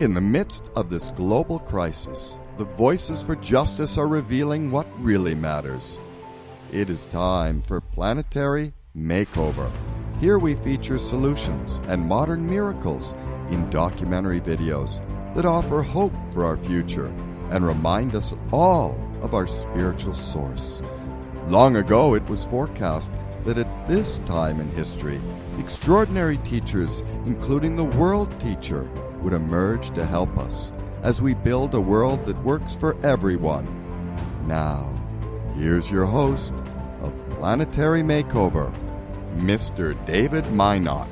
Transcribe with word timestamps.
In 0.00 0.14
the 0.14 0.20
midst 0.20 0.62
of 0.76 0.90
this 0.90 1.08
global 1.16 1.58
crisis, 1.58 2.38
the 2.56 2.64
voices 2.64 3.24
for 3.24 3.34
justice 3.34 3.98
are 3.98 4.06
revealing 4.06 4.70
what 4.70 4.86
really 5.02 5.34
matters. 5.34 5.98
It 6.70 6.88
is 6.88 7.04
time 7.06 7.62
for 7.62 7.80
Planetary 7.80 8.74
Makeover. 8.96 9.68
Here 10.20 10.38
we 10.38 10.54
feature 10.54 10.98
solutions 10.98 11.80
and 11.88 12.06
modern 12.06 12.48
miracles 12.48 13.16
in 13.50 13.68
documentary 13.70 14.40
videos 14.40 15.02
that 15.34 15.44
offer 15.44 15.82
hope 15.82 16.12
for 16.32 16.44
our 16.44 16.58
future 16.58 17.12
and 17.50 17.66
remind 17.66 18.14
us 18.14 18.34
all 18.52 18.96
of 19.20 19.34
our 19.34 19.48
spiritual 19.48 20.14
source. 20.14 20.80
Long 21.48 21.74
ago, 21.74 22.14
it 22.14 22.28
was 22.30 22.44
forecast 22.44 23.10
that 23.42 23.58
at 23.58 23.88
this 23.88 24.18
time 24.26 24.60
in 24.60 24.68
history, 24.70 25.20
extraordinary 25.58 26.36
teachers, 26.38 27.02
including 27.26 27.74
the 27.74 27.82
world 27.98 28.38
teacher, 28.38 28.88
would 29.20 29.32
emerge 29.32 29.90
to 29.90 30.04
help 30.04 30.36
us 30.38 30.72
as 31.02 31.22
we 31.22 31.34
build 31.34 31.74
a 31.74 31.80
world 31.80 32.24
that 32.26 32.42
works 32.42 32.74
for 32.74 32.96
everyone. 33.04 33.66
Now, 34.46 34.92
here's 35.56 35.90
your 35.90 36.06
host 36.06 36.52
of 37.02 37.12
Planetary 37.30 38.02
Makeover, 38.02 38.72
Mr. 39.36 39.94
David 40.06 40.50
Minot. 40.52 41.08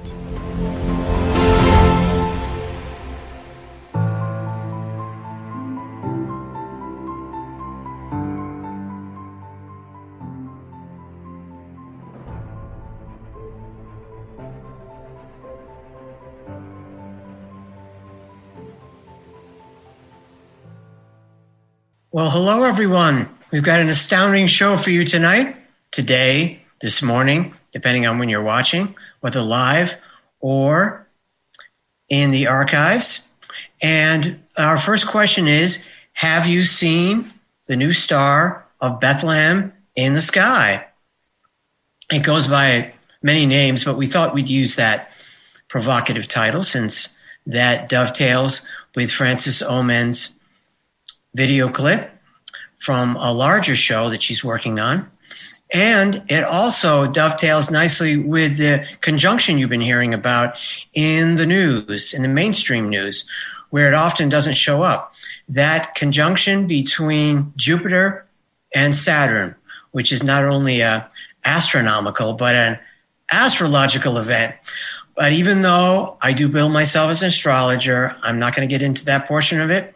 Well, 22.17 22.31
hello, 22.31 22.65
everyone. 22.65 23.29
We've 23.53 23.63
got 23.63 23.81
an 23.81 23.91
astounding 23.91 24.47
show 24.47 24.79
for 24.79 24.89
you 24.89 25.05
tonight, 25.05 25.55
today, 25.91 26.63
this 26.81 27.03
morning, 27.03 27.53
depending 27.73 28.07
on 28.07 28.19
when 28.19 28.31
you're 28.31 28.43
watching, 28.43 28.95
whether 29.21 29.43
live 29.43 29.97
or 30.41 31.07
in 32.09 32.31
the 32.31 32.47
archives. 32.47 33.21
And 33.83 34.41
our 34.57 34.79
first 34.79 35.07
question 35.07 35.47
is 35.47 35.79
Have 36.15 36.47
you 36.47 36.65
seen 36.65 37.35
the 37.67 37.77
new 37.77 37.93
star 37.93 38.67
of 38.81 38.99
Bethlehem 38.99 39.75
in 39.95 40.15
the 40.15 40.23
sky? 40.23 40.87
It 42.11 42.21
goes 42.21 42.47
by 42.47 42.95
many 43.21 43.45
names, 43.45 43.85
but 43.85 43.99
we 43.99 44.07
thought 44.07 44.33
we'd 44.33 44.49
use 44.49 44.77
that 44.77 45.11
provocative 45.69 46.29
title 46.29 46.63
since 46.63 47.11
that 47.45 47.91
dovetails 47.91 48.63
with 48.95 49.11
Frances 49.13 49.61
Oman's 49.61 50.31
video 51.37 51.69
clip 51.69 52.11
from 52.79 53.17
a 53.17 53.33
larger 53.33 53.77
show 53.77 54.11
that 54.11 54.23
she's 54.23 54.43
working 54.43 54.81
on. 54.81 55.11
And 55.73 56.23
it 56.29 56.45
also 56.45 57.07
dovetails 57.07 57.71
nicely 57.71 58.17
with 58.17 58.57
the 58.57 58.87
conjunction 59.01 59.59
you've 59.59 59.71
been 59.71 59.81
hearing 59.81 60.15
about 60.15 60.55
in 60.95 61.37
the 61.37 61.47
news, 61.47 62.15
in 62.15 62.23
the 62.23 62.29
mainstream 62.29 62.89
news, 62.89 63.25
where 63.71 63.89
it 63.89 63.95
often 63.95 64.29
doesn't 64.29 64.55
show 64.55 64.83
up. 64.83 65.13
That 65.49 65.95
conjunction 65.95 66.67
between 66.67 67.53
Jupiter 67.57 68.27
and 68.75 68.97
Saturn, 68.97 69.57
which 69.91 70.13
is 70.13 70.23
not 70.23 70.45
only 70.45 70.81
a 70.81 71.09
astronomical, 71.45 72.33
but 72.33 72.55
an 72.55 72.79
astrological 73.31 74.19
event. 74.19 74.55
But 75.17 75.33
even 75.33 75.63
though 75.63 76.17
I 76.23 76.33
do 76.33 76.49
bill 76.49 76.69
myself 76.69 77.11
as 77.11 77.23
an 77.23 77.29
astrologer, 77.29 78.17
I'm 78.23 78.39
not 78.39 78.55
going 78.55 78.69
to 78.69 78.73
get 78.73 78.83
into 78.83 79.05
that 79.07 79.27
portion 79.27 79.61
of 79.61 79.71
it 79.71 79.95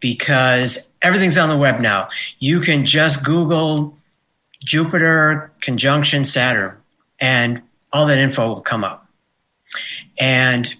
because 0.00 0.78
everything's 1.02 1.38
on 1.38 1.48
the 1.48 1.56
web 1.56 1.80
now. 1.80 2.08
You 2.38 2.60
can 2.60 2.84
just 2.84 3.22
Google 3.22 3.96
Jupiter 4.64 5.52
conjunction 5.60 6.24
Saturn 6.24 6.76
and 7.20 7.62
all 7.92 8.06
that 8.06 8.18
info 8.18 8.48
will 8.48 8.60
come 8.60 8.84
up. 8.84 9.06
And 10.18 10.74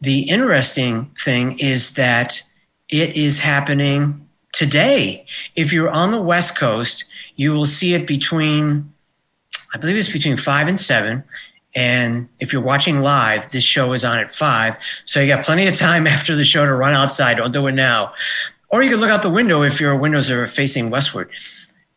the 0.00 0.22
interesting 0.22 1.10
thing 1.24 1.58
is 1.58 1.92
that 1.92 2.42
it 2.88 3.16
is 3.16 3.38
happening 3.38 4.28
today. 4.52 5.26
If 5.54 5.72
you're 5.72 5.90
on 5.90 6.12
the 6.12 6.20
West 6.20 6.56
Coast, 6.56 7.04
you 7.36 7.52
will 7.52 7.66
see 7.66 7.94
it 7.94 8.06
between, 8.06 8.92
I 9.74 9.78
believe 9.78 9.96
it's 9.96 10.10
between 10.10 10.36
five 10.36 10.68
and 10.68 10.78
seven. 10.78 11.24
And 11.74 12.28
if 12.40 12.52
you're 12.52 12.62
watching 12.62 13.00
live, 13.00 13.50
this 13.50 13.64
show 13.64 13.92
is 13.92 14.04
on 14.04 14.18
at 14.18 14.34
five. 14.34 14.76
So 15.04 15.20
you 15.20 15.26
got 15.26 15.44
plenty 15.44 15.66
of 15.66 15.76
time 15.76 16.06
after 16.16 16.34
the 16.34 16.44
show 16.44 16.64
to 16.64 16.72
run 16.72 16.94
outside. 16.94 17.36
Don't 17.36 17.52
do 17.52 17.66
it 17.66 17.72
now. 17.72 18.14
Or 18.68 18.82
you 18.82 18.90
can 18.90 19.00
look 19.00 19.10
out 19.10 19.22
the 19.22 19.30
window 19.30 19.62
if 19.62 19.80
your 19.80 19.96
windows 19.96 20.30
are 20.30 20.46
facing 20.46 20.90
westward. 20.90 21.30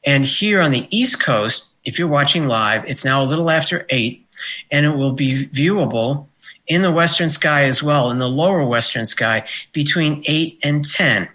And 0.05 0.25
here 0.25 0.61
on 0.61 0.71
the 0.71 0.87
East 0.95 1.21
Coast, 1.21 1.65
if 1.83 1.97
you're 1.97 2.07
watching 2.07 2.47
live, 2.47 2.85
it's 2.85 3.03
now 3.03 3.23
a 3.23 3.25
little 3.25 3.49
after 3.49 3.85
eight, 3.89 4.27
and 4.71 4.85
it 4.85 4.95
will 4.95 5.13
be 5.13 5.47
viewable 5.47 6.27
in 6.67 6.81
the 6.83 6.91
western 6.91 7.29
sky 7.29 7.63
as 7.63 7.81
well, 7.81 8.11
in 8.11 8.19
the 8.19 8.29
lower 8.29 8.63
western 8.65 9.05
sky, 9.05 9.45
between 9.73 10.23
eight 10.27 10.59
and 10.63 10.85
10. 10.85 11.27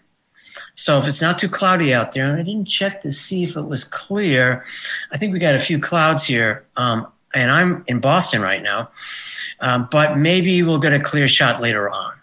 So 0.77 0.99
if 0.99 1.07
it's 1.07 1.21
not 1.21 1.39
too 1.39 1.49
cloudy 1.49 1.93
out 1.93 2.13
there, 2.13 2.25
and 2.25 2.39
I 2.39 2.43
didn't 2.43 2.67
check 2.67 3.03
to 3.03 3.13
see 3.13 3.45
if 3.45 3.57
it 3.57 3.63
was 3.63 3.85
clear, 3.85 4.65
I 5.13 5.19
think 5.19 5.33
we 5.33 5.39
got 5.39 5.55
a 5.55 5.61
few 5.61 5.79
clouds 5.79 6.25
here. 6.25 6.67
Um, 6.77 7.07
and 7.35 7.51
I'm 7.51 7.85
in 7.89 8.01
Boston 8.01 8.41
right 8.41 8.63
now, 8.63 8.91
um, 9.61 9.89
but 9.91 10.17
maybe 10.17 10.63
we'll 10.63 10.79
get 10.79 10.93
a 10.93 11.01
clear 11.01 11.27
shot 11.27 11.61
later 11.61 11.91
on. 11.91 12.14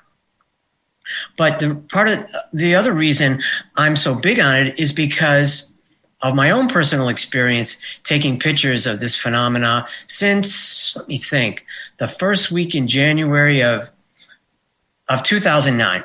But 1.37 1.59
the 1.59 1.75
part 1.75 2.09
of 2.09 2.25
the 2.53 2.75
other 2.75 2.93
reason 2.93 3.41
I'm 3.75 3.95
so 3.95 4.15
big 4.15 4.39
on 4.39 4.55
it 4.55 4.79
is 4.79 4.91
because 4.91 5.71
of 6.21 6.35
my 6.35 6.51
own 6.51 6.67
personal 6.67 7.09
experience 7.09 7.77
taking 8.03 8.39
pictures 8.39 8.85
of 8.85 8.99
this 8.99 9.15
phenomena 9.15 9.87
since 10.07 10.95
let 10.95 11.07
me 11.07 11.17
think 11.17 11.65
the 11.97 12.07
first 12.07 12.51
week 12.51 12.75
in 12.75 12.87
January 12.87 13.63
of 13.63 13.89
of 15.09 15.23
2009. 15.23 16.03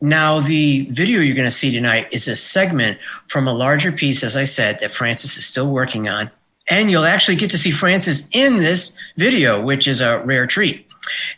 Now, 0.00 0.40
the 0.40 0.88
video 0.90 1.20
you're 1.20 1.34
going 1.34 1.48
to 1.48 1.50
see 1.50 1.72
tonight 1.72 2.08
is 2.12 2.28
a 2.28 2.36
segment 2.36 2.98
from 3.26 3.48
a 3.48 3.52
larger 3.52 3.90
piece, 3.90 4.22
as 4.22 4.36
I 4.36 4.44
said, 4.44 4.78
that 4.78 4.92
Frances 4.92 5.36
is 5.36 5.44
still 5.44 5.68
working 5.68 6.08
on. 6.08 6.30
And 6.68 6.90
you'll 6.90 7.06
actually 7.06 7.36
get 7.36 7.50
to 7.50 7.58
see 7.58 7.72
Frances 7.72 8.24
in 8.30 8.58
this 8.58 8.92
video, 9.16 9.60
which 9.60 9.88
is 9.88 10.00
a 10.00 10.18
rare 10.18 10.46
treat. 10.46 10.86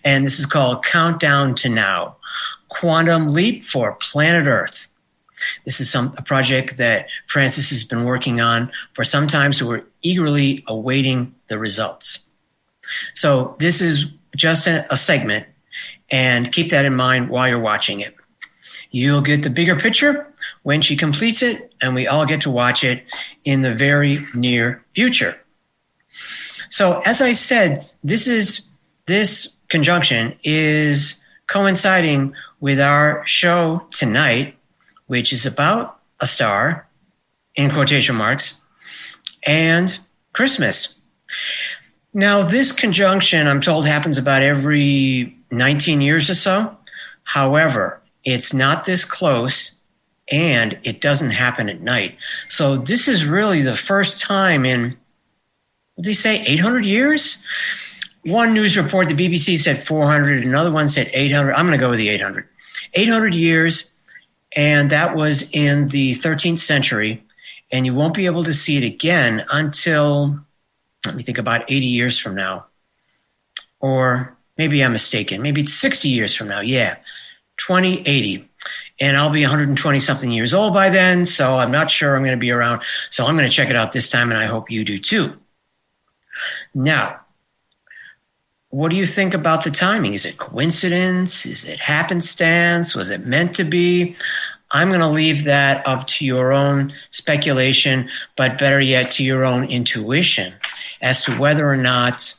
And 0.05 0.27
this 0.27 0.41
is 0.41 0.47
called 0.47 0.85
Countdown 0.85 1.55
to 1.57 1.69
Now 1.69 2.17
quantum 2.71 3.29
leap 3.29 3.65
for 3.65 3.93
planet 3.95 4.47
Earth. 4.47 4.87
This 5.65 5.81
is 5.81 5.91
some 5.91 6.15
a 6.17 6.23
project 6.23 6.77
that 6.79 7.07
Frances 7.27 7.71
has 7.71 7.85
been 7.85 8.05
working 8.05 8.41
on 8.41 8.71
for 8.95 9.05
some 9.05 9.29
time, 9.29 9.53
so 9.53 9.67
we're 9.67 9.83
eagerly 10.03 10.65
awaiting 10.67 11.35
the 11.49 11.59
results. 11.59 12.19
So 13.15 13.57
this 13.59 13.81
is 13.81 14.07
just 14.37 14.67
a, 14.67 14.93
a 14.93 14.97
segment, 14.97 15.47
and 16.11 16.51
keep 16.53 16.71
that 16.71 16.85
in 16.85 16.95
mind 16.95 17.31
while 17.31 17.49
you're 17.49 17.59
watching 17.59 18.01
it. 18.01 18.15
You'll 18.91 19.21
get 19.21 19.43
the 19.43 19.51
bigger 19.51 19.77
picture 19.77 20.27
when 20.63 20.83
she 20.83 20.97
completes 20.97 21.43
it, 21.43 21.73
and 21.81 21.95
we 21.95 22.07
all 22.07 22.27
get 22.27 22.43
to 22.43 22.51
watch 22.51 22.85
it 22.85 23.05
in 23.45 23.63
the 23.63 23.75
very 23.75 24.27
near 24.35 24.85
future. 24.95 25.37
So, 26.69 27.01
as 27.01 27.21
I 27.21 27.33
said, 27.33 27.91
this 28.05 28.27
is 28.27 28.63
this 29.07 29.49
conjunction 29.69 30.39
is 30.45 31.17
coinciding 31.47 32.35
with 32.61 32.79
our 32.79 33.27
show 33.27 33.83
tonight, 33.91 34.57
which 35.07 35.33
is 35.33 35.47
about 35.47 35.99
a 36.21 36.27
star, 36.27 36.87
in 37.57 37.71
quotation 37.71 38.15
marks, 38.15 38.55
and 39.45 39.99
Christmas. 40.33 40.95
Now, 42.13 42.43
this 42.43 42.73
conjunction, 42.73 43.47
I'm 43.47 43.61
told, 43.61 43.87
happens 43.87 44.19
about 44.19 44.43
every 44.43 45.37
19 45.51 46.01
years 46.01 46.29
or 46.29 46.35
so. 46.35 46.77
However, 47.25 48.01
it's 48.25 48.53
not 48.53 48.85
this 48.85 49.05
close 49.05 49.73
and 50.31 50.79
it 50.85 51.01
doesn't 51.01 51.31
happen 51.31 51.69
at 51.69 51.81
night. 51.81 52.17
So, 52.49 52.77
this 52.77 53.09
is 53.09 53.25
really 53.25 53.63
the 53.63 53.77
first 53.77 54.21
time 54.21 54.65
in, 54.65 54.97
what 55.95 56.05
did 56.05 56.11
he 56.11 56.15
say, 56.15 56.43
800 56.45 56.85
years? 56.85 57.39
One 58.25 58.53
news 58.53 58.77
report, 58.77 59.09
the 59.09 59.15
BBC 59.15 59.59
said 59.59 59.87
400, 59.87 60.45
another 60.45 60.71
one 60.71 60.89
said 60.89 61.11
800. 61.13 61.55
I'm 61.55 61.67
going 61.67 61.79
to 61.79 61.83
go 61.83 61.91
with 61.91 61.99
the 61.99 62.11
800. 62.11 62.47
800 62.95 63.35
years, 63.35 63.91
and 64.57 64.91
that 64.91 65.15
was 65.15 65.49
in 65.53 65.89
the 65.89 66.17
13th 66.17 66.59
century, 66.59 67.25
and 67.71 67.87
you 67.87 67.95
won't 67.95 68.15
be 68.15 68.27
able 68.27 68.45
to 68.45 68.55
see 68.55 68.77
it 68.77 68.85
again 68.85 69.45
until, 69.51 70.41
let 71.07 71.15
me 71.15 71.23
think, 71.23 71.39
about 71.39 71.71
80 71.71 71.87
years 71.87 72.19
from 72.19 72.35
now. 72.35 72.67
Or 73.81 74.37
maybe 74.59 74.85
I'm 74.85 74.93
mistaken. 74.93 75.41
Maybe 75.41 75.63
it's 75.63 75.75
60 75.75 76.09
years 76.09 76.35
from 76.35 76.49
now. 76.49 76.61
Yeah, 76.61 76.97
2080. 77.59 78.49
And 79.01 79.17
I'll 79.17 79.31
be 79.31 79.43
120 79.43 80.01
something 80.01 80.31
years 80.31 80.53
old 80.53 80.75
by 80.75 80.91
then, 80.91 81.25
so 81.25 81.57
I'm 81.57 81.73
not 81.73 81.91
sure 81.91 82.15
I'm 82.15 82.23
going 82.23 82.33
to 82.33 82.37
be 82.37 82.51
around. 82.51 82.83
So 83.09 83.25
I'm 83.25 83.37
going 83.37 83.49
to 83.49 83.55
check 83.55 83.71
it 83.71 83.77
out 83.77 83.93
this 83.93 84.11
time, 84.11 84.31
and 84.31 84.39
I 84.39 84.47
hope 84.47 84.71
you 84.71 84.85
do 84.85 84.99
too. 84.99 85.39
Now, 86.75 87.21
what 88.71 88.91
do 88.91 88.97
you 88.97 89.07
think 89.07 89.35
about 89.35 89.65
the 89.65 89.71
timing? 89.71 90.15
Is 90.15 90.25
it 90.25 90.39
coincidence? 90.39 91.45
Is 91.45 91.65
it 91.65 91.79
happenstance? 91.79 92.95
Was 92.95 93.11
it 93.11 93.27
meant 93.27 93.57
to 93.57 93.65
be? 93.65 94.17
I'm 94.71 94.89
going 94.89 95.01
to 95.01 95.09
leave 95.09 95.45
that 95.45 95.87
up 95.87 96.07
to 96.07 96.25
your 96.25 96.53
own 96.53 96.93
speculation, 97.11 98.09
but 98.37 98.59
better 98.59 98.81
yet, 98.81 99.11
to 99.13 99.25
your 99.25 99.45
own 99.45 99.65
intuition 99.65 100.55
as 101.03 101.25
to 101.25 101.37
whether 101.37 101.69
or 101.69 101.77
not 101.77 102.33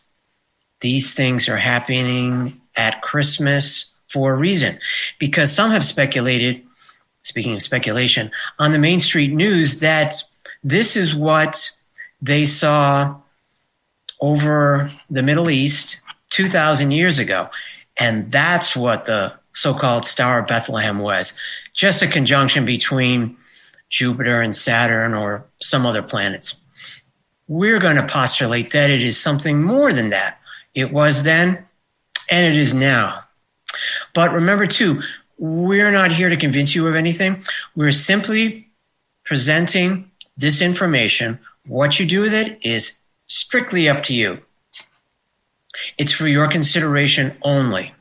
these 0.79 1.13
things 1.13 1.49
are 1.49 1.57
happening 1.57 2.61
at 2.77 3.01
Christmas 3.01 3.87
for 4.09 4.31
a 4.31 4.37
reason. 4.37 4.79
Because 5.19 5.51
some 5.51 5.71
have 5.71 5.85
speculated, 5.85 6.63
speaking 7.23 7.55
of 7.55 7.61
speculation, 7.61 8.31
on 8.57 8.71
the 8.71 8.79
Main 8.79 9.01
Street 9.01 9.33
News 9.33 9.81
that 9.81 10.23
this 10.63 10.95
is 10.95 11.13
what 11.13 11.69
they 12.21 12.45
saw 12.45 13.17
over 14.21 14.93
the 15.09 15.23
Middle 15.23 15.49
East 15.49 15.97
2,000 16.31 16.91
years 16.91 17.19
ago. 17.19 17.49
And 17.97 18.31
that's 18.31 18.75
what 18.75 19.05
the 19.05 19.33
so 19.53 19.73
called 19.73 20.05
Star 20.05 20.39
of 20.39 20.47
Bethlehem 20.47 20.99
was 20.99 21.33
just 21.75 22.01
a 22.01 22.07
conjunction 22.07 22.65
between 22.65 23.37
Jupiter 23.89 24.41
and 24.41 24.55
Saturn 24.55 25.13
or 25.13 25.45
some 25.61 25.85
other 25.85 26.01
planets. 26.01 26.55
We're 27.47 27.79
going 27.79 27.97
to 27.97 28.07
postulate 28.07 28.71
that 28.71 28.89
it 28.89 29.03
is 29.03 29.19
something 29.19 29.61
more 29.61 29.91
than 29.91 30.11
that. 30.11 30.39
It 30.73 30.93
was 30.93 31.23
then, 31.23 31.65
and 32.29 32.47
it 32.47 32.55
is 32.55 32.73
now. 32.73 33.23
But 34.13 34.31
remember, 34.31 34.67
too, 34.67 35.01
we're 35.37 35.91
not 35.91 36.13
here 36.13 36.29
to 36.29 36.37
convince 36.37 36.73
you 36.73 36.87
of 36.87 36.95
anything. 36.95 37.43
We're 37.75 37.91
simply 37.91 38.69
presenting 39.25 40.09
this 40.37 40.61
information. 40.61 41.39
What 41.67 41.99
you 41.99 42.05
do 42.05 42.21
with 42.21 42.33
it 42.33 42.59
is 42.61 42.93
strictly 43.27 43.89
up 43.89 44.03
to 44.05 44.13
you. 44.13 44.39
It's 45.97 46.11
for 46.11 46.27
your 46.27 46.47
consideration 46.47 47.37
only. 47.41 47.93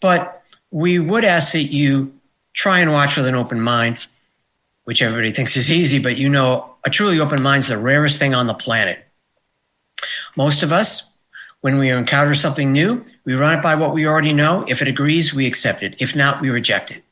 But 0.00 0.42
we 0.70 0.98
would 0.98 1.24
ask 1.24 1.52
that 1.52 1.72
you 1.72 2.12
try 2.52 2.80
and 2.80 2.92
watch 2.92 3.16
with 3.16 3.26
an 3.26 3.34
open 3.34 3.60
mind, 3.60 4.06
which 4.84 5.02
everybody 5.02 5.32
thinks 5.32 5.56
is 5.56 5.70
easy, 5.70 5.98
but 5.98 6.16
you 6.16 6.28
know, 6.28 6.74
a 6.84 6.90
truly 6.90 7.20
open 7.20 7.42
mind 7.42 7.62
is 7.62 7.68
the 7.68 7.78
rarest 7.78 8.18
thing 8.18 8.34
on 8.34 8.46
the 8.46 8.54
planet. 8.54 8.98
Most 10.36 10.62
of 10.62 10.72
us, 10.72 11.04
when 11.60 11.78
we 11.78 11.90
encounter 11.90 12.34
something 12.34 12.72
new, 12.72 13.04
we 13.24 13.34
run 13.34 13.58
it 13.58 13.62
by 13.62 13.74
what 13.74 13.94
we 13.94 14.06
already 14.06 14.32
know. 14.32 14.64
If 14.68 14.82
it 14.82 14.88
agrees, 14.88 15.32
we 15.32 15.46
accept 15.46 15.82
it. 15.82 15.96
If 15.98 16.14
not, 16.14 16.42
we 16.42 16.50
reject 16.50 16.90
it. 16.90 17.02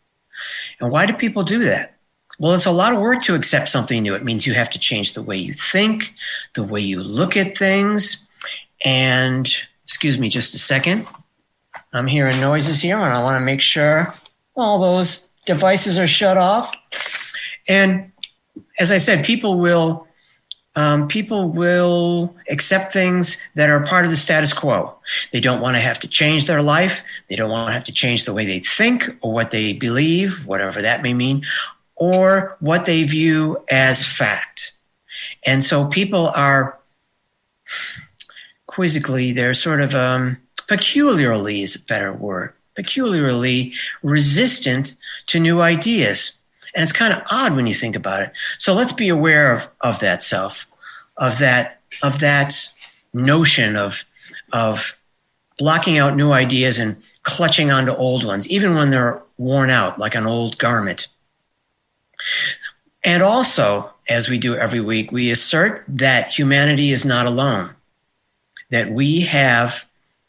And 0.80 0.90
why 0.90 1.06
do 1.06 1.14
people 1.14 1.42
do 1.42 1.64
that? 1.64 1.94
Well, 2.38 2.54
it's 2.54 2.66
a 2.66 2.72
lot 2.72 2.92
of 2.92 3.00
work 3.00 3.22
to 3.22 3.34
accept 3.34 3.68
something 3.68 4.02
new. 4.02 4.14
It 4.14 4.24
means 4.24 4.46
you 4.46 4.54
have 4.54 4.70
to 4.70 4.78
change 4.78 5.14
the 5.14 5.22
way 5.22 5.36
you 5.36 5.54
think, 5.54 6.12
the 6.54 6.62
way 6.62 6.80
you 6.80 7.02
look 7.02 7.36
at 7.36 7.56
things. 7.56 8.26
And, 8.84 9.54
excuse 9.92 10.16
me 10.16 10.30
just 10.30 10.54
a 10.54 10.58
second. 10.58 11.06
I'm 11.92 12.06
hearing 12.06 12.40
noises 12.40 12.80
here, 12.80 12.96
and 12.96 13.12
I 13.12 13.22
want 13.22 13.36
to 13.36 13.44
make 13.44 13.60
sure 13.60 14.14
all 14.56 14.80
those 14.80 15.28
devices 15.44 15.98
are 15.98 16.06
shut 16.06 16.38
off. 16.38 16.74
And 17.68 18.10
as 18.78 18.90
I 18.90 18.96
said, 18.96 19.22
people 19.22 19.58
will 19.58 20.06
um, 20.76 21.08
people 21.08 21.50
will 21.50 22.34
accept 22.48 22.94
things 22.94 23.36
that 23.54 23.68
are 23.68 23.84
part 23.84 24.06
of 24.06 24.10
the 24.10 24.16
status 24.16 24.54
quo. 24.54 24.96
They 25.30 25.40
don't 25.40 25.60
want 25.60 25.76
to 25.76 25.80
have 25.80 25.98
to 25.98 26.08
change 26.08 26.46
their 26.46 26.62
life. 26.62 27.02
They 27.28 27.36
don't 27.36 27.50
want 27.50 27.68
to 27.68 27.74
have 27.74 27.84
to 27.84 27.92
change 27.92 28.24
the 28.24 28.32
way 28.32 28.46
they 28.46 28.60
think 28.60 29.04
or 29.20 29.30
what 29.30 29.50
they 29.50 29.74
believe, 29.74 30.46
whatever 30.46 30.80
that 30.80 31.02
may 31.02 31.12
mean, 31.12 31.44
or 31.96 32.56
what 32.60 32.86
they 32.86 33.02
view 33.02 33.62
as 33.70 34.02
fact. 34.02 34.72
And 35.44 35.62
so 35.62 35.86
people 35.86 36.28
are 36.28 36.78
quizzically, 38.72 39.32
they're 39.32 39.54
sort 39.54 39.80
of 39.82 39.94
um, 39.94 40.38
peculiarly 40.66 41.62
is 41.62 41.74
a 41.74 41.78
better 41.80 42.12
word, 42.12 42.54
peculiarly 42.74 43.72
resistant 44.02 44.94
to 45.26 45.38
new 45.38 45.60
ideas. 45.60 46.32
And 46.74 46.82
it's 46.82 46.92
kind 46.92 47.12
of 47.12 47.22
odd 47.30 47.54
when 47.54 47.66
you 47.66 47.74
think 47.74 47.96
about 47.96 48.22
it. 48.22 48.32
So 48.58 48.72
let's 48.72 48.92
be 48.92 49.10
aware 49.10 49.52
of, 49.52 49.68
of 49.82 50.00
that 50.00 50.22
self, 50.22 50.66
of 51.18 51.38
that, 51.38 51.80
of 52.02 52.20
that 52.20 52.68
notion 53.12 53.76
of, 53.76 54.04
of 54.52 54.96
blocking 55.58 55.98
out 55.98 56.16
new 56.16 56.32
ideas 56.32 56.78
and 56.78 56.96
clutching 57.24 57.70
onto 57.70 57.92
old 57.92 58.24
ones, 58.24 58.48
even 58.48 58.74
when 58.74 58.88
they're 58.88 59.22
worn 59.36 59.68
out, 59.68 59.98
like 59.98 60.14
an 60.14 60.26
old 60.26 60.58
garment. 60.58 61.08
And 63.04 63.22
also, 63.22 63.92
as 64.08 64.30
we 64.30 64.38
do 64.38 64.56
every 64.56 64.80
week, 64.80 65.12
we 65.12 65.30
assert 65.30 65.84
that 65.88 66.30
humanity 66.30 66.90
is 66.90 67.04
not 67.04 67.26
alone, 67.26 67.74
that 68.72 68.90
we 68.90 69.20
have 69.20 69.84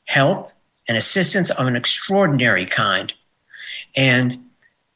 help 0.05 0.51
and 0.87 0.97
assistance 0.97 1.49
of 1.49 1.65
an 1.65 1.77
extraordinary 1.77 2.65
kind. 2.65 3.11
And 3.95 4.49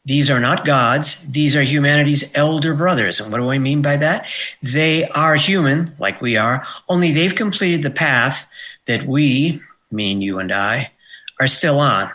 these 0.05 0.29
are 0.29 0.39
not 0.39 0.65
gods. 0.65 1.17
These 1.27 1.55
are 1.55 1.63
humanity's 1.63 2.25
elder 2.35 2.73
brothers. 2.73 3.19
And 3.19 3.31
what 3.31 3.39
do 3.39 3.49
I 3.49 3.57
mean 3.57 3.81
by 3.81 3.97
that? 3.97 4.25
They 4.61 5.07
are 5.07 5.35
human, 5.35 5.95
like 5.97 6.21
we 6.21 6.35
are, 6.35 6.67
only 6.89 7.13
they've 7.13 7.33
completed 7.33 7.83
the 7.83 7.89
path 7.89 8.45
that 8.85 9.07
we, 9.07 9.61
meaning 9.91 10.21
you 10.21 10.39
and 10.39 10.51
I, 10.51 10.91
are 11.39 11.47
still 11.47 11.79
on. 11.79 12.11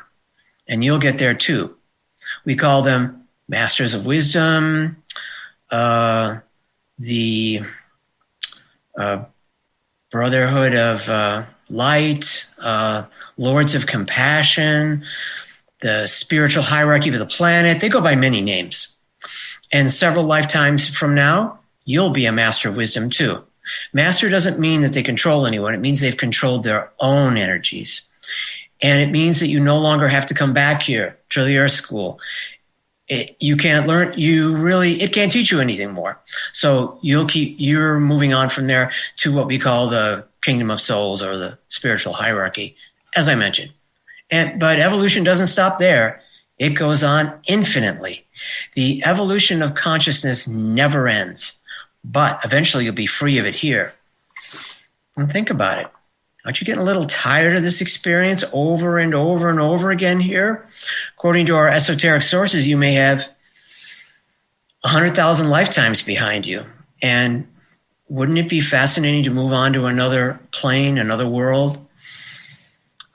And 0.68 0.84
you'll 0.84 0.98
get 0.98 1.18
there 1.18 1.34
too. 1.34 1.76
We 2.44 2.56
call 2.56 2.82
them 2.82 3.24
masters 3.48 3.94
of 3.94 4.04
wisdom, 4.06 5.02
uh, 5.70 6.38
the 6.98 7.62
uh, 8.98 9.24
brotherhood 10.12 10.74
of 10.74 11.08
uh, 11.08 11.44
light, 11.70 12.46
uh, 12.60 13.04
lords 13.38 13.74
of 13.74 13.86
compassion, 13.86 15.04
the 15.80 16.06
spiritual 16.06 16.62
hierarchy 16.62 17.08
of 17.08 17.18
the 17.18 17.26
planet. 17.26 17.80
They 17.80 17.88
go 17.88 18.00
by 18.00 18.14
many 18.14 18.42
names. 18.42 18.88
And 19.72 19.90
several 19.90 20.26
lifetimes 20.26 20.86
from 20.86 21.14
now, 21.14 21.58
you'll 21.86 22.10
be 22.10 22.26
a 22.26 22.32
master 22.32 22.68
of 22.68 22.76
wisdom 22.76 23.08
too. 23.08 23.42
Master 23.94 24.28
doesn't 24.28 24.58
mean 24.58 24.82
that 24.82 24.92
they 24.92 25.02
control 25.02 25.46
anyone. 25.46 25.74
It 25.74 25.80
means 25.80 26.00
they've 26.00 26.16
controlled 26.16 26.62
their 26.62 26.92
own 27.00 27.38
energies. 27.38 28.02
And 28.82 29.00
it 29.00 29.10
means 29.10 29.40
that 29.40 29.48
you 29.48 29.60
no 29.60 29.78
longer 29.78 30.08
have 30.08 30.26
to 30.26 30.34
come 30.34 30.52
back 30.52 30.82
here 30.82 31.16
to 31.30 31.44
the 31.44 31.56
earth 31.56 31.72
school. 31.72 32.20
It, 33.12 33.36
you 33.40 33.58
can't 33.58 33.86
learn, 33.86 34.14
you 34.16 34.56
really, 34.56 35.02
it 35.02 35.12
can't 35.12 35.30
teach 35.30 35.50
you 35.50 35.60
anything 35.60 35.90
more. 35.92 36.18
So 36.52 36.98
you'll 37.02 37.26
keep, 37.26 37.56
you're 37.58 38.00
moving 38.00 38.32
on 38.32 38.48
from 38.48 38.68
there 38.68 38.90
to 39.18 39.30
what 39.30 39.46
we 39.46 39.58
call 39.58 39.90
the 39.90 40.24
kingdom 40.40 40.70
of 40.70 40.80
souls 40.80 41.22
or 41.22 41.36
the 41.36 41.58
spiritual 41.68 42.14
hierarchy, 42.14 42.74
as 43.14 43.28
I 43.28 43.34
mentioned. 43.34 43.70
And, 44.30 44.58
but 44.58 44.78
evolution 44.78 45.24
doesn't 45.24 45.48
stop 45.48 45.78
there. 45.78 46.22
It 46.58 46.70
goes 46.70 47.04
on 47.04 47.38
infinitely. 47.46 48.24
The 48.76 49.04
evolution 49.04 49.60
of 49.60 49.74
consciousness 49.74 50.48
never 50.48 51.06
ends, 51.06 51.52
but 52.02 52.40
eventually 52.44 52.84
you'll 52.86 52.94
be 52.94 53.06
free 53.06 53.36
of 53.36 53.44
it 53.44 53.56
here. 53.56 53.92
And 55.18 55.30
think 55.30 55.50
about 55.50 55.80
it. 55.80 55.86
Aren't 56.44 56.60
you 56.60 56.64
getting 56.64 56.82
a 56.82 56.84
little 56.84 57.04
tired 57.04 57.56
of 57.56 57.62
this 57.62 57.80
experience 57.80 58.42
over 58.52 58.98
and 58.98 59.14
over 59.14 59.48
and 59.48 59.60
over 59.60 59.90
again 59.90 60.18
here? 60.18 60.68
According 61.16 61.46
to 61.46 61.54
our 61.54 61.68
esoteric 61.68 62.22
sources, 62.22 62.66
you 62.66 62.76
may 62.76 62.94
have 62.94 63.18
100,000 64.80 65.48
lifetimes 65.48 66.02
behind 66.02 66.46
you. 66.46 66.64
And 67.00 67.46
wouldn't 68.08 68.38
it 68.38 68.48
be 68.48 68.60
fascinating 68.60 69.22
to 69.24 69.30
move 69.30 69.52
on 69.52 69.72
to 69.74 69.86
another 69.86 70.40
plane, 70.50 70.98
another 70.98 71.28
world? 71.28 71.78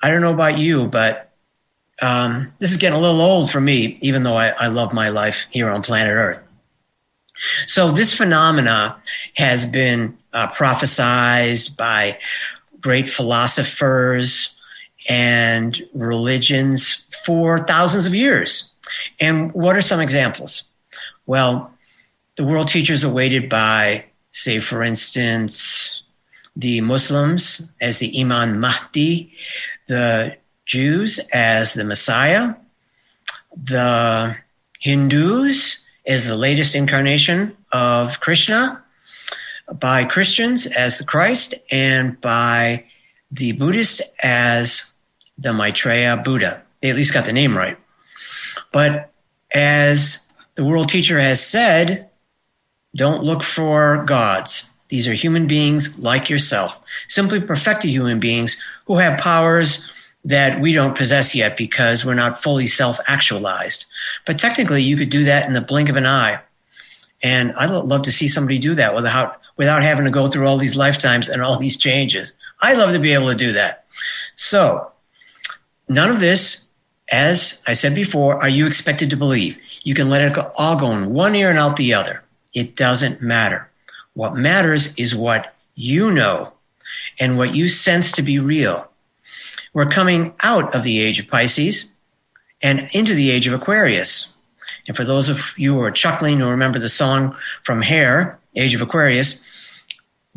I 0.02 0.10
don't 0.10 0.22
know 0.22 0.34
about 0.34 0.58
you, 0.58 0.88
but 0.88 1.34
um, 2.02 2.54
this 2.60 2.72
is 2.72 2.78
getting 2.78 2.98
a 2.98 3.02
little 3.02 3.22
old 3.22 3.52
for 3.52 3.60
me, 3.60 3.98
even 4.02 4.24
though 4.24 4.38
I, 4.38 4.50
I 4.50 4.68
love 4.68 4.94
my 4.94 5.10
life 5.10 5.48
here 5.50 5.70
on 5.70 5.82
planet 5.82 6.14
Earth. 6.14 6.40
So 7.66 7.92
this 7.92 8.14
phenomena 8.14 8.98
has 9.34 9.66
been 9.66 10.18
uh, 10.34 10.48
prophesized 10.48 11.76
by 11.76 12.20
great 12.88 13.10
philosophers 13.10 14.56
and 15.10 15.84
religions 15.94 17.04
for 17.26 17.60
thousands 17.68 18.06
of 18.06 18.16
years. 18.16 18.70
And 19.20 19.52
what 19.52 19.76
are 19.76 19.82
some 19.82 20.00
examples? 20.00 20.64
Well, 21.26 21.70
the 22.38 22.46
world 22.46 22.70
teachers 22.70 23.04
awaited 23.04 23.50
by 23.50 24.06
say, 24.32 24.62
for 24.62 24.82
instance, 24.84 26.02
the 26.56 26.80
Muslims 26.80 27.62
as 27.82 28.00
the 28.00 28.22
Imam 28.22 28.62
Mahdi, 28.62 29.34
the 29.88 30.38
Jews 30.66 31.20
as 31.34 31.74
the 31.74 31.84
Messiah, 31.84 32.54
the 33.62 34.38
Hindus 34.80 35.78
as 36.08 36.24
the 36.24 36.38
latest 36.38 36.74
incarnation 36.74 37.54
of 37.74 38.22
Krishna, 38.22 38.82
by 39.74 40.06
Christians 40.06 40.66
as 40.66 40.98
the 40.98 41.04
Christ, 41.04 41.54
and 41.72 42.20
by 42.22 42.86
the 43.32 43.52
Buddhists 43.54 44.02
as 44.22 44.84
the 45.38 45.54
Maitreya 45.54 46.18
Buddha. 46.18 46.62
They 46.82 46.90
at 46.90 46.96
least 46.96 47.14
got 47.14 47.26
the 47.26 47.34
name 47.34 47.58
right. 47.58 47.78
But 48.72 49.12
as 49.54 50.20
the 50.56 50.64
world 50.64 50.90
teacher 50.90 51.20
has 51.20 51.46
said, 51.46 52.10
don't 52.96 53.24
look 53.24 53.44
for 53.44 54.04
gods. 54.06 54.64
These 54.90 55.08
are 55.08 55.14
human 55.14 55.48
beings 55.48 55.98
like 55.98 56.30
yourself, 56.30 56.78
simply 57.08 57.42
perfected 57.42 57.90
human 57.90 58.20
beings 58.20 58.58
who 58.86 58.98
have 58.98 59.20
powers 59.20 59.88
that 60.26 60.60
we 60.60 60.74
don't 60.74 60.98
possess 60.98 61.36
yet 61.36 61.58
because 61.58 62.04
we're 62.04 62.14
not 62.14 62.42
fully 62.42 62.68
self 62.68 63.00
actualized. 63.08 63.86
But 64.26 64.40
technically, 64.40 64.84
you 64.84 64.98
could 64.98 65.10
do 65.10 65.24
that 65.26 65.46
in 65.46 65.54
the 65.54 65.62
blink 65.62 65.90
of 65.90 65.96
an 65.96 66.06
eye. 66.06 66.40
And 67.22 67.54
I'd 67.54 67.70
love 67.70 68.04
to 68.04 68.12
see 68.12 68.28
somebody 68.28 68.60
do 68.60 68.76
that 68.76 68.96
without, 68.96 69.40
without 69.58 69.84
having 69.84 70.06
to 70.06 70.12
go 70.12 70.28
through 70.28 70.48
all 70.48 70.58
these 70.58 70.76
lifetimes 70.76 71.30
and 71.30 71.42
all 71.42 71.58
these 71.58 71.78
changes. 71.78 72.34
I'd 72.62 72.78
love 72.78 72.94
to 72.94 73.00
be 73.00 73.14
able 73.14 73.28
to 73.28 73.36
do 73.36 73.52
that. 73.54 73.86
So, 74.36 74.92
none 75.90 76.10
of 76.10 76.20
this, 76.20 76.66
as 77.10 77.60
I 77.68 77.74
said 77.74 77.96
before, 77.96 78.42
are 78.42 78.50
you 78.50 78.68
expected 78.68 79.10
to 79.10 79.18
believe. 79.18 79.58
You 79.84 79.94
can 79.94 80.10
let 80.10 80.22
it 80.22 80.38
all 80.56 80.76
go 80.76 80.92
in 80.92 81.14
one 81.14 81.36
ear 81.36 81.50
and 81.50 81.60
out 81.60 81.76
the 81.76 81.94
other. 81.94 82.24
It 82.54 82.76
doesn't 82.76 83.22
matter. 83.22 83.70
What 84.14 84.36
matters 84.36 84.94
is 84.98 85.16
what 85.16 85.54
you 85.76 86.12
know 86.12 86.54
and 87.20 87.38
what 87.38 87.56
you 87.56 87.68
sense 87.68 88.12
to 88.14 88.22
be 88.22 88.40
real. 88.40 88.88
We're 89.74 89.90
coming 89.90 90.34
out 90.42 90.74
of 90.74 90.84
the 90.84 91.00
age 91.00 91.20
of 91.20 91.28
Pisces 91.28 91.86
and 92.62 92.90
into 92.94 93.14
the 93.14 93.30
age 93.30 93.48
of 93.48 93.54
Aquarius. 93.54 94.34
And 94.88 94.96
for 94.96 95.04
those 95.04 95.30
of 95.30 95.54
you 95.58 95.74
who 95.74 95.82
are 95.82 95.92
chuckling 95.92 96.40
who 96.40 96.50
remember 96.50 96.80
the 96.80 96.90
song 96.90 97.36
from 97.64 97.82
Hair, 97.82 98.40
Age 98.56 98.74
of 98.74 98.82
Aquarius, 98.82 99.44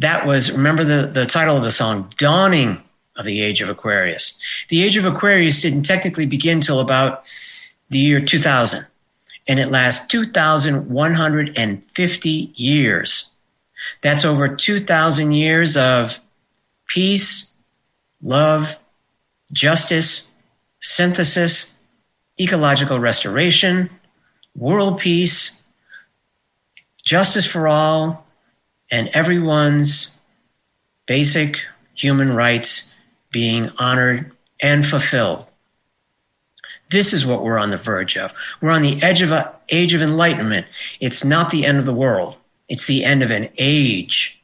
that 0.01 0.27
was, 0.27 0.51
remember 0.51 0.85
the, 0.85 1.07
the 1.07 1.27
title 1.27 1.57
of 1.59 1.63
the 1.63 1.71
song, 1.71 2.11
Dawning 2.17 2.83
of 3.17 3.27
the 3.27 3.43
Age 3.43 3.61
of 3.61 3.69
Aquarius. 3.69 4.33
The 4.71 4.83
Age 4.83 4.97
of 4.97 5.05
Aquarius 5.05 5.61
didn't 5.61 5.83
technically 5.83 6.25
begin 6.25 6.63
till 6.63 6.81
about 6.81 7.25
the 7.91 7.99
year 7.99 8.25
2000, 8.25 8.87
and 9.47 9.61
it 9.61 9.71
lasts 9.71 10.07
2,150 10.07 12.31
years. 12.55 13.27
That's 14.01 14.25
over 14.25 14.49
2,000 14.49 15.33
years 15.33 15.77
of 15.77 16.19
peace, 16.87 17.49
love, 18.23 18.75
justice, 19.53 20.23
synthesis, 20.81 21.67
ecological 22.41 22.99
restoration, 22.99 23.91
world 24.57 24.99
peace, 24.99 25.51
justice 27.05 27.45
for 27.45 27.69
all, 27.69 28.25
and 28.91 29.09
everyone's 29.09 30.11
basic 31.07 31.59
human 31.95 32.35
rights 32.35 32.85
being 33.31 33.71
honored 33.79 34.33
and 34.61 34.87
fulfilled. 34.87 35.47
This 36.91 37.13
is 37.13 37.25
what 37.25 37.45
we're 37.45 37.59
on 37.59 37.71
the 37.71 37.77
verge 37.77 38.17
of. 38.17 38.33
We're 38.61 38.71
on 38.71 38.83
the 38.83 39.01
edge 39.03 39.23
of 39.23 39.31
an 39.31 39.47
age 39.69 39.95
of 39.95 40.03
enlightenment. 40.03 40.67
It's 40.99 41.23
not 41.23 41.51
the 41.51 41.65
end 41.65 41.79
of 41.79 41.87
the 41.87 41.95
world. 41.95 42.37
It's 42.69 42.87
the 42.87 43.05
end 43.05 43.23
of 43.23 43.31
an 43.31 43.49
age. 43.59 44.37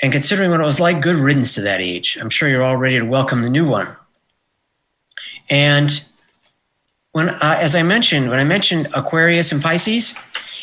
And 0.00 0.12
considering 0.12 0.50
what 0.50 0.60
it 0.60 0.64
was 0.64 0.80
like, 0.80 1.00
good 1.00 1.16
riddance 1.16 1.54
to 1.54 1.60
that 1.62 1.80
age. 1.80 2.18
I'm 2.20 2.30
sure 2.30 2.48
you're 2.48 2.62
all 2.62 2.76
ready 2.76 2.98
to 2.98 3.04
welcome 3.04 3.42
the 3.42 3.50
new 3.50 3.66
one. 3.66 3.96
And 5.50 6.02
when, 7.12 7.28
uh, 7.30 7.58
as 7.60 7.74
I 7.74 7.82
mentioned, 7.82 8.30
when 8.30 8.38
I 8.38 8.44
mentioned 8.44 8.88
Aquarius 8.94 9.50
and 9.50 9.62
Pisces, 9.62 10.14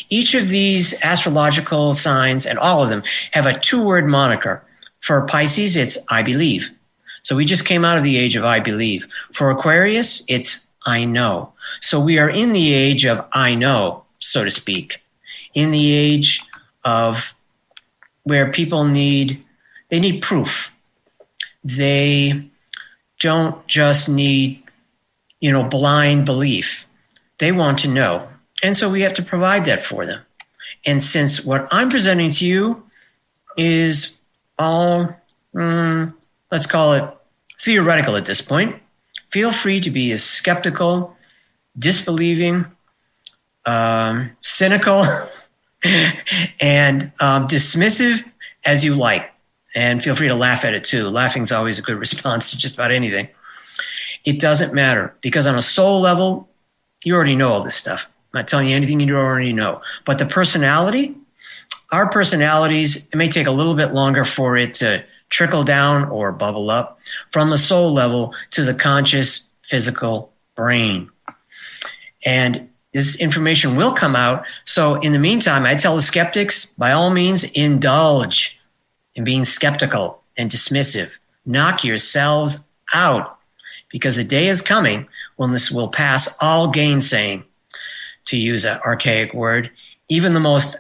each 0.10 0.34
of 0.34 0.50
these 0.50 0.94
astrological 1.02 1.94
signs 1.94 2.46
and 2.46 2.60
all 2.60 2.84
of 2.84 2.90
them 2.90 3.04
have 3.32 3.46
a 3.46 3.60
two 3.60 3.84
word 3.84 4.06
moniker. 4.06 4.64
For 5.02 5.26
Pisces, 5.28 5.76
it's 5.76 5.98
I 6.10 6.24
believe. 6.24 6.72
So 7.22 7.36
we 7.36 7.46
just 7.46 7.66
came 7.66 7.86
out 7.86 7.98
of 7.98 8.04
the 8.04 8.18
age 8.18 8.36
of 8.36 8.46
I 8.46 8.60
believe. 8.60 9.08
For 9.34 9.52
Aquarius, 9.52 10.24
it's 10.28 10.66
I 10.86 11.06
know. 11.06 11.54
So 11.82 12.00
we 12.00 12.20
are 12.20 12.30
in 12.30 12.54
the 12.54 12.74
age 12.74 13.06
of 13.06 13.26
I 13.32 13.56
know, 13.56 14.04
so 14.20 14.44
to 14.44 14.52
speak 14.52 15.02
in 15.56 15.72
the 15.72 15.92
age 15.94 16.42
of 16.84 17.34
where 18.24 18.52
people 18.52 18.84
need 18.84 19.44
they 19.90 20.00
need 20.00 20.22
proof. 20.22 20.72
They 21.64 22.50
don't 23.22 23.66
just 23.66 24.08
need 24.10 24.62
you 25.40 25.52
know 25.52 25.64
blind 25.64 26.26
belief. 26.26 26.86
They 27.40 27.52
want 27.52 27.80
to 27.80 27.88
know. 27.88 28.28
And 28.64 28.76
so 28.76 28.90
we 28.90 29.02
have 29.02 29.14
to 29.16 29.24
provide 29.24 29.66
that 29.66 29.84
for 29.84 30.06
them. 30.06 30.22
And 30.86 31.02
since 31.02 31.44
what 31.44 31.68
I'm 31.72 31.90
presenting 31.90 32.32
to 32.32 32.46
you 32.46 32.84
is 33.58 34.18
all, 34.58 35.16
mm, 35.54 36.14
let's 36.52 36.66
call 36.66 36.94
it 36.94 37.18
theoretical 37.62 38.16
at 38.16 38.26
this 38.26 38.42
point, 38.42 38.76
feel 39.30 39.52
free 39.52 39.82
to 39.82 39.90
be 39.90 40.12
as 40.12 40.24
skeptical, 40.24 41.16
disbelieving, 41.78 42.66
um, 43.66 44.32
cynical, 44.42 45.06
and 46.60 47.12
um, 47.20 47.48
dismissive 47.48 48.24
as 48.66 48.84
you 48.84 48.96
like. 48.96 49.32
And 49.74 50.02
feel 50.04 50.16
free 50.16 50.30
to 50.30 50.36
laugh 50.36 50.64
at 50.64 50.74
it 50.74 50.86
too. 50.86 51.10
Laughing's 51.10 51.52
always 51.52 51.78
a 51.78 51.82
good 51.82 51.98
response 52.00 52.52
to 52.52 52.58
just 52.58 52.76
about 52.76 52.92
anything. 52.92 53.28
It 54.24 54.40
doesn't 54.40 54.74
matter 54.74 55.16
because 55.22 55.46
on 55.46 55.56
a 55.56 55.62
soul 55.62 56.02
level, 56.02 56.50
you 57.04 57.14
already 57.14 57.36
know 57.36 57.52
all 57.52 57.64
this 57.64 57.76
stuff. 57.76 58.08
I'm 58.36 58.42
not 58.42 58.50
telling 58.50 58.68
you 58.68 58.76
anything 58.76 59.00
you 59.00 59.06
don't 59.06 59.16
already 59.16 59.54
know. 59.54 59.82
But 60.04 60.18
the 60.18 60.26
personality, 60.26 61.16
our 61.90 62.10
personalities, 62.10 62.98
it 62.98 63.16
may 63.16 63.30
take 63.30 63.48
a 63.48 63.52
little 63.52 63.76
bit 63.76 63.94
longer 63.94 64.26
for 64.26 64.58
it 64.58 64.74
to 64.76 65.06
trickle 65.30 65.64
down 65.64 66.10
or 66.10 66.34
bubble 66.34 66.70
up 66.70 67.00
from 67.32 67.50
the 67.50 67.58
soul 67.58 67.94
level 67.94 68.36
to 68.52 68.66
the 68.66 68.74
conscious 68.74 69.48
physical 69.62 70.34
brain. 70.54 71.10
And 72.26 72.68
this 72.94 73.16
information 73.16 73.78
will 73.78 73.94
come 73.94 74.18
out. 74.18 74.46
So 74.66 74.96
in 74.96 75.14
the 75.14 75.20
meantime, 75.20 75.66
I 75.66 75.76
tell 75.76 75.96
the 75.96 76.02
skeptics, 76.02 76.66
by 76.66 76.92
all 76.92 77.12
means, 77.12 77.46
indulge 77.46 78.60
in 79.16 79.24
being 79.24 79.46
skeptical 79.46 80.22
and 80.36 80.52
dismissive. 80.52 81.12
Knock 81.46 81.86
yourselves 81.86 82.60
out 82.94 83.38
because 83.90 84.18
the 84.18 84.26
day 84.26 84.50
is 84.50 84.62
coming 84.62 85.08
when 85.38 85.54
this 85.54 85.72
will 85.72 85.88
pass 85.88 86.28
all 86.42 86.74
gainsaying, 86.74 87.46
to 88.26 88.38
use 88.38 88.66
an 88.66 88.80
archaic 88.86 89.34
word. 89.34 89.72
Even 90.10 90.34
the 90.34 90.40
most 90.40 90.76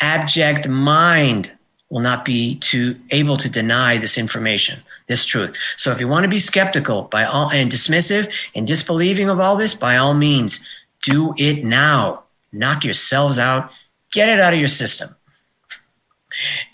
abject 0.00 0.68
mind 0.68 1.50
will 1.90 2.00
not 2.00 2.24
be 2.24 2.56
to, 2.56 2.96
able 3.10 3.36
to 3.36 3.48
deny 3.48 3.98
this 3.98 4.16
information, 4.16 4.80
this 5.08 5.26
truth. 5.26 5.56
So 5.76 5.90
if 5.90 6.00
you 6.00 6.06
want 6.06 6.22
to 6.22 6.28
be 6.28 6.38
skeptical 6.38 7.02
by 7.02 7.24
all 7.24 7.50
and 7.50 7.70
dismissive 7.70 8.32
and 8.54 8.66
disbelieving 8.66 9.28
of 9.28 9.40
all 9.40 9.56
this, 9.56 9.74
by 9.74 9.96
all 9.96 10.14
means, 10.14 10.60
do 11.02 11.34
it 11.36 11.64
now. 11.64 12.22
Knock 12.52 12.84
yourselves 12.84 13.38
out. 13.38 13.70
Get 14.12 14.28
it 14.28 14.40
out 14.40 14.52
of 14.52 14.58
your 14.58 14.68
system. 14.68 15.14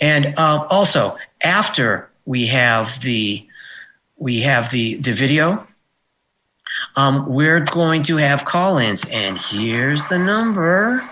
And 0.01 0.35
uh, 0.39 0.67
also, 0.69 1.17
after 1.43 2.11
we 2.25 2.47
have 2.47 3.01
the 3.01 3.47
we 4.19 4.41
have 4.43 4.71
the 4.71 4.97
the 4.97 5.13
video, 5.13 5.67
um, 6.97 7.27
we're 7.27 7.61
going 7.61 8.03
to 8.05 8.17
have 8.17 8.45
call-ins, 8.45 9.05
and 9.07 9.39
here's 9.39 10.07
the 10.09 10.19
number. 10.19 11.09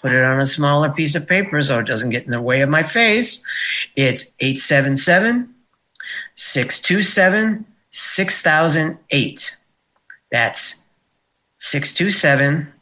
Put 0.00 0.12
it 0.12 0.22
on 0.22 0.40
a 0.40 0.46
smaller 0.46 0.90
piece 0.90 1.14
of 1.14 1.26
paper 1.26 1.60
so 1.62 1.80
it 1.80 1.86
doesn't 1.86 2.10
get 2.10 2.24
in 2.24 2.30
the 2.30 2.40
way 2.40 2.60
of 2.60 2.68
my 2.68 2.82
face. 2.82 3.42
It's 3.96 4.24
877 4.40 5.54
627 6.36 7.66
6008. 7.90 9.56
That's 10.30 10.76
627. 11.58 12.72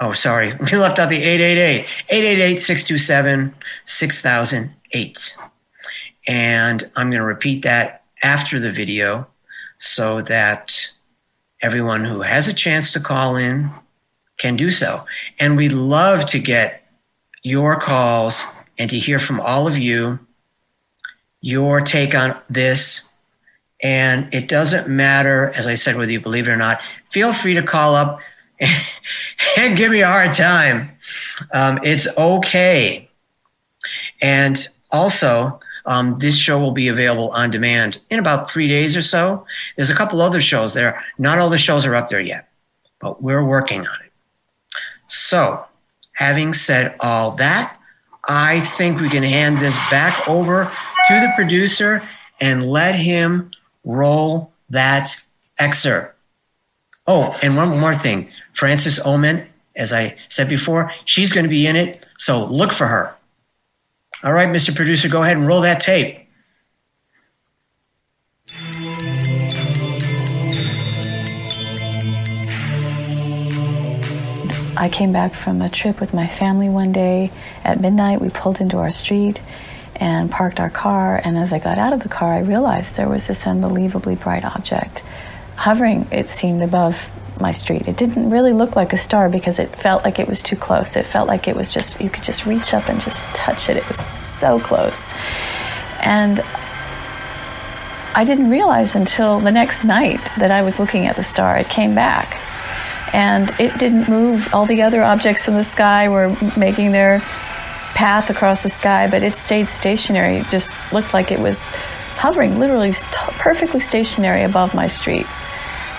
Oh, 0.00 0.14
sorry. 0.14 0.56
We 0.72 0.78
left 0.78 0.98
out 0.98 1.10
the 1.10 1.22
888. 1.22 1.86
888 2.08 2.60
627 2.60 3.54
6008. 3.84 5.34
And 6.26 6.90
I'm 6.96 7.10
going 7.10 7.20
to 7.20 7.26
repeat 7.26 7.62
that 7.64 8.04
after 8.22 8.58
the 8.58 8.72
video 8.72 9.26
so 9.78 10.22
that 10.22 10.74
everyone 11.62 12.04
who 12.04 12.22
has 12.22 12.48
a 12.48 12.54
chance 12.54 12.92
to 12.92 13.00
call 13.00 13.36
in 13.36 13.70
can 14.38 14.56
do 14.56 14.70
so. 14.70 15.04
And 15.38 15.56
we'd 15.56 15.72
love 15.72 16.26
to 16.26 16.38
get 16.38 16.82
your 17.42 17.80
calls 17.80 18.42
and 18.78 18.88
to 18.90 18.98
hear 18.98 19.18
from 19.18 19.40
all 19.40 19.66
of 19.66 19.76
you 19.76 20.18
your 21.40 21.80
take 21.80 22.14
on 22.14 22.36
this 22.48 23.08
and 23.80 24.32
it 24.34 24.48
doesn't 24.48 24.88
matter, 24.88 25.52
as 25.54 25.66
I 25.66 25.74
said, 25.74 25.96
whether 25.96 26.10
you 26.10 26.20
believe 26.20 26.48
it 26.48 26.50
or 26.50 26.56
not. 26.56 26.80
Feel 27.12 27.32
free 27.32 27.54
to 27.54 27.62
call 27.62 27.94
up 27.94 28.18
and 29.56 29.76
give 29.76 29.92
me 29.92 30.00
a 30.00 30.06
hard 30.06 30.34
time. 30.34 30.90
Um, 31.52 31.78
it's 31.84 32.08
okay. 32.16 33.08
And 34.20 34.68
also, 34.90 35.60
um, 35.88 36.16
this 36.16 36.36
show 36.36 36.58
will 36.58 36.72
be 36.72 36.88
available 36.88 37.30
on 37.30 37.50
demand 37.50 37.98
in 38.10 38.18
about 38.18 38.50
three 38.50 38.68
days 38.68 38.94
or 38.94 39.00
so. 39.00 39.46
There's 39.74 39.88
a 39.88 39.94
couple 39.94 40.20
other 40.20 40.42
shows 40.42 40.74
there. 40.74 41.02
Not 41.16 41.38
all 41.38 41.48
the 41.48 41.56
shows 41.56 41.86
are 41.86 41.96
up 41.96 42.10
there 42.10 42.20
yet, 42.20 42.50
but 43.00 43.22
we're 43.22 43.44
working 43.44 43.80
on 43.80 43.96
it. 44.04 44.12
So, 45.08 45.64
having 46.12 46.52
said 46.52 46.94
all 47.00 47.32
that, 47.36 47.80
I 48.24 48.60
think 48.76 49.00
we 49.00 49.08
can 49.08 49.22
hand 49.22 49.62
this 49.62 49.76
back 49.90 50.28
over 50.28 50.70
to 51.08 51.14
the 51.20 51.32
producer 51.34 52.06
and 52.38 52.68
let 52.68 52.94
him 52.94 53.50
roll 53.82 54.52
that 54.68 55.16
excerpt. 55.58 56.14
Oh, 57.06 57.34
and 57.40 57.56
one 57.56 57.78
more 57.78 57.94
thing. 57.94 58.28
Frances 58.52 59.00
Oman, 59.06 59.46
as 59.74 59.94
I 59.94 60.16
said 60.28 60.50
before, 60.50 60.92
she's 61.06 61.32
going 61.32 61.44
to 61.44 61.50
be 61.50 61.66
in 61.66 61.76
it, 61.76 62.04
so 62.18 62.44
look 62.44 62.74
for 62.74 62.86
her. 62.86 63.14
All 64.22 64.32
right, 64.32 64.48
Mr. 64.48 64.74
Producer, 64.74 65.08
go 65.08 65.22
ahead 65.22 65.36
and 65.36 65.46
roll 65.46 65.60
that 65.60 65.80
tape. 65.80 66.28
I 74.76 74.88
came 74.88 75.12
back 75.12 75.34
from 75.34 75.62
a 75.62 75.68
trip 75.68 76.00
with 76.00 76.12
my 76.12 76.26
family 76.26 76.68
one 76.68 76.92
day. 76.92 77.32
At 77.62 77.80
midnight, 77.80 78.20
we 78.20 78.30
pulled 78.30 78.60
into 78.60 78.78
our 78.78 78.90
street 78.90 79.40
and 79.94 80.30
parked 80.30 80.58
our 80.58 80.70
car. 80.70 81.20
And 81.22 81.38
as 81.38 81.52
I 81.52 81.60
got 81.60 81.78
out 81.78 81.92
of 81.92 82.02
the 82.02 82.08
car, 82.08 82.34
I 82.34 82.40
realized 82.40 82.94
there 82.94 83.08
was 83.08 83.28
this 83.28 83.46
unbelievably 83.46 84.16
bright 84.16 84.44
object 84.44 85.02
hovering, 85.54 86.06
it 86.12 86.28
seemed, 86.30 86.62
above 86.62 87.06
my 87.40 87.52
street. 87.52 87.88
It 87.88 87.96
didn't 87.96 88.30
really 88.30 88.52
look 88.52 88.76
like 88.76 88.92
a 88.92 88.98
star 88.98 89.28
because 89.28 89.58
it 89.58 89.74
felt 89.80 90.04
like 90.04 90.18
it 90.18 90.28
was 90.28 90.42
too 90.42 90.56
close. 90.56 90.96
It 90.96 91.06
felt 91.06 91.28
like 91.28 91.48
it 91.48 91.56
was 91.56 91.70
just, 91.70 92.00
you 92.00 92.10
could 92.10 92.24
just 92.24 92.46
reach 92.46 92.74
up 92.74 92.88
and 92.88 93.00
just 93.00 93.18
touch 93.34 93.68
it. 93.68 93.76
It 93.76 93.88
was 93.88 93.98
so 93.98 94.60
close. 94.60 95.12
And 96.00 96.40
I 98.14 98.24
didn't 98.24 98.50
realize 98.50 98.94
until 98.94 99.40
the 99.40 99.50
next 99.50 99.84
night 99.84 100.20
that 100.38 100.50
I 100.50 100.62
was 100.62 100.78
looking 100.78 101.06
at 101.06 101.16
the 101.16 101.22
star. 101.22 101.56
It 101.56 101.68
came 101.68 101.94
back 101.94 102.40
and 103.14 103.48
it 103.60 103.78
didn't 103.78 104.08
move. 104.08 104.48
All 104.52 104.66
the 104.66 104.82
other 104.82 105.02
objects 105.02 105.48
in 105.48 105.54
the 105.54 105.64
sky 105.64 106.08
were 106.08 106.36
making 106.56 106.92
their 106.92 107.20
path 107.94 108.30
across 108.30 108.62
the 108.62 108.70
sky, 108.70 109.08
but 109.08 109.22
it 109.22 109.34
stayed 109.34 109.68
stationary. 109.68 110.38
It 110.38 110.46
just 110.50 110.70
looked 110.92 111.14
like 111.14 111.30
it 111.30 111.38
was 111.38 111.64
hovering, 112.16 112.58
literally 112.58 112.92
perfectly 113.12 113.80
stationary 113.80 114.42
above 114.42 114.74
my 114.74 114.88
street. 114.88 115.26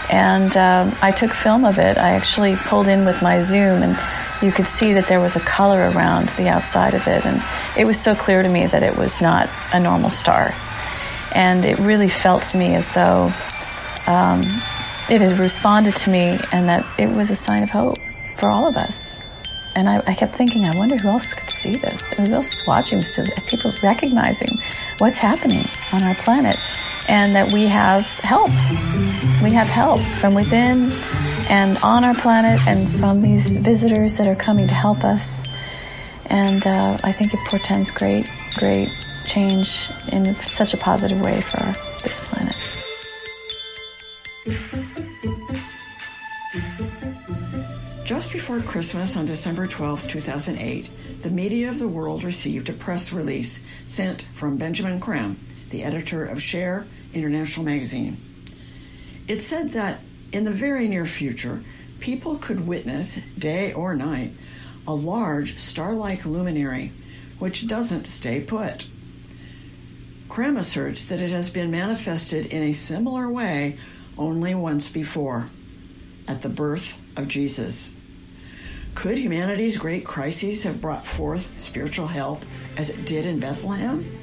And 0.09 0.55
um, 0.57 0.97
I 1.01 1.11
took 1.11 1.33
film 1.33 1.65
of 1.65 1.77
it. 1.77 1.97
I 1.97 2.11
actually 2.11 2.55
pulled 2.55 2.87
in 2.87 3.05
with 3.05 3.21
my 3.21 3.41
zoom, 3.41 3.83
and 3.83 3.97
you 4.41 4.51
could 4.51 4.67
see 4.67 4.93
that 4.93 5.07
there 5.07 5.19
was 5.19 5.35
a 5.35 5.39
color 5.39 5.89
around 5.91 6.29
the 6.29 6.47
outside 6.47 6.95
of 6.95 7.07
it. 7.07 7.25
And 7.25 7.43
it 7.77 7.85
was 7.85 7.99
so 8.01 8.15
clear 8.15 8.41
to 8.41 8.49
me 8.49 8.65
that 8.65 8.81
it 8.81 8.97
was 8.97 9.21
not 9.21 9.49
a 9.71 9.79
normal 9.79 10.09
star. 10.09 10.55
And 11.31 11.63
it 11.63 11.77
really 11.77 12.09
felt 12.09 12.43
to 12.43 12.57
me 12.57 12.73
as 12.73 12.87
though 12.95 13.31
um, 14.07 14.41
it 15.09 15.21
had 15.21 15.37
responded 15.37 15.95
to 15.97 16.09
me 16.09 16.39
and 16.51 16.67
that 16.67 16.85
it 16.97 17.09
was 17.09 17.29
a 17.29 17.35
sign 17.35 17.61
of 17.61 17.69
hope 17.69 17.97
for 18.39 18.49
all 18.49 18.67
of 18.67 18.77
us. 18.77 19.15
And 19.75 19.87
I, 19.87 20.01
I 20.07 20.15
kept 20.15 20.35
thinking, 20.35 20.65
I 20.65 20.75
wonder 20.75 20.97
who 20.97 21.09
else 21.09 21.31
could 21.31 21.49
see 21.51 21.75
this? 21.75 22.13
Who 22.13 22.33
else 22.33 22.51
is 22.51 22.67
watching 22.67 22.99
this? 22.99 23.29
People 23.47 23.71
recognizing 23.83 24.57
what's 24.97 25.17
happening 25.17 25.63
on 25.93 26.01
our 26.01 26.15
planet 26.15 26.57
and 27.09 27.35
that 27.35 27.51
we 27.51 27.65
have 27.65 28.03
help. 28.19 28.51
We 29.41 29.51
have 29.53 29.67
help 29.67 29.99
from 30.21 30.35
within 30.35 30.91
and 31.49 31.79
on 31.79 32.03
our 32.03 32.13
planet 32.13 32.59
and 32.67 32.99
from 32.99 33.21
these 33.21 33.57
visitors 33.57 34.17
that 34.17 34.27
are 34.27 34.35
coming 34.35 34.67
to 34.67 34.73
help 34.73 35.03
us. 35.03 35.43
And 36.27 36.65
uh, 36.65 36.97
I 37.03 37.11
think 37.11 37.33
it 37.33 37.39
portends 37.47 37.89
great, 37.89 38.29
great 38.55 38.89
change 39.25 39.89
in 40.11 40.35
such 40.35 40.75
a 40.75 40.77
positive 40.77 41.19
way 41.21 41.41
for 41.41 41.63
this 42.03 42.29
planet. 42.29 42.55
Just 48.05 48.31
before 48.31 48.59
Christmas 48.61 49.17
on 49.17 49.25
December 49.25 49.65
12, 49.65 50.07
2008, 50.07 50.89
the 51.21 51.29
media 51.29 51.69
of 51.69 51.79
the 51.79 51.87
world 51.87 52.23
received 52.23 52.69
a 52.69 52.73
press 52.73 53.11
release 53.13 53.63
sent 53.87 54.25
from 54.33 54.57
Benjamin 54.57 54.99
Creme, 54.99 55.37
the 55.69 55.83
editor 55.83 56.25
of 56.25 56.41
Share 56.41 56.85
International 57.13 57.65
Magazine. 57.65 58.17
It 59.27 59.41
said 59.41 59.71
that 59.71 60.01
in 60.31 60.43
the 60.43 60.51
very 60.51 60.87
near 60.87 61.05
future, 61.05 61.61
people 61.99 62.37
could 62.37 62.65
witness, 62.65 63.19
day 63.37 63.73
or 63.73 63.95
night, 63.95 64.33
a 64.87 64.93
large 64.93 65.57
star 65.57 65.93
like 65.93 66.25
luminary 66.25 66.91
which 67.39 67.67
doesn't 67.67 68.05
stay 68.05 68.41
put. 68.41 68.85
Creme 70.27 70.57
asserts 70.57 71.05
that 71.05 71.21
it 71.21 71.31
has 71.31 71.49
been 71.49 71.71
manifested 71.71 72.47
in 72.47 72.63
a 72.63 72.71
similar 72.71 73.31
way 73.31 73.77
only 74.17 74.53
once 74.53 74.89
before 74.89 75.49
at 76.27 76.41
the 76.41 76.49
birth 76.49 77.01
of 77.17 77.27
Jesus. 77.27 77.89
Could 78.93 79.17
humanity's 79.17 79.77
great 79.77 80.05
crises 80.05 80.63
have 80.63 80.81
brought 80.81 81.05
forth 81.05 81.59
spiritual 81.59 82.07
help 82.07 82.43
as 82.77 82.89
it 82.89 83.05
did 83.05 83.25
in 83.25 83.39
Bethlehem? 83.39 84.18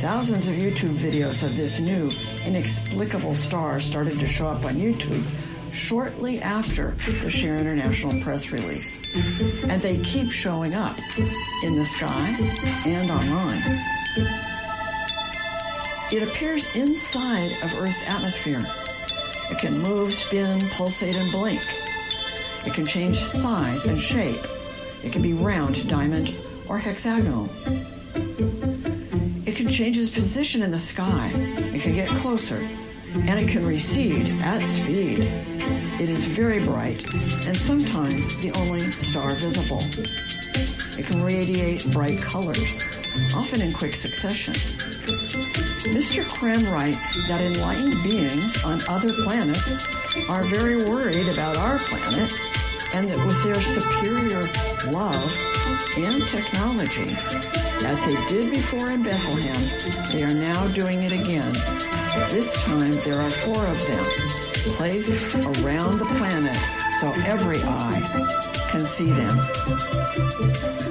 Thousands 0.00 0.46
of 0.46 0.54
YouTube 0.54 0.94
videos 0.94 1.42
of 1.42 1.56
this 1.56 1.80
new, 1.80 2.08
inexplicable 2.46 3.34
star 3.34 3.80
started 3.80 4.20
to 4.20 4.28
show 4.28 4.46
up 4.46 4.64
on 4.64 4.76
YouTube 4.76 5.24
shortly 5.72 6.40
after 6.40 6.92
the 7.20 7.28
Share 7.28 7.58
International 7.58 8.22
press 8.22 8.52
release. 8.52 9.02
And 9.64 9.82
they 9.82 9.98
keep 9.98 10.30
showing 10.30 10.72
up 10.72 10.96
in 11.64 11.76
the 11.76 11.84
sky 11.84 12.36
and 12.86 13.10
online. 13.10 13.60
It 16.12 16.22
appears 16.22 16.76
inside 16.76 17.50
of 17.64 17.74
Earth's 17.80 18.08
atmosphere. 18.08 18.62
It 19.50 19.58
can 19.58 19.80
move, 19.80 20.14
spin, 20.14 20.60
pulsate, 20.76 21.16
and 21.16 21.32
blink. 21.32 21.60
It 22.64 22.72
can 22.72 22.86
change 22.86 23.18
size 23.18 23.86
and 23.86 23.98
shape. 23.98 24.46
It 25.02 25.12
can 25.12 25.22
be 25.22 25.32
round, 25.32 25.88
diamond, 25.88 26.32
or 26.68 26.78
hexagonal. 26.78 27.48
Can 29.58 29.68
change 29.68 29.98
its 29.98 30.08
position 30.08 30.62
in 30.62 30.70
the 30.70 30.78
sky. 30.78 31.32
It 31.74 31.82
can 31.82 31.92
get 31.92 32.08
closer. 32.10 32.58
And 33.12 33.40
it 33.40 33.48
can 33.48 33.66
recede 33.66 34.28
at 34.40 34.64
speed. 34.64 35.24
It 35.98 36.08
is 36.08 36.24
very 36.24 36.64
bright 36.64 37.04
and 37.44 37.58
sometimes 37.58 38.40
the 38.40 38.52
only 38.52 38.92
star 38.92 39.34
visible. 39.34 39.82
It 40.96 41.06
can 41.06 41.24
radiate 41.24 41.90
bright 41.90 42.22
colors, 42.22 42.84
often 43.34 43.60
in 43.60 43.72
quick 43.72 43.96
succession. 43.96 44.54
Mr. 45.90 46.24
Creme 46.38 46.72
writes 46.72 47.26
that 47.26 47.40
enlightened 47.40 48.00
beings 48.04 48.62
on 48.62 48.80
other 48.88 49.12
planets 49.24 49.88
are 50.30 50.44
very 50.44 50.84
worried 50.84 51.28
about 51.30 51.56
our 51.56 51.80
planet 51.80 52.32
and 52.94 53.08
that 53.10 53.26
with 53.26 53.42
their 53.42 53.60
superior 53.60 54.48
love 54.92 55.36
and 55.96 56.22
technology, 56.28 57.57
as 57.84 58.04
they 58.04 58.14
did 58.28 58.50
before 58.50 58.90
in 58.90 59.02
Bethlehem, 59.02 60.10
they 60.12 60.22
are 60.22 60.34
now 60.34 60.66
doing 60.68 61.02
it 61.02 61.12
again. 61.12 61.52
This 62.30 62.52
time 62.64 62.94
there 63.04 63.20
are 63.20 63.30
four 63.30 63.66
of 63.66 63.86
them 63.86 64.04
placed 64.76 65.34
around 65.34 65.98
the 65.98 66.06
planet 66.16 66.58
so 67.00 67.12
every 67.24 67.62
eye 67.62 68.00
can 68.70 68.86
see 68.86 69.10
them. 69.10 70.87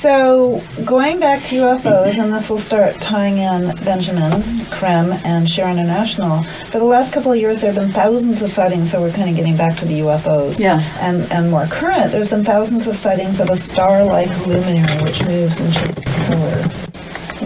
So, 0.00 0.62
going 0.84 1.18
back 1.18 1.42
to 1.46 1.56
UFOs, 1.56 2.22
and 2.22 2.32
this 2.32 2.48
will 2.48 2.60
start 2.60 3.00
tying 3.00 3.38
in 3.38 3.74
Benjamin, 3.84 4.64
Creme, 4.66 5.10
and 5.24 5.50
Share 5.50 5.68
International. 5.68 6.44
For 6.70 6.78
the 6.78 6.84
last 6.84 7.12
couple 7.12 7.32
of 7.32 7.38
years, 7.38 7.60
there 7.60 7.72
have 7.72 7.82
been 7.82 7.92
thousands 7.92 8.40
of 8.40 8.52
sightings, 8.52 8.92
so 8.92 9.00
we're 9.00 9.10
kind 9.10 9.28
of 9.28 9.34
getting 9.34 9.56
back 9.56 9.76
to 9.78 9.84
the 9.86 9.98
UFOs. 9.98 10.56
Yes. 10.56 10.88
And, 11.00 11.30
and 11.32 11.50
more 11.50 11.66
current, 11.66 12.12
there's 12.12 12.28
been 12.28 12.44
thousands 12.44 12.86
of 12.86 12.96
sightings 12.96 13.40
of 13.40 13.50
a 13.50 13.56
star 13.56 14.04
like 14.04 14.28
luminary 14.46 15.02
which 15.02 15.20
moves 15.24 15.58
and 15.58 15.74
shapes 15.74 16.14
color. 16.14 16.62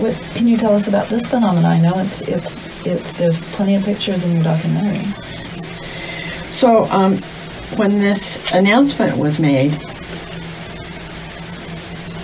What 0.03 0.21
can 0.35 0.47
you 0.47 0.59
tell 0.59 0.75
us 0.75 0.87
about 0.87 1.09
this 1.09 1.27
phenomenon? 1.27 1.73
I 1.73 1.79
know 1.79 1.99
it's, 2.01 2.21
it's, 2.21 2.55
it's, 2.85 3.13
there's 3.15 3.41
plenty 3.53 3.77
of 3.77 3.85
pictures 3.85 4.23
in 4.25 4.35
your 4.35 4.45
documentary. 4.45 5.07
So, 6.51 6.85
um, 6.91 7.17
when 7.77 7.99
this 7.99 8.39
announcement 8.53 9.17
was 9.17 9.39
made, 9.39 9.73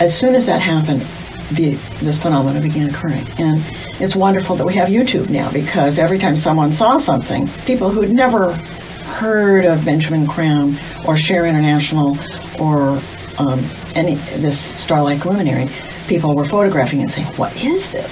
as 0.00 0.16
soon 0.16 0.34
as 0.34 0.46
that 0.46 0.60
happened, 0.60 1.06
the, 1.52 1.74
this 2.00 2.18
phenomenon 2.18 2.62
began 2.62 2.90
occurring. 2.90 3.26
And 3.38 3.62
it's 4.00 4.14
wonderful 4.14 4.56
that 4.56 4.66
we 4.66 4.74
have 4.74 4.88
YouTube 4.88 5.30
now 5.30 5.50
because 5.50 5.98
every 5.98 6.18
time 6.18 6.36
someone 6.36 6.72
saw 6.72 6.98
something, 6.98 7.48
people 7.64 7.90
who'd 7.90 8.10
never 8.10 8.52
heard 8.52 9.64
of 9.64 9.84
Benjamin 9.84 10.26
Creme 10.26 10.78
or 11.06 11.16
Share 11.16 11.46
International 11.46 12.18
or 12.60 13.00
um, 13.38 13.64
any 13.94 14.16
this 14.36 14.60
star-like 14.80 15.24
luminary, 15.24 15.68
people 16.06 16.34
were 16.34 16.44
photographing 16.44 17.00
and 17.02 17.10
saying, 17.10 17.26
"What 17.36 17.56
is 17.56 17.88
this?" 17.90 18.10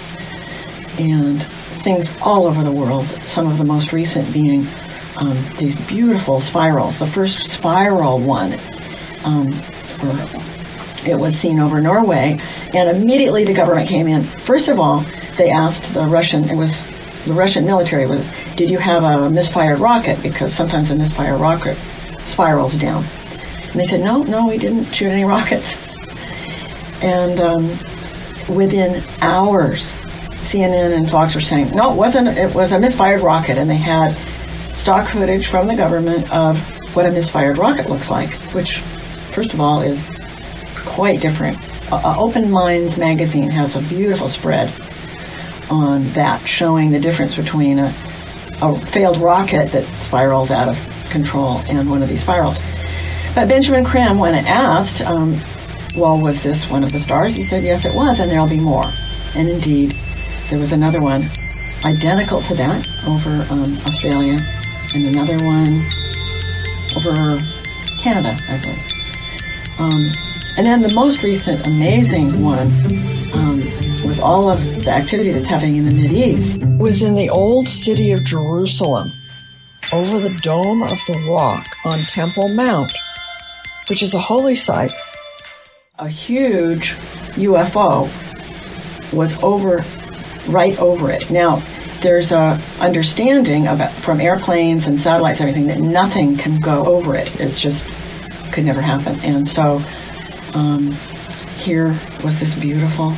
And 0.98 1.42
things 1.82 2.10
all 2.22 2.46
over 2.46 2.62
the 2.62 2.72
world. 2.72 3.06
Some 3.26 3.48
of 3.48 3.58
the 3.58 3.64
most 3.64 3.92
recent 3.92 4.32
being 4.32 4.66
um, 5.16 5.44
these 5.58 5.76
beautiful 5.86 6.40
spirals. 6.40 6.98
The 6.98 7.06
first 7.06 7.50
spiral 7.50 8.18
one. 8.18 8.58
Um, 9.24 9.52
it 11.08 11.16
was 11.16 11.38
seen 11.38 11.58
over 11.58 11.80
Norway, 11.80 12.40
and 12.74 12.90
immediately 12.90 13.44
the 13.44 13.54
government 13.54 13.88
came 13.88 14.08
in. 14.08 14.24
First 14.24 14.68
of 14.68 14.78
all, 14.80 15.04
they 15.36 15.50
asked 15.50 15.92
the 15.94 16.06
Russian, 16.06 16.48
it 16.48 16.56
was 16.56 16.76
the 17.26 17.32
Russian 17.32 17.66
military 17.66 18.06
was, 18.06 18.24
did 18.56 18.70
you 18.70 18.78
have 18.78 19.02
a 19.02 19.28
misfired 19.28 19.80
rocket? 19.80 20.22
Because 20.22 20.54
sometimes 20.54 20.90
a 20.90 20.94
misfired 20.94 21.40
rocket 21.40 21.76
spirals 22.28 22.74
down. 22.74 23.04
And 23.70 23.80
they 23.80 23.84
said, 23.84 24.00
no, 24.00 24.22
no, 24.22 24.46
we 24.46 24.58
didn't 24.58 24.92
shoot 24.92 25.08
any 25.08 25.24
rockets. 25.24 25.66
And 27.02 27.40
um, 27.40 27.68
within 28.48 29.02
hours, 29.20 29.84
CNN 30.50 30.96
and 30.96 31.10
Fox 31.10 31.34
were 31.34 31.40
saying, 31.40 31.72
no, 31.72 31.92
it 31.92 31.96
wasn't, 31.96 32.28
it 32.28 32.54
was 32.54 32.70
a 32.70 32.78
misfired 32.78 33.22
rocket. 33.22 33.58
And 33.58 33.68
they 33.68 33.76
had 33.76 34.16
stock 34.76 35.10
footage 35.10 35.48
from 35.48 35.66
the 35.66 35.74
government 35.74 36.30
of 36.32 36.60
what 36.94 37.06
a 37.06 37.10
misfired 37.10 37.58
rocket 37.58 37.90
looks 37.90 38.08
like, 38.08 38.32
which, 38.54 38.78
first 39.32 39.52
of 39.52 39.60
all, 39.60 39.82
is 39.82 40.08
quite 40.96 41.20
different. 41.20 41.58
Uh, 41.92 42.16
Open 42.18 42.50
Minds 42.50 42.96
magazine 42.96 43.50
has 43.50 43.76
a 43.76 43.82
beautiful 43.82 44.30
spread 44.30 44.72
on 45.68 46.10
that, 46.14 46.40
showing 46.48 46.90
the 46.90 46.98
difference 46.98 47.34
between 47.34 47.78
a, 47.78 47.94
a 48.62 48.80
failed 48.86 49.18
rocket 49.18 49.70
that 49.72 49.84
spirals 50.00 50.50
out 50.50 50.70
of 50.70 50.78
control 51.10 51.58
and 51.68 51.90
one 51.90 52.02
of 52.02 52.08
these 52.08 52.22
spirals. 52.22 52.56
But 53.34 53.46
Benjamin 53.46 53.84
Creme, 53.84 54.18
when 54.18 54.34
asked, 54.34 55.02
um, 55.02 55.38
well, 55.98 56.18
was 56.18 56.42
this 56.42 56.68
one 56.70 56.82
of 56.82 56.92
the 56.92 57.00
stars? 57.00 57.36
He 57.36 57.44
said, 57.44 57.62
yes, 57.62 57.84
it 57.84 57.94
was, 57.94 58.18
and 58.18 58.30
there'll 58.30 58.48
be 58.48 58.58
more. 58.58 58.90
And 59.34 59.50
indeed, 59.50 59.94
there 60.48 60.58
was 60.58 60.72
another 60.72 61.02
one 61.02 61.28
identical 61.84 62.40
to 62.40 62.54
that 62.54 62.88
over 63.06 63.46
um, 63.50 63.76
Australia, 63.84 64.38
and 64.94 65.14
another 65.14 65.36
one 65.44 65.72
over 66.96 67.38
Canada, 68.00 68.34
I 68.48 68.60
believe. 68.62 68.96
Um, 69.78 70.25
and 70.56 70.66
then 70.66 70.82
the 70.82 70.92
most 70.94 71.22
recent 71.22 71.66
amazing 71.66 72.42
one, 72.42 72.68
um, 73.34 73.58
with 74.06 74.18
all 74.20 74.50
of 74.50 74.62
the 74.84 74.90
activity 74.90 75.30
that's 75.32 75.48
happening 75.48 75.76
in 75.76 75.88
the 75.88 76.08
East, 76.08 76.58
was 76.78 77.02
in 77.02 77.14
the 77.14 77.28
old 77.28 77.68
city 77.68 78.12
of 78.12 78.24
Jerusalem, 78.24 79.12
over 79.92 80.18
the 80.18 80.34
Dome 80.42 80.82
of 80.82 80.98
the 81.06 81.26
Rock 81.30 81.64
on 81.84 81.98
Temple 82.00 82.48
Mount, 82.54 82.90
which 83.88 84.02
is 84.02 84.14
a 84.14 84.18
holy 84.18 84.56
site. 84.56 84.92
A 85.98 86.08
huge 86.08 86.94
UFO 87.34 88.10
was 89.12 89.34
over, 89.42 89.84
right 90.48 90.78
over 90.78 91.10
it. 91.10 91.30
Now, 91.30 91.62
there's 92.00 92.32
a 92.32 92.60
understanding 92.80 93.68
of 93.68 93.92
from 93.96 94.20
airplanes 94.20 94.86
and 94.86 95.00
satellites, 95.00 95.40
and 95.40 95.48
everything 95.48 95.68
that 95.68 95.80
nothing 95.80 96.36
can 96.36 96.60
go 96.60 96.84
over 96.84 97.14
it. 97.14 97.40
It's 97.40 97.60
just 97.60 97.84
could 98.52 98.64
never 98.64 98.80
happen. 98.80 99.18
And 99.20 99.48
so 99.48 99.82
um, 100.56 100.92
here 101.58 101.98
was 102.24 102.38
this 102.40 102.54
beautiful 102.54 103.10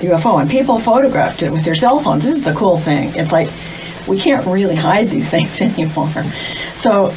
UFO, 0.00 0.40
and 0.40 0.50
people 0.50 0.78
photographed 0.78 1.42
it 1.42 1.50
with 1.50 1.64
their 1.64 1.74
cell 1.74 2.00
phones. 2.00 2.22
This 2.22 2.36
is 2.36 2.44
the 2.44 2.52
cool 2.52 2.78
thing. 2.78 3.14
It's 3.14 3.32
like 3.32 3.50
we 4.06 4.20
can't 4.20 4.46
really 4.46 4.74
hide 4.74 5.08
these 5.08 5.28
things 5.34 5.60
anymore. 5.60 6.24
So 6.74 7.14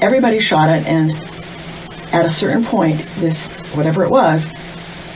everybody 0.00 0.40
shot 0.40 0.70
it, 0.70 0.86
and 0.86 1.12
at 2.12 2.24
a 2.24 2.30
certain 2.30 2.64
point, 2.64 3.00
this 3.16 3.46
whatever 3.74 4.04
it 4.04 4.10
was 4.10 4.46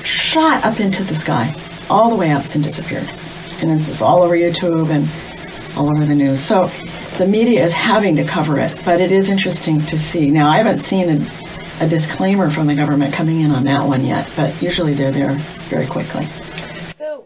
shot 0.04 0.62
up 0.64 0.78
into 0.78 1.02
the 1.04 1.14
sky, 1.16 1.54
all 1.88 2.10
the 2.10 2.16
way 2.16 2.30
up, 2.30 2.44
and 2.54 2.62
disappeared. 2.62 3.08
And 3.60 3.80
it 3.80 3.88
was 3.88 4.02
all 4.02 4.22
over 4.22 4.36
YouTube 4.36 4.90
and 4.90 5.08
all 5.78 5.90
over 5.90 6.04
the 6.04 6.14
news. 6.14 6.44
So 6.44 6.70
the 7.16 7.26
media 7.26 7.64
is 7.64 7.72
having 7.72 8.16
to 8.16 8.24
cover 8.24 8.58
it, 8.58 8.76
but 8.84 9.00
it 9.00 9.12
is 9.12 9.28
interesting 9.28 9.80
to 9.86 9.98
see. 9.98 10.30
Now, 10.30 10.50
I 10.50 10.58
haven't 10.58 10.80
seen 10.80 11.08
a, 11.08 11.41
a 11.82 11.88
disclaimer 11.88 12.48
from 12.48 12.68
the 12.68 12.76
government 12.76 13.12
coming 13.12 13.40
in 13.40 13.50
on 13.50 13.64
that 13.64 13.84
one 13.84 14.04
yet, 14.04 14.30
but 14.36 14.62
usually 14.62 14.94
they're 14.94 15.10
there 15.10 15.34
very 15.68 15.88
quickly. 15.88 16.28
So 16.96 17.24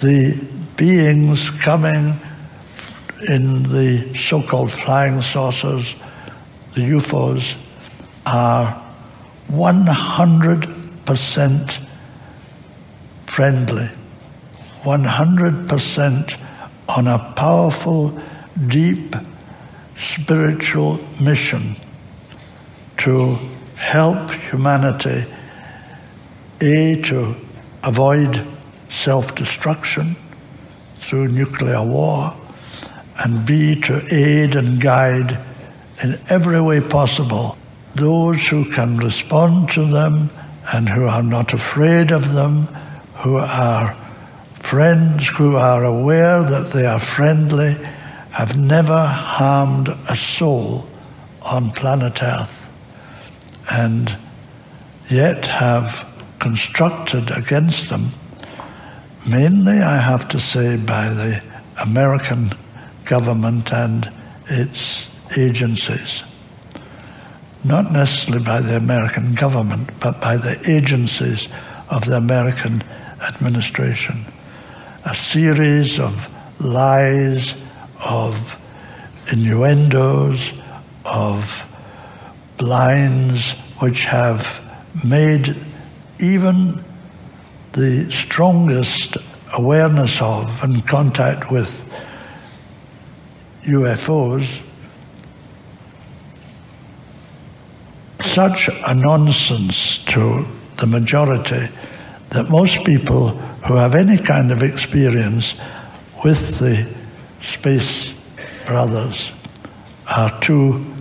The 0.00 0.38
beings 0.76 1.48
coming 1.62 2.20
in 3.26 3.62
the 3.62 4.14
so 4.14 4.42
called 4.42 4.70
flying 4.70 5.22
saucers, 5.22 5.94
the 6.74 6.82
UFOs, 6.82 7.54
are 8.26 8.78
100% 9.50 11.86
friendly, 13.26 13.90
100% 14.82 16.46
on 16.88 17.06
a 17.06 17.32
powerful, 17.32 18.18
deep 18.66 19.16
spiritual 19.96 21.00
mission 21.18 21.74
to 22.98 23.38
help 23.82 24.30
humanity, 24.30 25.26
A, 26.60 27.02
to 27.02 27.34
avoid 27.82 28.46
self 28.88 29.34
destruction 29.34 30.16
through 31.00 31.28
nuclear 31.28 31.82
war, 31.82 32.36
and 33.18 33.44
B, 33.44 33.74
to 33.82 34.06
aid 34.14 34.54
and 34.54 34.80
guide 34.80 35.38
in 36.02 36.18
every 36.28 36.60
way 36.60 36.80
possible 36.80 37.58
those 37.94 38.40
who 38.44 38.70
can 38.70 38.96
respond 38.96 39.70
to 39.72 39.86
them 39.90 40.30
and 40.72 40.88
who 40.88 41.06
are 41.06 41.22
not 41.22 41.52
afraid 41.52 42.10
of 42.10 42.32
them, 42.32 42.66
who 43.16 43.36
are 43.36 43.96
friends, 44.54 45.26
who 45.26 45.56
are 45.56 45.84
aware 45.84 46.42
that 46.42 46.70
they 46.70 46.86
are 46.86 47.00
friendly, 47.00 47.74
have 48.30 48.56
never 48.56 49.06
harmed 49.06 49.88
a 50.08 50.16
soul 50.16 50.86
on 51.42 51.70
planet 51.72 52.22
Earth, 52.22 52.61
and 53.70 54.16
yet 55.10 55.46
have 55.46 56.08
constructed 56.38 57.30
against 57.30 57.88
them, 57.88 58.12
mainly, 59.26 59.80
I 59.80 59.98
have 59.98 60.28
to 60.28 60.40
say, 60.40 60.76
by 60.76 61.08
the 61.08 61.44
American 61.78 62.52
government 63.04 63.72
and 63.72 64.10
its 64.48 65.06
agencies 65.36 66.22
not 67.64 67.92
necessarily 67.92 68.42
by 68.42 68.60
the 68.60 68.76
American 68.76 69.34
government, 69.34 69.90
but 70.00 70.20
by 70.20 70.36
the 70.36 70.58
agencies 70.68 71.46
of 71.88 72.04
the 72.06 72.16
American 72.16 72.82
administration. 73.20 74.26
A 75.04 75.14
series 75.14 75.98
of 75.98 76.28
lies, 76.60 77.54
of 78.00 78.58
innuendos, 79.30 80.52
of 81.04 81.64
blinds, 82.62 83.50
which 83.80 84.04
have 84.04 84.60
made 85.02 85.56
even 86.20 86.84
the 87.72 88.08
strongest 88.08 89.16
awareness 89.52 90.22
of 90.22 90.62
and 90.62 90.86
contact 90.86 91.50
with 91.50 91.84
UFOs 93.64 94.46
such 98.20 98.68
a 98.68 98.94
nonsense 98.94 99.98
to 100.06 100.46
the 100.78 100.86
majority 100.86 101.68
that 102.30 102.48
most 102.48 102.84
people 102.84 103.30
who 103.66 103.74
have 103.74 103.96
any 103.96 104.18
kind 104.18 104.52
of 104.52 104.62
experience 104.62 105.54
with 106.24 106.60
the 106.60 106.88
space 107.40 108.12
brothers 108.66 109.32
are 110.06 110.40
too 110.40 110.92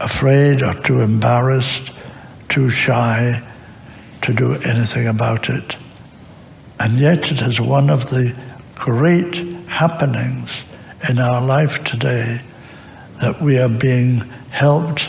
afraid 0.00 0.62
or 0.62 0.74
too 0.82 1.00
embarrassed, 1.00 1.90
too 2.48 2.70
shy 2.70 3.42
to 4.22 4.32
do 4.32 4.54
anything 4.54 5.06
about 5.06 5.48
it. 5.48 5.76
And 6.80 6.98
yet, 6.98 7.30
it 7.30 7.40
is 7.40 7.60
one 7.60 7.90
of 7.90 8.10
the 8.10 8.34
great 8.74 9.52
happenings 9.64 10.50
in 11.08 11.18
our 11.18 11.40
life 11.40 11.82
today 11.84 12.40
that 13.20 13.42
we 13.42 13.58
are 13.58 13.68
being 13.68 14.20
helped 14.50 15.08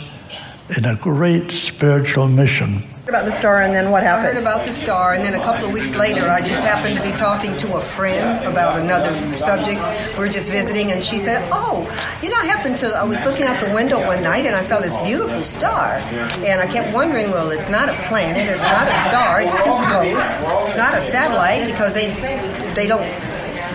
in 0.76 0.86
a 0.86 0.96
great 0.96 1.52
spiritual 1.52 2.28
mission. 2.28 2.84
About 3.10 3.26
the 3.26 3.40
star, 3.40 3.64
and 3.64 3.74
then 3.74 3.90
what 3.90 4.04
happened? 4.04 4.28
I 4.28 4.30
heard 4.30 4.38
about 4.38 4.66
the 4.68 4.72
star, 4.72 5.16
and 5.16 5.26
then 5.26 5.34
a 5.34 5.40
couple 5.40 5.66
of 5.66 5.74
weeks 5.74 5.96
later, 5.96 6.30
I 6.30 6.42
just 6.42 6.62
happened 6.62 6.96
to 6.96 7.02
be 7.02 7.12
talking 7.12 7.58
to 7.58 7.78
a 7.78 7.82
friend 7.82 8.46
about 8.46 8.78
another 8.80 9.12
subject. 9.40 9.82
We 10.14 10.20
were 10.20 10.30
just 10.30 10.52
visiting, 10.52 10.92
and 10.92 11.04
she 11.04 11.18
said, 11.18 11.50
"Oh, 11.52 11.90
you 12.22 12.30
know, 12.30 12.36
I 12.38 12.46
happened 12.46 12.78
to. 12.78 12.90
I 12.90 13.04
was 13.04 13.20
looking 13.24 13.48
out 13.48 13.60
the 13.66 13.74
window 13.74 14.06
one 14.06 14.22
night, 14.22 14.46
and 14.46 14.56
I 14.56 14.62
saw 14.62 14.80
this 14.80 14.96
beautiful 14.98 15.44
star, 15.44 15.96
and 16.46 16.62
I 16.62 16.68
kept 16.68 16.94
wondering, 16.94 17.32
well, 17.32 17.50
it's 17.50 17.68
not 17.68 17.90
a 17.90 17.94
planet, 18.08 18.48
it's 18.48 18.62
not 18.62 18.88
a 18.88 18.96
star, 19.10 19.42
it's 19.42 19.56
too 19.56 19.64
close, 19.64 20.70
it's 20.70 20.78
not 20.78 20.94
a 20.94 21.02
satellite 21.10 21.66
because 21.66 21.96
they 21.96 22.14
they 22.76 22.86
don't." 22.86 23.10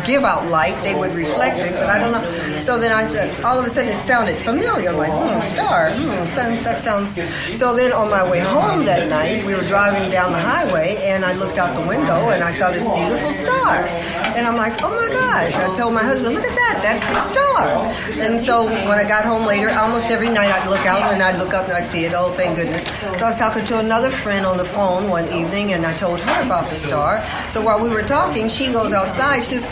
Give 0.04 0.24
out 0.24 0.46
light, 0.50 0.76
they 0.84 0.94
would 0.94 1.14
reflect 1.14 1.58
it, 1.58 1.72
but 1.72 1.88
I 1.88 1.98
don't 1.98 2.12
know. 2.12 2.58
So 2.58 2.78
then 2.78 2.92
I 2.92 3.10
said, 3.10 3.42
all 3.42 3.58
of 3.58 3.64
a 3.64 3.70
sudden 3.70 3.90
it 3.96 4.02
sounded 4.06 4.38
familiar. 4.42 4.92
Like, 4.92 5.10
hmm, 5.12 5.40
star, 5.54 5.92
hmm, 5.92 6.26
sound- 6.34 6.64
that 6.64 6.80
sounds. 6.82 7.14
So 7.58 7.74
then 7.74 7.92
on 7.92 8.10
my 8.10 8.28
way 8.28 8.40
home 8.40 8.84
that 8.84 9.08
night, 9.08 9.44
we 9.44 9.54
were 9.54 9.62
driving 9.66 10.10
down 10.10 10.32
the 10.32 10.38
highway, 10.40 10.96
and 11.02 11.24
I 11.24 11.32
looked 11.34 11.58
out 11.58 11.74
the 11.74 11.86
window 11.86 12.28
and 12.30 12.42
I 12.44 12.52
saw 12.54 12.70
this 12.70 12.86
beautiful 12.88 13.32
star. 13.32 13.76
And 14.36 14.46
I'm 14.46 14.56
like, 14.56 14.82
oh 14.82 14.90
my 14.94 15.08
gosh. 15.08 15.54
I 15.54 15.74
told 15.74 15.94
my 15.94 16.02
husband, 16.02 16.34
look 16.34 16.44
at 16.44 16.54
that, 16.54 16.80
that's 16.82 17.04
the 17.04 17.20
star. 17.32 17.68
And 18.20 18.40
so 18.40 18.64
when 18.66 18.98
I 18.98 19.04
got 19.04 19.24
home 19.24 19.44
later, 19.46 19.70
almost 19.70 20.08
every 20.10 20.28
night 20.28 20.50
I'd 20.50 20.68
look 20.68 20.84
out 20.86 21.12
and 21.12 21.22
I'd 21.22 21.38
look 21.38 21.54
up 21.54 21.64
and 21.68 21.72
I'd 21.74 21.88
see 21.88 22.04
it. 22.04 22.12
Oh, 22.14 22.30
thank 22.34 22.56
goodness. 22.56 22.84
So 23.18 23.24
I 23.24 23.28
was 23.28 23.36
talking 23.38 23.64
to 23.66 23.78
another 23.78 24.10
friend 24.10 24.44
on 24.44 24.56
the 24.58 24.64
phone 24.64 25.08
one 25.08 25.26
evening, 25.32 25.72
and 25.72 25.86
I 25.86 25.96
told 25.96 26.20
her 26.20 26.42
about 26.42 26.68
the 26.68 26.76
star. 26.76 27.24
So 27.50 27.60
while 27.60 27.80
we 27.82 27.88
were 27.90 28.02
talking, 28.02 28.48
she 28.48 28.72
goes 28.72 28.92
outside. 28.92 29.44
She 29.44 29.58
says, 29.58 29.64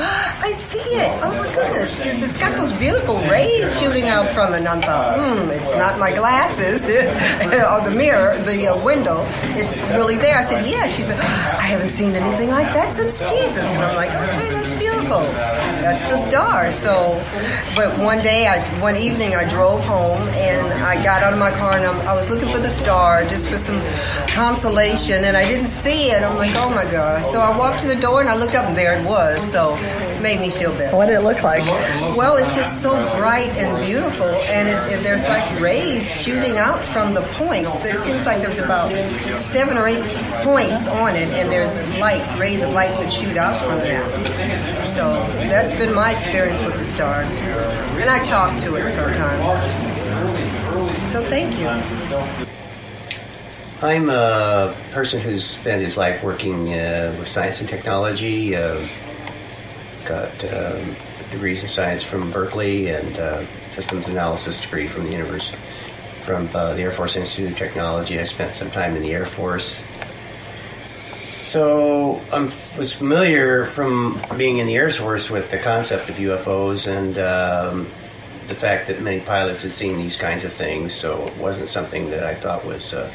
I 0.42 0.52
see 0.52 0.78
it. 0.78 1.22
Oh 1.22 1.30
my 1.30 1.54
goodness. 1.54 2.00
It's 2.04 2.36
got 2.36 2.56
those 2.56 2.72
beautiful 2.78 3.18
rays 3.28 3.78
shooting 3.78 4.08
out 4.08 4.30
from 4.34 4.54
it. 4.54 4.64
And 4.64 4.84
hmm, 4.84 5.50
it's 5.50 5.70
not 5.72 5.98
my 5.98 6.12
glasses 6.12 6.84
or 6.86 7.88
the 7.88 7.94
mirror, 7.94 8.38
the 8.38 8.68
uh, 8.68 8.84
window. 8.84 9.24
It's 9.56 9.78
really 9.92 10.16
there. 10.16 10.36
I 10.38 10.42
said, 10.42 10.66
yeah. 10.66 10.86
She 10.88 11.02
said, 11.02 11.18
I 11.18 11.66
haven't 11.66 11.90
seen 11.90 12.14
anything 12.14 12.50
like 12.50 12.72
that 12.72 12.94
since 12.94 13.18
Jesus. 13.18 13.64
And 13.64 13.82
I'm 13.82 13.94
like, 13.96 14.10
okay, 14.10 14.50
that's 14.50 14.74
beautiful. 14.74 15.20
That's 15.20 16.02
the 16.02 16.30
star. 16.30 16.72
So, 16.72 17.22
but 17.74 17.98
one 17.98 18.22
day, 18.22 18.46
I, 18.46 18.60
one 18.80 18.96
evening, 18.96 19.34
I 19.34 19.48
drove 19.48 19.82
home 19.82 20.22
and 20.28 20.72
I 20.82 21.02
got 21.02 21.22
out 21.22 21.32
of 21.32 21.38
my 21.38 21.50
car 21.50 21.72
and 21.76 21.84
I'm, 21.84 22.00
I 22.08 22.14
was 22.14 22.28
looking 22.30 22.48
for 22.48 22.58
the 22.58 22.70
star 22.70 23.24
just 23.24 23.48
for 23.48 23.58
some 23.58 23.80
consolation, 24.28 25.24
and 25.24 25.36
I 25.36 25.46
didn't 25.46 25.68
see 25.68 26.10
it. 26.10 26.22
I'm 26.22 26.36
like, 26.36 26.54
oh 26.56 26.70
my 26.70 26.84
gosh. 26.84 27.24
So 27.32 27.40
I 27.40 27.56
walked 27.56 27.80
to 27.80 27.86
the 27.86 27.96
door 27.96 28.20
and 28.20 28.28
I 28.28 28.36
looked 28.36 28.54
up, 28.54 28.66
and 28.66 28.76
there 28.76 28.98
it 28.98 29.04
was. 29.04 29.40
So 29.50 29.76
made 30.22 30.40
me 30.40 30.50
feel 30.50 30.72
better. 30.72 30.96
What 30.96 31.06
did 31.06 31.16
it 31.16 31.22
look 31.22 31.42
like? 31.42 31.64
Well, 32.16 32.36
it's 32.36 32.54
just 32.54 32.80
so 32.80 32.94
bright 33.16 33.50
and 33.58 33.84
beautiful, 33.84 34.26
and 34.26 34.68
it, 34.68 34.98
it, 34.98 35.02
there's 35.02 35.24
like 35.24 35.60
rays 35.60 36.04
shooting 36.04 36.56
out 36.58 36.82
from 36.84 37.14
the 37.14 37.22
points. 37.34 37.80
There 37.80 37.96
seems 37.96 38.24
like 38.24 38.42
there's 38.42 38.58
about 38.58 38.90
seven 39.40 39.76
or 39.76 39.86
eight 39.86 40.04
points 40.44 40.86
on 40.86 41.16
it, 41.16 41.28
and 41.30 41.50
there's 41.50 41.78
light, 41.98 42.38
rays 42.38 42.62
of 42.62 42.70
light 42.70 42.96
that 42.98 43.10
shoot 43.10 43.36
out 43.36 43.60
from 43.60 43.78
that. 43.80 44.94
So 44.94 45.12
that's 45.48 45.72
been 45.72 45.94
my 45.94 46.12
experience 46.12 46.62
with 46.62 46.76
the 46.76 46.84
star. 46.84 47.22
And 47.22 48.08
I 48.08 48.24
talk 48.24 48.58
to 48.60 48.76
it 48.76 48.90
sometimes. 48.92 49.62
So 51.12 51.28
thank 51.28 51.58
you. 51.58 51.68
I'm 53.82 54.10
a 54.10 54.74
person 54.92 55.20
who's 55.20 55.44
spent 55.44 55.82
his 55.82 55.96
life 55.96 56.22
working 56.22 56.72
uh, 56.72 57.14
with 57.18 57.28
science 57.28 57.60
and 57.60 57.68
technology. 57.68 58.54
Uh, 58.54 58.86
got 60.04 60.30
um, 60.52 60.96
degrees 61.30 61.62
in 61.62 61.68
science 61.68 62.02
from 62.02 62.30
Berkeley 62.30 62.88
and 62.88 63.16
uh, 63.16 63.44
systems 63.74 64.06
analysis 64.08 64.60
degree 64.60 64.86
from 64.86 65.04
the 65.04 65.12
university, 65.12 65.56
from 66.22 66.48
uh, 66.54 66.74
the 66.74 66.82
Air 66.82 66.92
Force 66.92 67.16
Institute 67.16 67.52
of 67.52 67.58
Technology. 67.58 68.18
I 68.20 68.24
spent 68.24 68.54
some 68.54 68.70
time 68.70 68.96
in 68.96 69.02
the 69.02 69.12
Air 69.12 69.26
Force. 69.26 69.80
So 71.40 72.20
I 72.32 72.50
was 72.78 72.92
familiar 72.92 73.66
from 73.66 74.20
being 74.36 74.58
in 74.58 74.66
the 74.66 74.76
Air 74.76 74.90
Force 74.90 75.28
with 75.28 75.50
the 75.50 75.58
concept 75.58 76.08
of 76.08 76.16
UFOs 76.16 76.86
and 76.86 77.18
um, 77.18 77.86
the 78.48 78.54
fact 78.54 78.88
that 78.88 79.00
many 79.00 79.20
pilots 79.20 79.62
had 79.62 79.72
seen 79.72 79.96
these 79.96 80.16
kinds 80.16 80.44
of 80.44 80.52
things. 80.52 80.94
So 80.94 81.26
it 81.26 81.36
wasn't 81.36 81.68
something 81.68 82.10
that 82.10 82.24
I 82.24 82.34
thought 82.34 82.64
was 82.64 82.94
uh, 82.94 83.10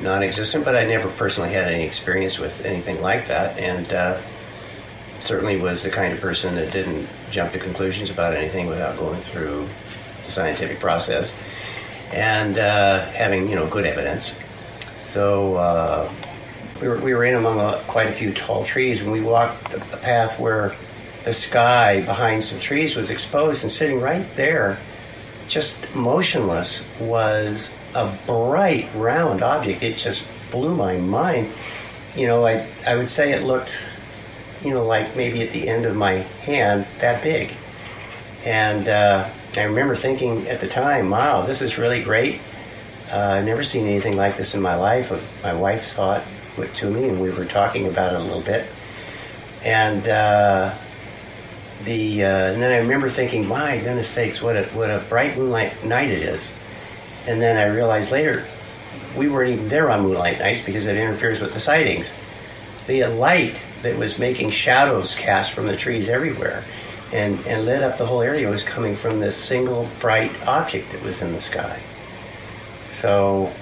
non-existent, 0.00 0.64
but 0.64 0.76
I 0.76 0.84
never 0.84 1.08
personally 1.10 1.50
had 1.50 1.68
any 1.68 1.84
experience 1.84 2.38
with 2.38 2.64
anything 2.64 3.00
like 3.00 3.28
that, 3.28 3.58
and 3.58 3.92
uh, 3.92 4.20
certainly 5.24 5.60
was 5.60 5.82
the 5.82 5.90
kind 5.90 6.12
of 6.12 6.20
person 6.20 6.54
that 6.54 6.72
didn't 6.72 7.08
jump 7.30 7.52
to 7.52 7.58
conclusions 7.58 8.10
about 8.10 8.34
anything 8.34 8.66
without 8.66 8.96
going 8.98 9.20
through 9.22 9.66
the 10.26 10.32
scientific 10.32 10.78
process 10.80 11.34
and 12.12 12.58
uh, 12.58 13.04
having 13.06 13.48
you 13.48 13.56
know 13.56 13.66
good 13.66 13.86
evidence. 13.86 14.34
So 15.06 15.56
uh, 15.56 16.12
we, 16.80 16.88
were, 16.88 16.98
we 16.98 17.14
were 17.14 17.24
in 17.24 17.34
among 17.34 17.60
a, 17.60 17.80
quite 17.86 18.08
a 18.08 18.12
few 18.12 18.32
tall 18.32 18.64
trees, 18.64 19.00
and 19.00 19.10
we 19.10 19.20
walked 19.20 19.72
a, 19.72 19.76
a 19.94 19.96
path 19.96 20.38
where 20.38 20.74
the 21.24 21.32
sky 21.32 22.00
behind 22.02 22.44
some 22.44 22.58
trees 22.58 22.96
was 22.96 23.10
exposed, 23.10 23.62
and 23.62 23.72
sitting 23.72 24.00
right 24.00 24.26
there, 24.36 24.78
just 25.48 25.74
motionless, 25.94 26.82
was 27.00 27.70
a 27.94 28.12
bright 28.26 28.88
round 28.94 29.42
object. 29.42 29.82
It 29.82 29.96
just 29.96 30.22
blew 30.50 30.74
my 30.74 30.98
mind. 30.98 31.50
You 32.14 32.26
know, 32.26 32.46
I 32.46 32.68
I 32.86 32.94
would 32.94 33.08
say 33.08 33.32
it 33.32 33.42
looked, 33.42 33.76
you 34.64 34.72
know, 34.72 34.84
like 34.84 35.16
maybe 35.16 35.42
at 35.42 35.52
the 35.52 35.68
end 35.68 35.84
of 35.84 35.94
my 35.94 36.12
hand, 36.46 36.86
that 37.00 37.22
big. 37.22 37.52
And 38.44 38.88
uh, 38.88 39.28
I 39.56 39.62
remember 39.62 39.96
thinking 39.96 40.48
at 40.48 40.60
the 40.60 40.68
time, 40.68 41.10
"Wow, 41.10 41.42
this 41.42 41.62
is 41.62 41.78
really 41.78 42.02
great." 42.02 42.40
Uh, 43.12 43.18
I've 43.18 43.44
never 43.44 43.62
seen 43.62 43.86
anything 43.86 44.16
like 44.16 44.36
this 44.36 44.54
in 44.54 44.62
my 44.62 44.74
life. 44.76 45.12
My 45.42 45.54
wife 45.54 45.86
saw 45.86 46.20
it 46.58 46.74
to 46.76 46.90
me, 46.90 47.08
and 47.08 47.20
we 47.20 47.30
were 47.30 47.44
talking 47.44 47.86
about 47.86 48.14
it 48.14 48.20
a 48.20 48.24
little 48.24 48.40
bit. 48.40 48.66
And 49.62 50.06
uh, 50.08 50.74
the 51.84 52.24
uh, 52.24 52.52
and 52.52 52.62
then 52.62 52.72
I 52.72 52.78
remember 52.78 53.10
thinking, 53.10 53.46
"My 53.46 53.78
goodness 53.78 54.08
sakes, 54.08 54.42
what 54.42 54.56
a 54.56 54.64
what 54.66 54.90
a 54.90 54.98
bright 55.08 55.36
moonlight 55.36 55.84
night 55.84 56.10
it 56.10 56.22
is!" 56.22 56.46
And 57.26 57.40
then 57.40 57.56
I 57.56 57.64
realized 57.64 58.10
later 58.10 58.44
we 59.16 59.28
weren't 59.28 59.50
even 59.50 59.68
there 59.68 59.90
on 59.90 60.02
moonlight 60.02 60.38
nights 60.38 60.60
because 60.60 60.86
it 60.86 60.96
interferes 60.96 61.40
with 61.40 61.54
the 61.54 61.60
sightings. 61.60 62.10
The 62.86 63.04
light 63.06 63.56
that 63.84 63.96
was 63.96 64.18
making 64.18 64.50
shadows 64.50 65.14
cast 65.14 65.52
from 65.52 65.66
the 65.66 65.76
trees 65.76 66.08
everywhere 66.08 66.64
and, 67.12 67.38
and 67.46 67.64
lit 67.64 67.82
up 67.82 67.96
the 67.96 68.06
whole 68.06 68.22
area 68.22 68.50
was 68.50 68.62
coming 68.62 68.96
from 68.96 69.20
this 69.20 69.36
single 69.36 69.88
bright 70.00 70.32
object 70.48 70.90
that 70.92 71.02
was 71.02 71.22
in 71.22 71.32
the 71.32 71.40
sky. 71.40 71.80
So 72.90 73.52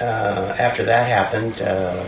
uh, 0.00 0.56
after 0.58 0.84
that 0.84 1.08
happened, 1.08 1.60
uh, 1.60 2.06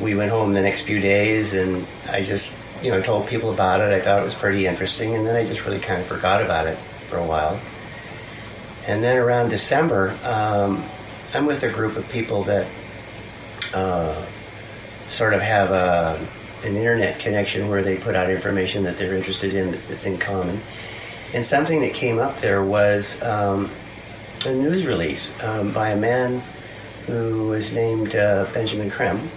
we 0.00 0.14
went 0.14 0.30
home 0.30 0.54
the 0.54 0.62
next 0.62 0.82
few 0.82 1.00
days 1.00 1.52
and 1.52 1.86
I 2.08 2.22
just, 2.22 2.52
you 2.82 2.90
know, 2.90 3.02
told 3.02 3.26
people 3.26 3.52
about 3.52 3.80
it. 3.80 3.92
I 3.92 4.00
thought 4.00 4.20
it 4.20 4.24
was 4.24 4.34
pretty 4.34 4.66
interesting 4.66 5.14
and 5.14 5.26
then 5.26 5.36
I 5.36 5.44
just 5.44 5.66
really 5.66 5.80
kind 5.80 6.00
of 6.00 6.06
forgot 6.06 6.40
about 6.40 6.66
it 6.66 6.78
for 7.08 7.18
a 7.18 7.26
while. 7.26 7.60
And 8.86 9.02
then 9.02 9.18
around 9.18 9.50
December, 9.50 10.16
um, 10.24 10.84
I'm 11.34 11.46
with 11.46 11.62
a 11.64 11.70
group 11.70 11.96
of 11.96 12.08
people 12.08 12.44
that 12.44 12.66
uh, 13.74 14.24
sort 15.12 15.34
of 15.34 15.42
have 15.42 15.70
a, 15.70 16.26
an 16.64 16.74
internet 16.74 17.18
connection 17.18 17.68
where 17.68 17.82
they 17.82 17.96
put 17.96 18.16
out 18.16 18.30
information 18.30 18.84
that 18.84 18.96
they're 18.96 19.14
interested 19.14 19.54
in 19.54 19.72
that's 19.88 20.06
in 20.06 20.18
common. 20.18 20.60
And 21.34 21.46
something 21.46 21.80
that 21.80 21.94
came 21.94 22.18
up 22.18 22.38
there 22.38 22.62
was 22.64 23.20
um, 23.22 23.70
a 24.44 24.52
news 24.52 24.86
release 24.86 25.30
um, 25.42 25.72
by 25.72 25.90
a 25.90 25.96
man 25.96 26.42
who 27.06 27.48
was 27.48 27.72
named 27.72 28.16
uh, 28.16 28.46
Benjamin 28.52 28.90
Creme. 28.90 29.30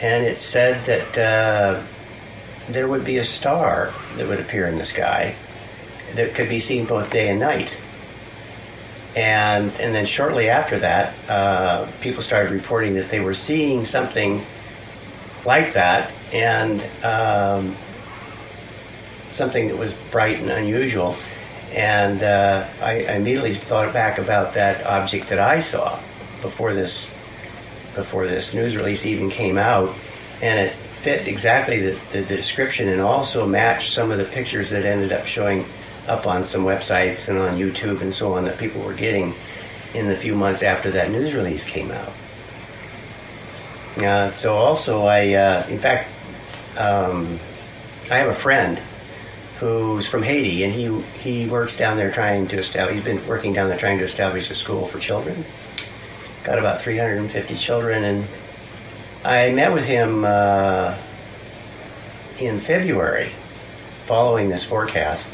And 0.00 0.24
it 0.24 0.38
said 0.38 0.84
that 0.86 1.18
uh, 1.18 1.82
there 2.68 2.88
would 2.88 3.04
be 3.04 3.18
a 3.18 3.24
star 3.24 3.92
that 4.16 4.28
would 4.28 4.40
appear 4.40 4.66
in 4.66 4.78
the 4.78 4.84
sky 4.84 5.34
that 6.14 6.34
could 6.34 6.48
be 6.48 6.60
seen 6.60 6.86
both 6.86 7.10
day 7.10 7.28
and 7.28 7.40
night 7.40 7.70
and 9.18 9.72
and 9.80 9.92
then 9.92 10.06
shortly 10.06 10.48
after 10.48 10.78
that, 10.78 11.28
uh, 11.28 11.90
people 12.00 12.22
started 12.22 12.52
reporting 12.52 12.94
that 12.94 13.10
they 13.10 13.18
were 13.18 13.34
seeing 13.34 13.84
something 13.84 14.46
like 15.44 15.72
that, 15.72 16.12
and 16.32 16.80
um, 17.04 17.74
something 19.32 19.66
that 19.68 19.76
was 19.76 19.92
bright 20.12 20.38
and 20.38 20.50
unusual. 20.50 21.16
And 21.72 22.22
uh, 22.22 22.66
I, 22.80 23.06
I, 23.06 23.16
immediately 23.16 23.54
thought 23.54 23.92
back 23.92 24.18
about 24.18 24.54
that 24.54 24.86
object 24.86 25.28
that 25.28 25.40
I 25.40 25.60
saw 25.60 26.00
before 26.40 26.72
this 26.72 27.12
before 27.96 28.28
this 28.28 28.54
news 28.54 28.76
release 28.76 29.04
even 29.04 29.30
came 29.30 29.58
out, 29.58 29.96
and 30.40 30.60
it 30.60 30.72
fit 31.02 31.26
exactly 31.26 31.80
the, 31.80 31.98
the 32.12 32.22
description 32.22 32.88
and 32.88 33.00
also 33.00 33.44
matched 33.46 33.92
some 33.92 34.12
of 34.12 34.18
the 34.18 34.24
pictures 34.24 34.70
that 34.70 34.84
ended 34.84 35.10
up 35.10 35.26
showing 35.26 35.66
up 36.08 36.26
on 36.26 36.44
some 36.44 36.64
websites 36.64 37.28
and 37.28 37.38
on 37.38 37.56
YouTube 37.56 38.00
and 38.00 38.12
so 38.12 38.34
on 38.34 38.44
that 38.44 38.58
people 38.58 38.80
were 38.80 38.94
getting 38.94 39.34
in 39.94 40.08
the 40.08 40.16
few 40.16 40.34
months 40.34 40.62
after 40.62 40.90
that 40.90 41.10
news 41.10 41.34
release 41.34 41.64
came 41.64 41.90
out. 41.90 42.12
Uh, 43.98 44.32
so 44.32 44.54
also, 44.54 45.06
I 45.06 45.34
uh, 45.34 45.66
in 45.68 45.78
fact, 45.78 46.08
um, 46.76 47.38
I 48.10 48.18
have 48.18 48.28
a 48.28 48.34
friend 48.34 48.80
who's 49.58 50.06
from 50.06 50.22
Haiti, 50.22 50.62
and 50.62 50.72
he 50.72 51.00
he 51.18 51.48
works 51.48 51.76
down 51.76 51.96
there 51.96 52.10
trying 52.10 52.46
to 52.48 52.58
establish. 52.58 52.96
He's 52.96 53.04
been 53.04 53.26
working 53.26 53.52
down 53.52 53.68
there 53.68 53.78
trying 53.78 53.98
to 53.98 54.04
establish 54.04 54.50
a 54.50 54.54
school 54.54 54.86
for 54.86 54.98
children. 54.98 55.44
Got 56.44 56.58
about 56.58 56.82
350 56.82 57.56
children, 57.56 58.04
and 58.04 58.26
I 59.24 59.50
met 59.50 59.72
with 59.72 59.84
him 59.84 60.24
uh, 60.24 60.96
in 62.38 62.60
February, 62.60 63.32
following 64.06 64.48
this 64.48 64.62
forecast 64.62 65.26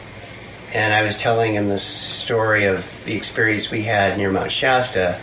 and 0.75 0.93
I 0.93 1.03
was 1.03 1.17
telling 1.17 1.55
him 1.55 1.69
the 1.69 1.79
story 1.79 2.65
of 2.65 2.85
the 3.05 3.15
experience 3.15 3.71
we 3.71 3.83
had 3.83 4.19
near 4.19 4.31
Mount 4.31 4.51
Shasta, 4.51 5.21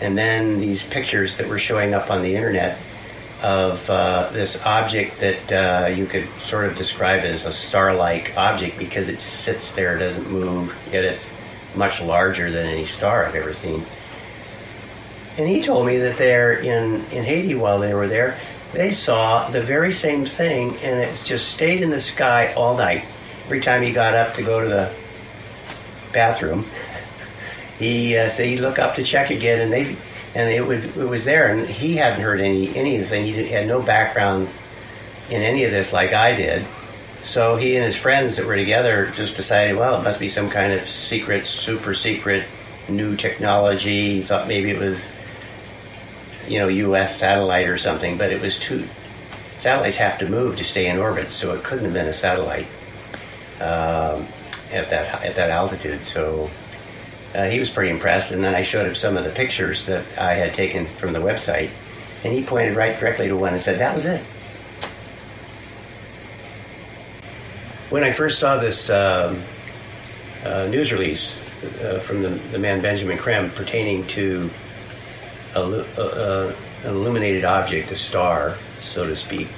and 0.00 0.16
then 0.16 0.58
these 0.58 0.82
pictures 0.82 1.36
that 1.36 1.48
were 1.48 1.58
showing 1.58 1.92
up 1.92 2.10
on 2.10 2.22
the 2.22 2.34
internet 2.34 2.78
of 3.42 3.88
uh, 3.90 4.30
this 4.32 4.56
object 4.64 5.20
that 5.20 5.52
uh, 5.52 5.88
you 5.88 6.06
could 6.06 6.26
sort 6.40 6.64
of 6.64 6.76
describe 6.76 7.20
as 7.20 7.44
a 7.44 7.52
star-like 7.52 8.36
object 8.38 8.78
because 8.78 9.08
it 9.08 9.18
just 9.18 9.44
sits 9.44 9.70
there, 9.72 9.98
doesn't 9.98 10.30
move, 10.30 10.74
yet 10.90 11.04
it's 11.04 11.30
much 11.74 12.00
larger 12.00 12.50
than 12.50 12.66
any 12.66 12.86
star 12.86 13.26
I've 13.26 13.34
ever 13.34 13.52
seen. 13.52 13.84
And 15.36 15.46
he 15.46 15.62
told 15.62 15.86
me 15.86 15.98
that 15.98 16.16
there 16.16 16.54
in, 16.54 17.04
in 17.12 17.22
Haiti 17.22 17.54
while 17.54 17.78
they 17.78 17.92
were 17.92 18.08
there, 18.08 18.38
they 18.72 18.90
saw 18.90 19.50
the 19.50 19.60
very 19.60 19.92
same 19.92 20.24
thing, 20.24 20.74
and 20.78 20.98
it 21.00 21.22
just 21.22 21.50
stayed 21.50 21.82
in 21.82 21.90
the 21.90 22.00
sky 22.00 22.54
all 22.54 22.78
night 22.78 23.04
every 23.46 23.60
time 23.60 23.80
he 23.80 23.92
got 23.92 24.14
up 24.14 24.34
to 24.34 24.42
go 24.42 24.60
to 24.60 24.68
the 24.68 24.92
bathroom, 26.12 26.66
he 27.78 28.16
uh, 28.16 28.28
said 28.28 28.46
he'd 28.46 28.58
look 28.58 28.80
up 28.80 28.96
to 28.96 29.04
check 29.04 29.30
again, 29.30 29.60
and 29.60 29.72
they 29.72 29.96
and 30.34 30.50
it, 30.50 30.66
would, 30.66 30.84
it 30.96 31.08
was 31.08 31.24
there, 31.24 31.48
and 31.56 31.66
he 31.66 31.96
hadn't 31.96 32.20
heard 32.20 32.40
any 32.40 32.74
anything. 32.76 33.24
He 33.24 33.32
did, 33.32 33.46
had 33.46 33.68
no 33.68 33.80
background 33.80 34.48
in 35.30 35.42
any 35.42 35.64
of 35.64 35.70
this 35.70 35.92
like 35.92 36.12
I 36.12 36.34
did. 36.34 36.66
So 37.22 37.56
he 37.56 37.76
and 37.76 37.84
his 37.84 37.96
friends 37.96 38.36
that 38.36 38.46
were 38.46 38.56
together 38.56 39.10
just 39.14 39.36
decided, 39.36 39.76
well, 39.76 40.00
it 40.00 40.04
must 40.04 40.20
be 40.20 40.28
some 40.28 40.50
kind 40.50 40.72
of 40.72 40.88
secret, 40.88 41.46
super 41.46 41.94
secret, 41.94 42.44
new 42.88 43.16
technology. 43.16 44.16
He 44.16 44.22
thought 44.22 44.46
maybe 44.46 44.70
it 44.70 44.78
was, 44.78 45.08
you 46.46 46.58
know, 46.58 46.68
U.S. 46.68 47.16
satellite 47.16 47.68
or 47.68 47.78
something, 47.78 48.18
but 48.18 48.32
it 48.32 48.42
was 48.42 48.58
too 48.58 48.88
satellites 49.58 49.96
have 49.96 50.18
to 50.18 50.28
move 50.28 50.56
to 50.56 50.64
stay 50.64 50.86
in 50.86 50.98
orbit, 50.98 51.32
so 51.32 51.54
it 51.54 51.62
couldn't 51.62 51.84
have 51.84 51.94
been 51.94 52.08
a 52.08 52.12
satellite 52.12 52.66
um, 53.60 54.26
at 54.72 54.90
that 54.90 55.24
at 55.24 55.34
that 55.36 55.50
altitude. 55.50 56.04
So 56.04 56.50
uh, 57.34 57.44
he 57.46 57.58
was 57.58 57.70
pretty 57.70 57.90
impressed. 57.90 58.32
And 58.32 58.42
then 58.42 58.54
I 58.54 58.62
showed 58.62 58.86
him 58.86 58.94
some 58.94 59.16
of 59.16 59.24
the 59.24 59.30
pictures 59.30 59.86
that 59.86 60.04
I 60.18 60.34
had 60.34 60.54
taken 60.54 60.86
from 60.86 61.12
the 61.12 61.20
website, 61.20 61.70
and 62.24 62.32
he 62.32 62.42
pointed 62.42 62.76
right 62.76 62.98
directly 62.98 63.28
to 63.28 63.36
one 63.36 63.52
and 63.52 63.60
said, 63.60 63.78
"That 63.78 63.94
was 63.94 64.06
it." 64.06 64.22
When 67.88 68.02
I 68.02 68.10
first 68.10 68.40
saw 68.40 68.58
this 68.58 68.90
um, 68.90 69.40
uh, 70.44 70.66
news 70.66 70.90
release 70.90 71.36
uh, 71.82 72.00
from 72.00 72.22
the, 72.22 72.30
the 72.30 72.58
man 72.58 72.80
Benjamin 72.80 73.16
Creme 73.16 73.50
pertaining 73.50 74.06
to 74.08 74.50
a, 75.54 75.60
a, 75.60 76.02
a, 76.02 76.48
an 76.48 76.54
illuminated 76.84 77.44
object, 77.44 77.92
a 77.92 77.96
star, 77.96 78.56
so 78.82 79.06
to 79.06 79.14
speak, 79.14 79.48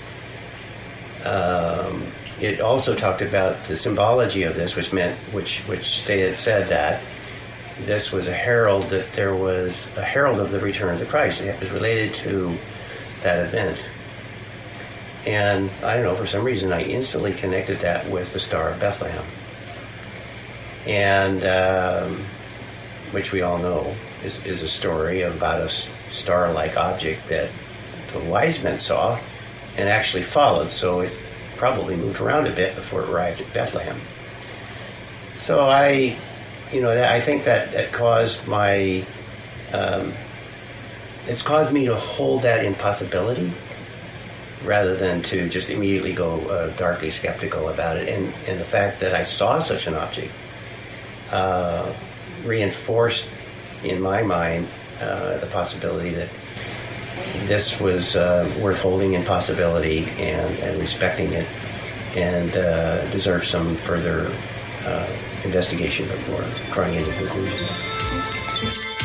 um, 1.24 2.02
it 2.40 2.60
also 2.60 2.94
talked 2.94 3.22
about 3.22 3.64
the 3.64 3.76
symbology 3.76 4.44
of 4.44 4.54
this, 4.54 4.76
which 4.76 4.92
meant, 4.92 5.18
which 5.32 5.60
which 5.60 6.00
stated 6.00 6.36
said 6.36 6.68
that 6.68 7.02
this 7.80 8.12
was 8.12 8.26
a 8.26 8.34
herald 8.34 8.84
that 8.90 9.12
there 9.12 9.34
was 9.34 9.86
a 9.96 10.02
herald 10.02 10.38
of 10.38 10.50
the 10.50 10.58
return 10.58 10.92
of 10.92 10.98
the 10.98 11.06
Christ. 11.06 11.40
It 11.40 11.58
was 11.60 11.70
related 11.70 12.14
to 12.16 12.56
that 13.22 13.44
event. 13.46 13.78
And 15.26 15.70
I 15.82 15.94
don't 15.94 16.04
know, 16.04 16.14
for 16.14 16.26
some 16.26 16.44
reason, 16.44 16.72
I 16.72 16.82
instantly 16.82 17.34
connected 17.34 17.80
that 17.80 18.08
with 18.08 18.32
the 18.32 18.40
Star 18.40 18.70
of 18.70 18.80
Bethlehem. 18.80 19.24
And, 20.86 21.44
um, 21.44 22.24
which 23.10 23.32
we 23.32 23.42
all 23.42 23.58
know 23.58 23.94
is, 24.24 24.44
is 24.46 24.62
a 24.62 24.68
story 24.68 25.22
about 25.22 25.60
a 25.60 25.68
star 26.10 26.52
like 26.52 26.76
object 26.76 27.28
that 27.28 27.50
the 28.12 28.20
wise 28.20 28.62
men 28.62 28.78
saw 28.78 29.18
and 29.76 29.88
actually 29.88 30.22
followed. 30.22 30.70
So 30.70 31.00
it 31.00 31.12
probably 31.58 31.96
moved 31.96 32.20
around 32.20 32.46
a 32.46 32.52
bit 32.52 32.74
before 32.74 33.02
it 33.02 33.08
arrived 33.10 33.40
at 33.40 33.52
Bethlehem. 33.52 34.00
So 35.36 35.60
I, 35.64 36.16
you 36.72 36.80
know, 36.80 36.90
I 36.90 37.20
think 37.20 37.44
that 37.44 37.72
that 37.72 37.92
caused 37.92 38.46
my, 38.48 39.04
um, 39.72 40.12
it's 41.26 41.42
caused 41.42 41.72
me 41.72 41.84
to 41.86 41.96
hold 41.96 42.42
that 42.42 42.64
impossibility 42.64 43.52
rather 44.64 44.96
than 44.96 45.22
to 45.22 45.48
just 45.48 45.70
immediately 45.70 46.12
go 46.12 46.40
uh, 46.48 46.76
darkly 46.76 47.10
skeptical 47.10 47.68
about 47.68 47.96
it. 47.96 48.08
And, 48.08 48.32
and 48.46 48.58
the 48.58 48.64
fact 48.64 49.00
that 49.00 49.14
I 49.14 49.22
saw 49.24 49.60
such 49.60 49.86
an 49.86 49.94
object 49.94 50.32
uh, 51.30 51.92
reinforced 52.44 53.28
in 53.84 54.00
my 54.00 54.22
mind 54.22 54.66
uh, 55.00 55.38
the 55.38 55.46
possibility 55.46 56.10
that 56.10 56.28
this 57.46 57.80
was 57.80 58.16
uh, 58.16 58.50
worth 58.60 58.78
holding 58.78 59.14
in 59.14 59.24
possibility 59.24 60.04
and, 60.18 60.58
and 60.60 60.80
respecting 60.80 61.32
it 61.32 61.46
and 62.16 62.56
uh, 62.56 63.08
deserves 63.10 63.48
some 63.48 63.76
further 63.76 64.32
uh, 64.84 65.08
investigation 65.44 66.06
before 66.06 66.44
drawing 66.74 66.96
any 66.96 67.10
conclusions. 67.12 68.97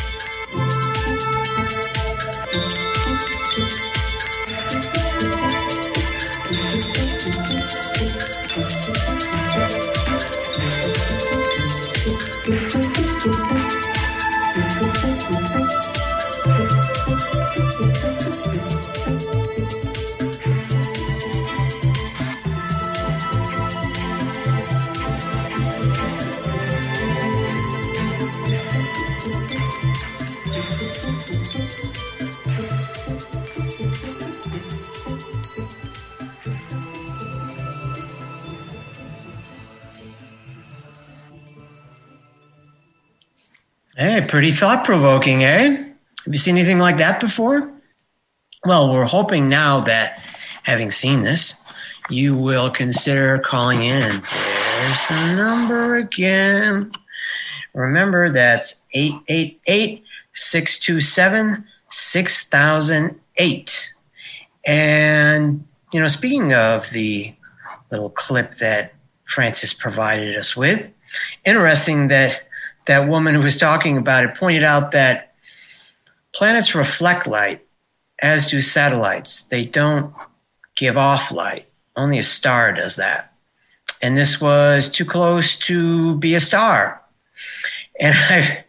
Pretty 44.34 44.52
thought 44.52 44.84
provoking, 44.84 45.43
eh? 45.43 45.93
Have 46.26 46.34
you 46.34 46.39
seen 46.39 46.58
anything 46.58 46.80
like 46.80 46.98
that 46.98 47.19
before? 47.19 47.72
Well, 48.65 48.91
we're 48.91 49.06
hoping 49.06 49.48
now 49.48 49.82
that, 49.82 50.24
having 50.63 50.89
seen 50.89 51.22
this, 51.22 51.54
you 52.10 52.36
will 52.36 52.72
consider 52.72 53.38
calling 53.38 53.84
in. 53.84 54.24
There's 54.24 55.08
the 55.08 55.36
number 55.36 55.98
again. 55.98 56.91
Remember, 57.76 58.32
that's 58.32 58.78
888 58.96 60.04
627 60.34 61.65
6008. 61.91 63.93
And, 64.65 65.67
you 65.93 66.00
know, 66.00 66.08
speaking 66.08 66.56
of 66.56 66.89
the 66.89 67.36
little 67.91 68.10
clip 68.10 68.58
that 68.58 68.96
Frances 69.26 69.76
provided 69.76 70.36
us 70.36 70.58
with, 70.58 70.88
interesting 71.46 72.08
that 72.08 72.48
that 72.88 73.08
woman 73.08 73.36
who 73.36 73.41
was 73.41 73.58
talking 73.58 73.98
about 73.98 74.26
it 74.26 74.36
pointed 74.36 74.63
out 74.63 74.91
that 74.91 75.34
planets 76.34 76.76
reflect 76.76 77.28
light, 77.28 77.65
as 78.22 78.48
do 78.48 78.62
satellites. 78.62 79.43
They 79.43 79.63
don't 79.63 80.13
give 80.76 80.98
off 80.98 81.32
light. 81.32 81.67
Only 81.96 82.19
a 82.19 82.24
star 82.24 82.74
does 82.74 82.96
that. 82.96 83.34
And 84.02 84.17
this 84.17 84.41
was 84.41 84.89
too 84.89 85.06
close 85.06 85.56
to 85.58 86.17
be 86.17 86.36
a 86.36 86.39
star. 86.39 87.02
And 88.00 88.15
I've, 88.30 88.63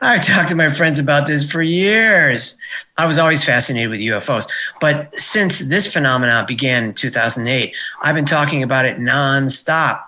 I've 0.00 0.24
talked 0.24 0.50
to 0.50 0.54
my 0.54 0.72
friends 0.72 0.98
about 0.98 1.26
this 1.26 1.50
for 1.50 1.62
years. 1.62 2.56
I 2.96 3.06
was 3.06 3.18
always 3.18 3.42
fascinated 3.44 3.90
with 3.90 4.00
UFOs. 4.00 4.48
But 4.80 5.12
since 5.18 5.58
this 5.58 5.86
phenomenon 5.86 6.46
began 6.46 6.84
in 6.84 6.94
2008, 6.94 7.72
I've 8.02 8.14
been 8.14 8.26
talking 8.26 8.62
about 8.62 8.84
it 8.84 8.98
nonstop. 8.98 10.02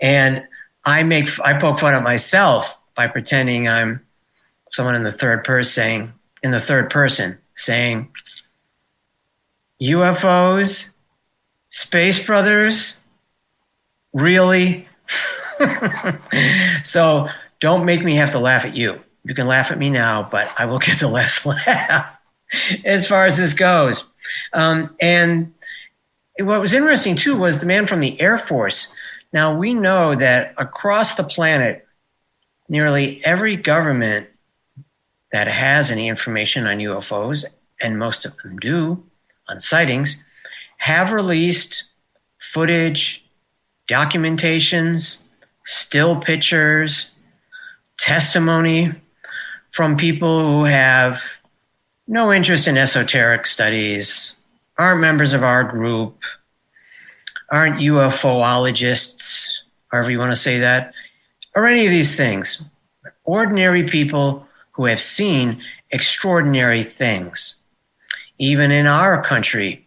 And 0.00 0.42
I 0.84 1.04
make 1.04 1.28
I 1.40 1.58
poke 1.58 1.78
fun 1.78 1.94
at 1.94 2.02
myself 2.02 2.76
by 2.94 3.08
pretending 3.08 3.68
I'm 3.68 4.00
someone 4.72 4.94
in 4.94 5.02
the 5.02 5.12
third 5.12 5.44
person 5.44 5.70
saying 5.72 6.12
in 6.42 6.50
the 6.50 6.60
third 6.60 6.90
person 6.90 7.38
saying 7.54 8.08
UFOs, 9.80 10.86
Space 11.70 12.24
Brothers, 12.24 12.94
really? 14.12 14.88
so 16.82 17.28
don't 17.60 17.84
make 17.84 18.04
me 18.04 18.16
have 18.16 18.30
to 18.30 18.38
laugh 18.38 18.64
at 18.64 18.76
you. 18.76 19.00
You 19.24 19.34
can 19.34 19.46
laugh 19.46 19.70
at 19.70 19.78
me 19.78 19.90
now, 19.90 20.28
but 20.30 20.48
I 20.58 20.66
will 20.66 20.78
get 20.78 20.98
the 20.98 21.08
last 21.08 21.46
laugh 21.46 22.06
as 22.84 23.06
far 23.06 23.26
as 23.26 23.36
this 23.36 23.54
goes. 23.54 24.04
Um, 24.52 24.94
and 25.00 25.52
what 26.38 26.60
was 26.60 26.72
interesting 26.72 27.16
too 27.16 27.36
was 27.36 27.60
the 27.60 27.66
man 27.66 27.86
from 27.86 28.00
the 28.00 28.20
Air 28.20 28.38
Force. 28.38 28.88
Now 29.32 29.56
we 29.56 29.74
know 29.74 30.14
that 30.14 30.54
across 30.58 31.14
the 31.14 31.24
planet, 31.24 31.86
nearly 32.72 33.22
every 33.22 33.54
government 33.54 34.26
that 35.30 35.46
has 35.46 35.90
any 35.90 36.08
information 36.08 36.66
on 36.66 36.78
UFOs, 36.78 37.44
and 37.82 37.98
most 37.98 38.24
of 38.24 38.32
them 38.38 38.56
do 38.56 39.04
on 39.46 39.60
sightings, 39.60 40.16
have 40.78 41.12
released 41.12 41.84
footage, 42.54 43.22
documentations, 43.88 45.18
still 45.66 46.18
pictures, 46.18 47.10
testimony 47.98 48.90
from 49.72 49.98
people 49.98 50.42
who 50.42 50.64
have 50.64 51.20
no 52.08 52.32
interest 52.32 52.66
in 52.66 52.78
esoteric 52.78 53.46
studies, 53.46 54.32
aren't 54.78 55.02
members 55.02 55.34
of 55.34 55.42
our 55.42 55.62
group, 55.62 56.22
aren't 57.50 57.76
UFOologists, 57.76 59.46
however 59.90 60.10
you 60.10 60.18
want 60.18 60.32
to 60.32 60.40
say 60.40 60.58
that, 60.60 60.94
or 61.54 61.66
any 61.66 61.84
of 61.84 61.90
these 61.90 62.16
things. 62.16 62.62
Ordinary 63.24 63.84
people 63.88 64.46
who 64.72 64.86
have 64.86 65.00
seen 65.00 65.62
extraordinary 65.90 66.84
things. 66.84 67.54
Even 68.38 68.72
in 68.72 68.86
our 68.86 69.22
country, 69.22 69.86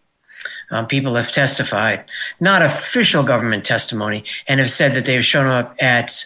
um, 0.71 0.87
people 0.87 1.15
have 1.15 1.31
testified, 1.31 2.05
not 2.39 2.61
official 2.61 3.23
government 3.23 3.65
testimony, 3.65 4.23
and 4.47 4.59
have 4.59 4.71
said 4.71 4.93
that 4.93 5.05
they've 5.05 5.25
shown 5.25 5.47
up 5.47 5.75
at 5.79 6.25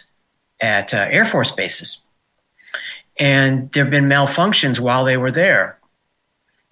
at 0.60 0.92
uh, 0.92 1.06
Air 1.10 1.24
Force 1.24 1.50
bases, 1.50 2.02
and 3.18 3.72
there 3.72 3.84
have 3.84 3.90
been 3.90 4.04
malfunctions 4.04 4.78
while 4.78 5.04
they 5.04 5.16
were 5.16 5.32
there, 5.32 5.78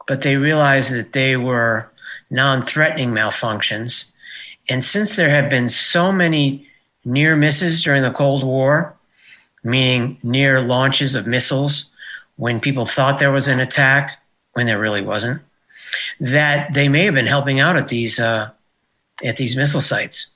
but 0.07 0.21
they 0.23 0.37
realized 0.37 0.93
that 0.93 1.15
they 1.15 1.37
were 1.37 1.91
non-threatening 2.31 3.11
malfunctions, 3.11 4.05
and 4.69 4.85
since 4.85 5.17
there 5.17 5.35
have 5.35 5.51
been 5.51 5.69
so 5.69 6.13
many 6.13 6.69
near 7.05 7.35
misses 7.35 7.83
during 7.83 8.03
the 8.03 8.13
Cold 8.13 8.45
War, 8.45 8.95
meaning 9.65 10.19
near 10.23 10.61
launches 10.61 11.15
of 11.15 11.27
missiles 11.27 11.91
when 12.37 12.61
people 12.61 12.87
thought 12.87 13.19
there 13.19 13.33
was 13.33 13.49
an 13.49 13.61
attack 13.61 14.19
when 14.53 14.67
there 14.67 14.79
really 14.79 15.03
wasn't. 15.03 15.41
that 16.21 16.75
they 16.75 16.89
may 16.89 17.05
have 17.05 17.15
been 17.15 17.27
helping 17.27 17.61
out 17.61 17.77
at 17.77 17.89
these 17.89 18.21
uh, 18.21 18.51
at 19.25 19.37
these 19.37 19.57
missile 19.57 19.81
sites. 19.81 20.27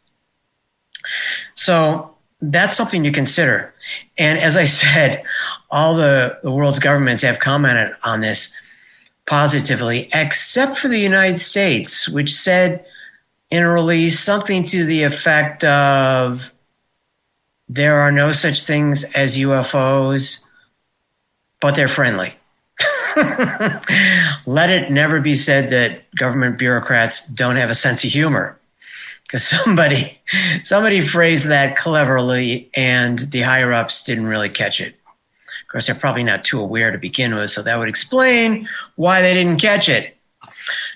So 1.54 2.14
that's 2.40 2.76
something 2.76 3.02
to 3.04 3.12
consider. 3.12 3.74
And 4.18 4.38
as 4.38 4.56
I 4.56 4.64
said, 4.82 5.22
all 5.70 5.96
the, 5.96 6.38
the 6.42 6.50
world's 6.50 6.78
governments 6.78 7.22
have 7.22 7.38
commented 7.38 7.94
on 8.02 8.20
this 8.20 8.50
positively, 9.26 10.08
except 10.12 10.78
for 10.78 10.88
the 10.88 10.98
United 10.98 11.38
States, 11.38 12.08
which 12.08 12.34
said 12.34 12.84
in 13.50 13.62
a 13.62 13.70
release 13.70 14.18
something 14.18 14.64
to 14.64 14.84
the 14.84 15.04
effect 15.04 15.62
of 15.64 16.42
there 17.68 18.00
are 18.00 18.12
no 18.12 18.32
such 18.32 18.64
things 18.64 19.04
as 19.14 19.36
UFOs, 19.36 20.40
but 21.60 21.74
they're 21.74 21.88
friendly. 21.88 22.34
Let 24.46 24.70
it 24.70 24.90
never 24.90 25.20
be 25.20 25.36
said 25.36 25.70
that 25.70 26.14
government 26.16 26.58
bureaucrats 26.58 27.24
don't 27.26 27.56
have 27.56 27.70
a 27.70 27.74
sense 27.74 28.04
of 28.04 28.10
humor. 28.10 28.58
Because 29.22 29.46
somebody 29.46 30.20
somebody 30.64 31.06
phrased 31.06 31.46
that 31.46 31.76
cleverly 31.76 32.70
and 32.74 33.18
the 33.18 33.42
higher 33.42 33.72
ups 33.72 34.02
didn't 34.02 34.26
really 34.26 34.50
catch 34.50 34.80
it. 34.80 34.94
Of 34.94 35.72
course, 35.72 35.86
they're 35.86 35.94
probably 35.94 36.24
not 36.24 36.44
too 36.44 36.60
aware 36.60 36.90
to 36.90 36.98
begin 36.98 37.34
with, 37.34 37.50
so 37.50 37.62
that 37.62 37.78
would 37.78 37.88
explain 37.88 38.68
why 38.96 39.22
they 39.22 39.32
didn't 39.32 39.58
catch 39.58 39.88
it. 39.88 40.16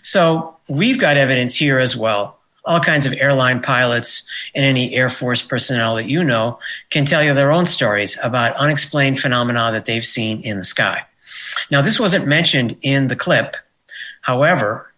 So 0.02 0.56
we've 0.68 0.98
got 0.98 1.16
evidence 1.16 1.54
here 1.54 1.78
as 1.78 1.96
well. 1.96 2.35
All 2.66 2.80
kinds 2.80 3.06
of 3.06 3.12
airline 3.12 3.62
pilots 3.62 4.24
and 4.54 4.64
any 4.64 4.94
Air 4.94 5.08
Force 5.08 5.40
personnel 5.40 5.94
that 5.94 6.08
you 6.08 6.24
know 6.24 6.58
can 6.90 7.06
tell 7.06 7.22
you 7.22 7.32
their 7.32 7.52
own 7.52 7.64
stories 7.64 8.18
about 8.22 8.56
unexplained 8.56 9.20
phenomena 9.20 9.70
that 9.72 9.86
they've 9.86 10.04
seen 10.04 10.42
in 10.42 10.58
the 10.58 10.64
sky. 10.64 11.06
Now, 11.70 11.80
this 11.80 12.00
wasn't 12.00 12.26
mentioned 12.26 12.76
in 12.82 13.06
the 13.06 13.16
clip. 13.16 13.56
However, 14.20 14.92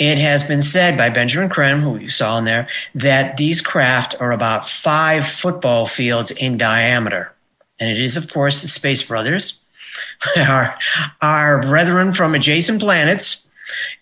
it 0.00 0.16
has 0.18 0.42
been 0.42 0.62
said 0.62 0.96
by 0.96 1.10
Benjamin 1.10 1.50
Creme, 1.50 1.82
who 1.82 1.98
you 1.98 2.08
saw 2.08 2.38
in 2.38 2.44
there, 2.44 2.68
that 2.94 3.36
these 3.36 3.60
craft 3.60 4.16
are 4.18 4.32
about 4.32 4.66
five 4.66 5.26
football 5.26 5.86
fields 5.86 6.30
in 6.30 6.56
diameter. 6.56 7.32
And 7.78 7.90
it 7.90 8.00
is, 8.00 8.16
of 8.16 8.32
course, 8.32 8.62
the 8.62 8.68
Space 8.68 9.02
Brothers, 9.02 9.58
our, 10.36 10.76
our 11.20 11.60
brethren 11.60 12.14
from 12.14 12.34
adjacent 12.34 12.80
planets, 12.80 13.42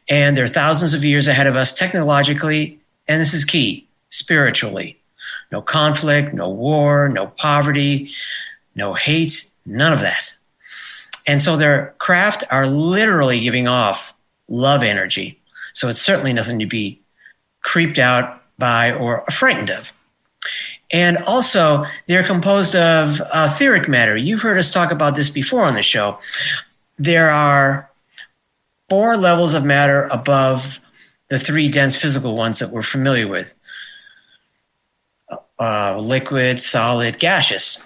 and 0.08 0.36
they're 0.36 0.46
thousands 0.46 0.94
of 0.94 1.04
years 1.04 1.26
ahead 1.26 1.46
of 1.46 1.56
us 1.56 1.72
technologically, 1.72 2.80
and 3.06 3.20
this 3.20 3.34
is 3.34 3.44
key, 3.44 3.88
spiritually. 4.10 4.98
No 5.50 5.62
conflict, 5.62 6.34
no 6.34 6.48
war, 6.50 7.08
no 7.08 7.26
poverty, 7.26 8.10
no 8.74 8.94
hate, 8.94 9.48
None 9.68 9.92
of 9.92 10.00
that. 10.00 10.34
And 11.26 11.42
so 11.42 11.56
their 11.56 11.94
craft 11.98 12.42
are 12.50 12.66
literally 12.66 13.40
giving 13.40 13.68
off 13.68 14.14
love 14.48 14.82
energy. 14.82 15.38
So 15.74 15.88
it's 15.88 16.00
certainly 16.00 16.32
nothing 16.32 16.58
to 16.60 16.66
be 16.66 17.00
creeped 17.62 17.98
out 17.98 18.42
by 18.58 18.92
or 18.92 19.24
frightened 19.30 19.70
of. 19.70 19.92
And 20.90 21.18
also, 21.18 21.84
they're 22.06 22.26
composed 22.26 22.74
of 22.74 23.20
uh, 23.20 23.50
etheric 23.52 23.88
matter. 23.88 24.16
You've 24.16 24.40
heard 24.40 24.56
us 24.56 24.70
talk 24.70 24.90
about 24.90 25.16
this 25.16 25.28
before 25.28 25.64
on 25.64 25.74
the 25.74 25.82
show. 25.82 26.18
There 26.98 27.30
are 27.30 27.87
four 28.88 29.16
levels 29.16 29.54
of 29.54 29.64
matter 29.64 30.08
above 30.10 30.78
the 31.28 31.38
three 31.38 31.68
dense 31.68 31.94
physical 31.96 32.36
ones 32.36 32.58
that 32.58 32.70
we're 32.70 32.82
familiar 32.82 33.28
with 33.28 33.54
uh, 35.58 35.98
liquid, 35.98 36.60
solid, 36.60 37.18
gaseous 37.18 37.78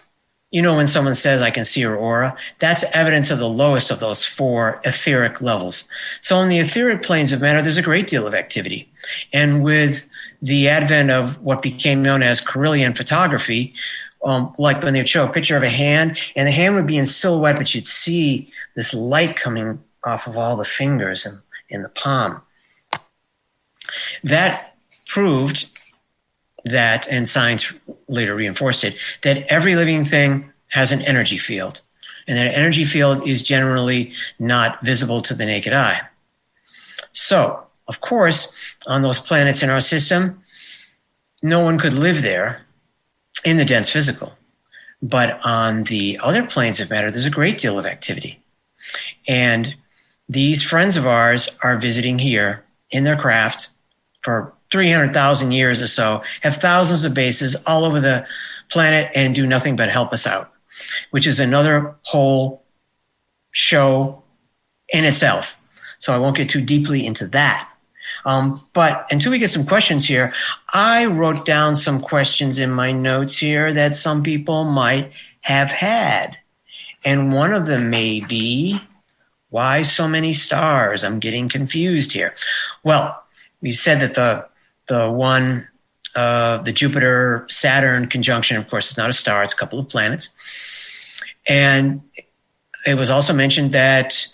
you 0.53 0.61
know, 0.61 0.77
when 0.77 0.87
someone 0.87 1.15
says, 1.15 1.41
I 1.41 1.51
can 1.51 1.65
see 1.65 1.81
your 1.81 1.97
aura, 1.97 2.37
that's 2.59 2.85
evidence 2.93 3.31
of 3.31 3.39
the 3.39 3.49
lowest 3.49 3.91
of 3.91 4.01
those 4.01 4.23
four 4.23 4.83
etheric 4.85 5.41
levels. 5.41 5.85
So, 6.21 6.37
on 6.37 6.51
the 6.51 6.59
etheric 6.59 7.03
planes 7.03 7.33
of 7.33 7.41
matter, 7.41 7.63
there's 7.63 7.79
a 7.79 7.83
great 7.83 8.07
deal 8.07 8.27
of 8.27 8.35
activity. 8.35 8.89
And 9.33 9.65
with 9.65 10.05
the 10.43 10.69
advent 10.69 11.11
of 11.11 11.41
what 11.43 11.63
became 11.63 12.03
known 12.03 12.23
as 12.23 12.43
Kirlian 12.43 12.95
photography, 12.95 13.73
um, 14.25 14.55
like 14.59 14.83
when 14.83 14.93
they'd 14.93 15.09
show 15.09 15.27
a 15.27 15.33
picture 15.33 15.57
of 15.57 15.63
a 15.63 15.71
hand, 15.71 16.19
and 16.37 16.47
the 16.47 16.53
hand 16.53 16.75
would 16.75 16.87
be 16.87 16.99
in 16.99 17.07
silhouette, 17.07 17.57
but 17.57 17.75
you'd 17.75 17.89
see 17.89 18.53
this 18.77 18.93
light 18.93 19.37
coming 19.37 19.83
off 20.05 20.27
of 20.27 20.37
all 20.37 20.57
the 20.57 20.65
fingers 20.65 21.27
and 21.27 21.41
in 21.69 21.83
the 21.83 21.89
palm. 21.89 22.43
That 24.25 24.77
proved 25.07 25.67
that, 26.65 27.07
and 27.09 27.29
science 27.29 27.73
later 28.09 28.35
reinforced 28.35 28.85
it, 28.85 28.95
that 29.23 29.45
every 29.49 29.75
living 29.75 30.05
thing 30.05 30.53
has 30.69 30.93
an 30.93 31.03
energy 31.03 31.39
field. 31.39 31.81
And 32.29 32.37
that 32.37 32.55
energy 32.55 32.85
field 32.85 33.27
is 33.27 33.43
generally 33.43 34.13
not 34.39 34.85
visible 34.85 35.23
to 35.23 35.35
the 35.35 35.45
naked 35.45 35.73
eye. 35.73 36.01
So, 37.13 37.67
of 37.89 38.01
course, 38.01 38.53
on 38.87 39.03
those 39.03 39.19
planets 39.19 39.63
in 39.63 39.71
our 39.71 39.81
system, 39.81 40.43
no 41.43 41.61
one 41.61 41.79
could 41.79 41.93
live 41.93 42.23
there 42.23 42.63
in 43.45 43.57
the 43.57 43.65
dense 43.65 43.91
physical. 43.91 44.33
But 45.03 45.41
on 45.45 45.83
the 45.85 46.19
other 46.23 46.47
planes 46.47 46.79
of 46.79 46.91
matter, 46.91 47.11
there's 47.11 47.27
a 47.27 47.31
great 47.31 47.59
deal 47.59 47.79
of 47.79 47.87
activity. 47.87 48.41
And 49.27 49.75
these 50.33 50.63
friends 50.63 50.97
of 50.97 51.07
ours 51.07 51.49
are 51.63 51.79
visiting 51.79 52.19
here 52.19 52.65
in 52.91 53.05
their 53.05 53.17
craft 53.17 53.69
for 54.23 54.55
300,000 54.71 55.53
years 55.53 55.83
or 55.83 55.87
so, 55.87 56.23
have 56.41 56.57
thousands 56.57 57.05
of 57.05 57.13
bases 57.13 57.55
all 57.67 57.85
over 57.85 58.01
the 58.01 58.27
planet 58.71 59.11
and 59.15 59.35
do 59.35 59.47
nothing 59.47 59.77
but 59.77 59.91
help 59.91 60.13
us 60.13 60.27
out, 60.27 60.51
which 61.11 61.27
is 61.27 61.39
another 61.39 61.95
whole 62.03 62.63
show 63.51 64.23
in 64.89 65.05
itself. 65.05 65.57
So 65.99 66.13
I 66.13 66.19
won't 66.19 66.37
get 66.37 66.49
too 66.49 66.63
deeply 66.63 67.05
into 67.05 67.27
that. 67.29 67.69
Um, 68.25 68.67
but 68.73 69.07
until 69.11 69.33
we 69.33 69.39
get 69.39 69.51
some 69.51 69.67
questions 69.67 70.07
here, 70.07 70.33
I 70.73 71.07
wrote 71.07 71.45
down 71.45 71.77
some 71.77 72.01
questions 72.01 72.59
in 72.59 72.71
my 72.71 72.93
notes 72.93 73.39
here 73.39 73.73
that 73.73 73.95
some 73.95 74.23
people 74.23 74.65
might 74.65 75.13
have 75.43 75.71
had. 75.71 76.39
And 77.05 77.33
one 77.33 77.53
of 77.53 77.67
them 77.67 77.91
may 77.91 78.21
be, 78.21 78.81
why 79.53 79.83
so 79.83 80.09
many 80.09 80.33
stars? 80.33 81.05
I'm 81.05 81.21
getting 81.21 81.49
confused 81.49 82.13
here. 82.13 82.35
Well, 82.83 83.23
we 83.61 83.71
said 83.71 84.01
that 84.01 84.15
the 84.15 84.47
the 84.89 85.11
one, 85.11 85.69
uh, 86.17 86.59
the 86.59 86.73
Jupiter 86.73 87.47
Saturn 87.49 88.09
conjunction, 88.09 88.57
of 88.57 88.69
course, 88.69 88.91
is 88.91 88.97
not 88.97 89.11
a 89.11 89.13
star, 89.13 89.45
it's 89.45 89.53
a 89.53 89.57
couple 89.57 89.79
of 89.79 89.89
planets. 89.89 90.29
And 91.47 92.01
it 92.87 92.95
was 92.95 93.11
also 93.11 93.33
mentioned 93.33 93.73
that 93.73 94.27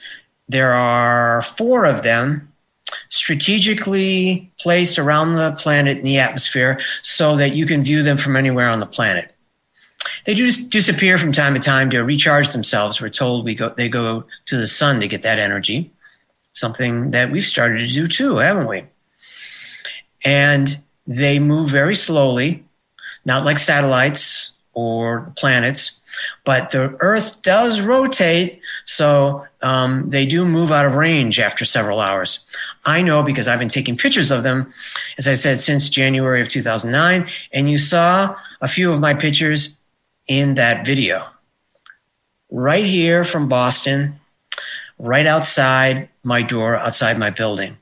there 0.48 0.72
are 0.72 1.42
four 1.42 1.84
of 1.84 2.02
them 2.02 2.52
strategically 3.08 4.50
placed 4.60 4.98
around 4.98 5.34
the 5.34 5.52
planet 5.52 5.98
in 5.98 6.04
the 6.04 6.18
atmosphere 6.18 6.80
so 7.02 7.36
that 7.36 7.54
you 7.54 7.66
can 7.66 7.82
view 7.82 8.02
them 8.02 8.16
from 8.16 8.36
anywhere 8.36 8.68
on 8.68 8.80
the 8.80 8.86
planet. 8.86 9.34
They 10.24 10.34
do 10.34 10.50
disappear 10.50 11.18
from 11.18 11.32
time 11.32 11.54
to 11.54 11.60
time 11.60 11.90
to 11.90 12.00
recharge 12.00 12.50
themselves. 12.50 13.00
We're 13.00 13.08
told 13.08 13.44
we 13.44 13.54
go, 13.54 13.70
they 13.70 13.88
go 13.88 14.24
to 14.46 14.56
the 14.56 14.66
sun 14.66 15.00
to 15.00 15.08
get 15.08 15.22
that 15.22 15.38
energy, 15.38 15.90
something 16.52 17.10
that 17.12 17.30
we've 17.30 17.44
started 17.44 17.78
to 17.78 17.88
do 17.88 18.06
too, 18.06 18.36
haven't 18.36 18.68
we? 18.68 18.84
and 20.24 20.78
they 21.06 21.38
move 21.38 21.70
very 21.70 21.94
slowly, 21.94 22.64
not 23.24 23.44
like 23.44 23.58
satellites 23.58 24.50
or 24.74 25.32
planets, 25.36 25.92
but 26.44 26.70
the 26.70 26.96
Earth 27.00 27.42
does 27.42 27.80
rotate, 27.80 28.60
so 28.84 29.46
um, 29.62 30.10
they 30.10 30.26
do 30.26 30.44
move 30.44 30.72
out 30.72 30.86
of 30.86 30.94
range 30.94 31.38
after 31.38 31.64
several 31.64 32.00
hours. 32.00 32.40
I 32.84 33.02
know 33.02 33.22
because 33.22 33.46
I've 33.46 33.58
been 33.58 33.68
taking 33.68 33.96
pictures 33.96 34.30
of 34.30 34.42
them, 34.42 34.72
as 35.16 35.28
I 35.28 35.34
said, 35.34 35.60
since 35.60 35.88
January 35.88 36.40
of 36.40 36.48
2009, 36.48 37.28
and 37.52 37.70
you 37.70 37.78
saw 37.78 38.34
a 38.60 38.68
few 38.68 38.92
of 38.92 39.00
my 39.00 39.14
pictures 39.14 39.76
in 40.28 40.54
that 40.54 40.86
video. 40.86 41.26
Right 42.50 42.84
here 42.84 43.24
from 43.24 43.48
Boston, 43.48 44.20
right 44.98 45.26
outside 45.26 46.08
my 46.22 46.42
door, 46.42 46.76
outside 46.76 47.18
my 47.18 47.30
building 47.30 47.78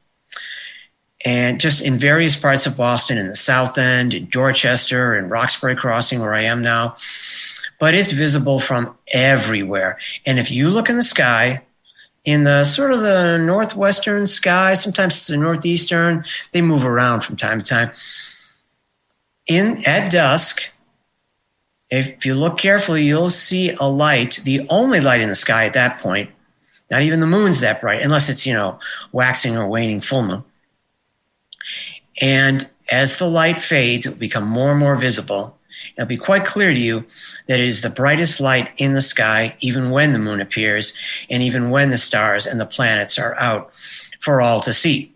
and 1.27 1.61
just 1.61 1.81
in 1.81 1.99
various 1.99 2.37
parts 2.37 2.67
of 2.67 2.77
Boston, 2.77 3.19
in 3.19 3.27
the 3.27 3.35
South 3.35 3.77
End, 3.77 4.15
in 4.15 4.29
Dorchester, 4.29 5.15
and 5.15 5.29
Roxbury 5.29 5.75
Crossing, 5.75 6.21
where 6.21 6.33
I 6.33 6.43
am 6.43 6.63
now. 6.63 6.97
But 7.81 7.97
it's 7.97 8.13
visible 8.13 8.61
from 8.61 8.97
everywhere. 9.13 9.99
And 10.25 10.39
if 10.39 10.53
you 10.53 10.71
look 10.71 10.89
in 10.89 10.95
the 10.95 11.03
sky, 11.03 11.63
in 12.25 12.45
the 12.45 12.63
sort 12.63 12.93
of 12.93 13.01
the 13.01 13.39
northwestern 13.39 14.29
sky, 14.29 14.75
sometimes 14.75 15.17
it's 15.17 15.27
the 15.27 15.37
northeastern, 15.37 16.25
they 16.53 16.63
move 16.63 16.85
around 16.85 17.23
from 17.23 17.37
time 17.37 17.61
to 17.61 17.65
time. 17.65 17.91
In 19.49 19.85
at 19.85 20.13
dusk, 20.13 20.63
if 21.91 22.27
you 22.27 22.35
look 22.35 22.59
carefully, 22.59 23.05
you'll 23.05 23.31
see 23.31 23.71
a 23.71 23.85
light, 23.85 24.41
the 24.45 24.67
only 24.69 25.01
light 25.01 25.21
in 25.21 25.29
the 25.29 25.35
sky 25.35 25.67
at 25.67 25.75
that 25.75 26.01
point. 26.01 26.31
Not 26.91 27.03
even 27.03 27.21
the 27.21 27.27
moon's 27.27 27.61
that 27.61 27.81
bright, 27.81 28.03
unless 28.03 28.29
it's, 28.29 28.47
you 28.47 28.53
know, 28.53 28.79
waxing 29.13 29.57
or 29.57 29.69
waning 29.69 30.01
full 30.01 30.23
moon. 30.23 30.45
And 32.21 32.69
as 32.91 33.19
the 33.19 33.29
light 33.29 33.61
fades, 33.61 34.07
it 34.07 34.11
will 34.11 34.17
become 34.17 34.47
more 34.47 34.71
and 34.71 34.81
more 34.81 34.97
visible. 34.97 35.59
it'll 35.97 36.07
be 36.07 36.17
quite 36.17 36.45
clear 36.45 36.73
to 36.73 36.79
you 36.79 37.05
that 37.49 37.61
it 37.61 37.67
is 37.67 37.83
the 37.83 37.91
brightest 37.91 38.41
light 38.41 38.71
in 38.79 38.93
the 38.93 39.03
sky, 39.03 39.57
even 39.61 39.91
when 39.91 40.13
the 40.13 40.19
moon 40.19 40.41
appears, 40.41 40.93
and 41.29 41.43
even 41.43 41.71
when 41.71 41.91
the 41.91 41.99
stars 41.99 42.47
and 42.47 42.61
the 42.61 42.67
planets 42.67 43.19
are 43.19 43.35
out 43.35 43.73
for 44.21 44.41
all 44.41 44.61
to 44.61 44.73
see. 44.73 45.15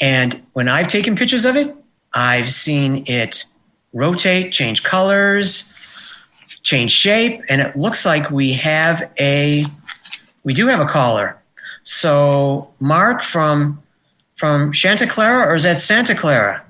And 0.00 0.42
when 0.52 0.68
I've 0.68 0.88
taken 0.88 1.16
pictures 1.16 1.44
of 1.44 1.56
it, 1.56 1.74
I've 2.12 2.52
seen 2.52 3.04
it 3.06 3.44
rotate, 3.92 4.52
change 4.52 4.82
colors, 4.82 5.70
change 6.62 6.90
shape, 6.90 7.40
and 7.48 7.60
it 7.60 7.76
looks 7.76 8.04
like 8.04 8.30
we 8.30 8.52
have 8.54 9.10
a 9.18 9.66
we 10.44 10.54
do 10.54 10.66
have 10.66 10.80
a 10.80 10.86
caller. 10.86 11.40
So 11.84 12.72
Mark 12.80 13.22
from 13.22 13.82
from 14.36 14.74
Santa 14.74 15.06
Clara, 15.06 15.50
or 15.50 15.54
is 15.54 15.62
that 15.64 15.80
Santa 15.80 16.14
Clara? 16.14 16.64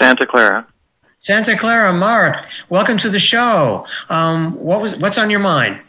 Santa 0.00 0.26
Clara. 0.26 0.66
Santa 1.18 1.56
Clara, 1.56 1.92
Mark, 1.92 2.36
welcome 2.70 2.96
to 2.96 3.10
the 3.10 3.20
show. 3.20 3.86
Um, 4.08 4.54
what 4.54 4.80
was 4.80 4.96
what's 4.96 5.18
on 5.18 5.28
your 5.28 5.40
mind? 5.40 5.80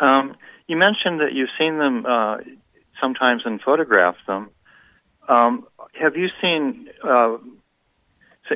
Um, 0.00 0.36
you 0.66 0.76
mentioned 0.76 1.20
that 1.20 1.34
you've 1.34 1.50
seen 1.58 1.78
them 1.78 2.06
uh, 2.06 2.38
sometimes 3.00 3.42
and 3.44 3.60
photographed 3.60 4.26
them. 4.26 4.48
Um, 5.28 5.66
have 6.00 6.16
you 6.16 6.28
seen? 6.40 6.88
Uh, 7.04 7.36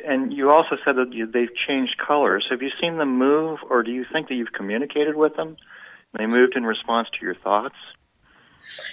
and 0.07 0.32
you 0.32 0.51
also 0.51 0.76
said 0.84 0.97
that 0.97 1.11
they've 1.32 1.55
changed 1.66 1.97
colors. 1.99 2.47
Have 2.51 2.62
you 2.62 2.70
seen 2.80 2.99
them 2.99 3.18
move, 3.18 3.61
or 3.68 3.82
do 3.82 3.90
you 3.90 4.05
think 4.11 4.28
that 4.28 4.34
you've 4.34 4.53
communicated 4.53 5.16
with 5.16 5.36
them? 5.36 5.57
They 6.16 6.26
moved 6.26 6.57
in 6.57 6.64
response 6.64 7.09
to 7.18 7.24
your 7.24 7.34
thoughts. 7.34 7.74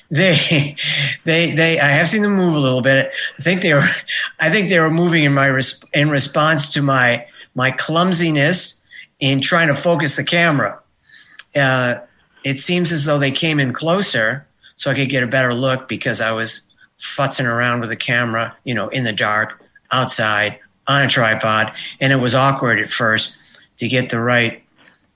They, 0.09 0.75
they, 1.25 1.51
they. 1.51 1.79
I 1.79 1.91
have 1.91 2.09
seen 2.09 2.21
them 2.21 2.35
move 2.35 2.55
a 2.55 2.59
little 2.59 2.81
bit. 2.81 3.11
I 3.37 3.41
think 3.41 3.61
they 3.61 3.73
were, 3.73 3.87
I 4.39 4.51
think 4.51 4.69
they 4.69 4.79
were 4.79 4.91
moving 4.91 5.23
in 5.23 5.33
my 5.33 5.61
in 5.93 6.09
response 6.09 6.69
to 6.69 6.81
my 6.81 7.25
my 7.55 7.71
clumsiness 7.71 8.75
in 9.19 9.41
trying 9.41 9.67
to 9.67 9.75
focus 9.75 10.15
the 10.15 10.23
camera. 10.23 10.79
Uh, 11.55 11.95
it 12.43 12.57
seems 12.57 12.91
as 12.91 13.05
though 13.05 13.19
they 13.19 13.31
came 13.31 13.59
in 13.59 13.73
closer 13.73 14.47
so 14.75 14.89
I 14.89 14.95
could 14.95 15.09
get 15.09 15.23
a 15.23 15.27
better 15.27 15.53
look 15.53 15.89
because 15.89 16.21
I 16.21 16.31
was 16.31 16.61
futzing 16.99 17.45
around 17.45 17.81
with 17.81 17.89
the 17.89 17.97
camera, 17.97 18.55
you 18.63 18.73
know, 18.73 18.87
in 18.89 19.03
the 19.03 19.11
dark, 19.11 19.61
outside, 19.91 20.59
on 20.89 21.03
a 21.03 21.07
tripod, 21.07 21.71
and 22.01 22.11
it 22.11 22.17
was 22.17 22.33
awkward 22.33 22.79
at 22.79 22.89
first 22.89 23.33
to 23.77 23.87
get 23.87 24.09
the 24.09 24.19
right 24.19 24.63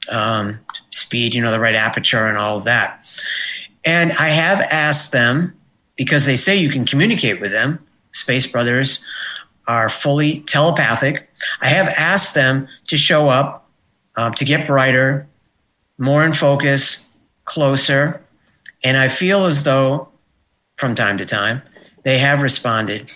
um, 0.07 0.59
speed, 0.91 1.33
you 1.33 1.41
know, 1.41 1.51
the 1.51 1.59
right 1.59 1.75
aperture 1.75 2.27
and 2.27 2.37
all 2.37 2.57
of 2.57 2.65
that. 2.65 3.03
And 3.83 4.13
I 4.13 4.29
have 4.29 4.61
asked 4.61 5.11
them 5.11 5.53
because 5.95 6.25
they 6.25 6.37
say 6.37 6.55
you 6.55 6.69
can 6.69 6.85
communicate 6.85 7.41
with 7.41 7.51
them. 7.51 7.85
Space 8.11 8.45
Brothers 8.45 9.03
are 9.67 9.89
fully 9.89 10.41
telepathic. 10.41 11.27
I 11.59 11.69
have 11.69 11.87
asked 11.87 12.35
them 12.35 12.67
to 12.89 12.97
show 12.97 13.29
up, 13.29 13.67
um, 14.15 14.33
to 14.35 14.45
get 14.45 14.67
brighter, 14.67 15.27
more 15.97 16.23
in 16.23 16.33
focus, 16.33 16.99
closer. 17.45 18.21
And 18.83 18.95
I 18.95 19.07
feel 19.07 19.45
as 19.45 19.63
though 19.63 20.09
from 20.77 20.93
time 20.95 21.17
to 21.17 21.25
time 21.25 21.61
they 22.03 22.19
have 22.19 22.41
responded 22.41 23.11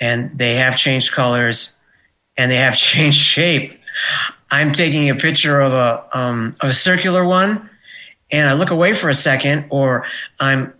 and 0.00 0.36
they 0.36 0.56
have 0.56 0.76
changed 0.76 1.12
colors 1.12 1.72
and 2.38 2.50
they 2.50 2.56
have 2.56 2.76
changed 2.76 3.18
shape. 3.18 3.78
I'm 4.50 4.72
taking 4.72 5.10
a 5.10 5.14
picture 5.14 5.60
of 5.60 5.74
a 5.74 6.18
um, 6.18 6.56
of 6.60 6.70
a 6.70 6.74
circular 6.74 7.24
one, 7.24 7.68
and 8.30 8.48
I 8.48 8.54
look 8.54 8.70
away 8.70 8.94
for 8.94 9.10
a 9.10 9.14
second, 9.14 9.66
or 9.68 10.06
I'm 10.40 10.72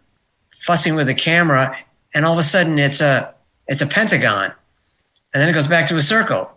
fussing 0.64 0.94
with 0.94 1.08
the 1.08 1.14
camera, 1.14 1.76
and 2.14 2.24
all 2.24 2.32
of 2.32 2.38
a 2.38 2.44
sudden 2.44 2.78
it's 2.78 3.02
a 3.02 3.34
it's 3.66 3.82
a 3.82 3.86
pentagon, 3.86 4.52
and 5.34 5.42
then 5.42 5.50
it 5.50 5.52
goes 5.52 5.66
back 5.66 5.88
to 5.88 5.96
a 5.96 6.02
circle, 6.02 6.50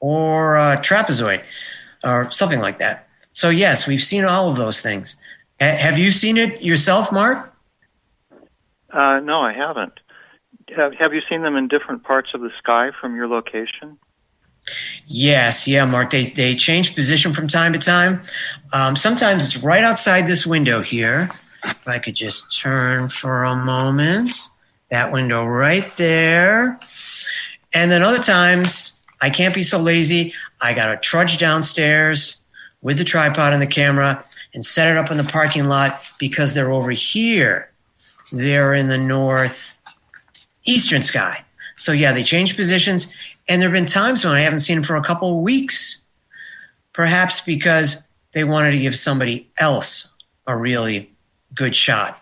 or 0.00 0.56
a 0.56 0.78
trapezoid, 0.78 1.42
or 2.04 2.30
something 2.32 2.60
like 2.60 2.78
that. 2.78 3.06
So 3.32 3.50
yes, 3.50 3.86
we've 3.86 4.02
seen 4.02 4.24
all 4.24 4.48
of 4.48 4.56
those 4.56 4.80
things. 4.80 5.16
Have 5.60 5.98
you 5.98 6.10
seen 6.10 6.36
it 6.36 6.62
yourself, 6.62 7.10
Mark? 7.12 7.52
Uh, 8.90 9.20
no, 9.20 9.40
I 9.40 9.52
haven't. 9.52 9.92
Have, 10.74 10.94
have 10.94 11.12
you 11.12 11.20
seen 11.28 11.42
them 11.42 11.56
in 11.56 11.68
different 11.68 12.02
parts 12.02 12.30
of 12.34 12.40
the 12.40 12.50
sky 12.58 12.90
from 12.98 13.14
your 13.14 13.28
location? 13.28 13.98
Yes, 15.06 15.66
yeah, 15.66 15.84
Mark. 15.84 16.10
They 16.10 16.30
they 16.30 16.54
change 16.54 16.94
position 16.94 17.32
from 17.32 17.48
time 17.48 17.72
to 17.72 17.78
time. 17.78 18.22
Um, 18.72 18.96
sometimes 18.96 19.44
it's 19.44 19.56
right 19.58 19.84
outside 19.84 20.26
this 20.26 20.46
window 20.46 20.82
here. 20.82 21.30
If 21.64 21.86
I 21.86 21.98
could 21.98 22.14
just 22.14 22.56
turn 22.56 23.08
for 23.08 23.44
a 23.44 23.54
moment, 23.54 24.34
that 24.90 25.12
window 25.12 25.44
right 25.44 25.96
there. 25.96 26.78
And 27.72 27.90
then 27.90 28.02
other 28.02 28.22
times 28.22 28.94
I 29.20 29.30
can't 29.30 29.54
be 29.54 29.62
so 29.62 29.78
lazy. 29.78 30.32
I 30.60 30.72
got 30.74 30.86
to 30.86 30.96
trudge 30.96 31.38
downstairs 31.38 32.38
with 32.82 32.98
the 32.98 33.04
tripod 33.04 33.52
and 33.52 33.60
the 33.60 33.66
camera 33.66 34.24
and 34.54 34.64
set 34.64 34.88
it 34.88 34.96
up 34.96 35.10
in 35.10 35.16
the 35.16 35.24
parking 35.24 35.66
lot 35.66 36.00
because 36.18 36.54
they're 36.54 36.72
over 36.72 36.90
here. 36.90 37.70
They're 38.32 38.74
in 38.74 38.88
the 38.88 38.98
north 38.98 39.72
eastern 40.64 41.02
sky. 41.02 41.44
So 41.78 41.92
yeah, 41.92 42.12
they 42.12 42.22
change 42.22 42.56
positions 42.56 43.06
and 43.48 43.62
there 43.62 43.68
have 43.68 43.74
been 43.74 43.86
times 43.86 44.24
when 44.24 44.34
I 44.34 44.40
haven't 44.40 44.60
seen 44.60 44.76
them 44.76 44.84
for 44.84 44.96
a 44.96 45.02
couple 45.02 45.36
of 45.36 45.42
weeks, 45.42 45.98
perhaps 46.92 47.40
because 47.40 48.02
they 48.32 48.44
wanted 48.44 48.72
to 48.72 48.78
give 48.78 48.98
somebody 48.98 49.50
else 49.58 50.10
a 50.46 50.56
really 50.56 51.10
good 51.54 51.74
shot 51.74 52.20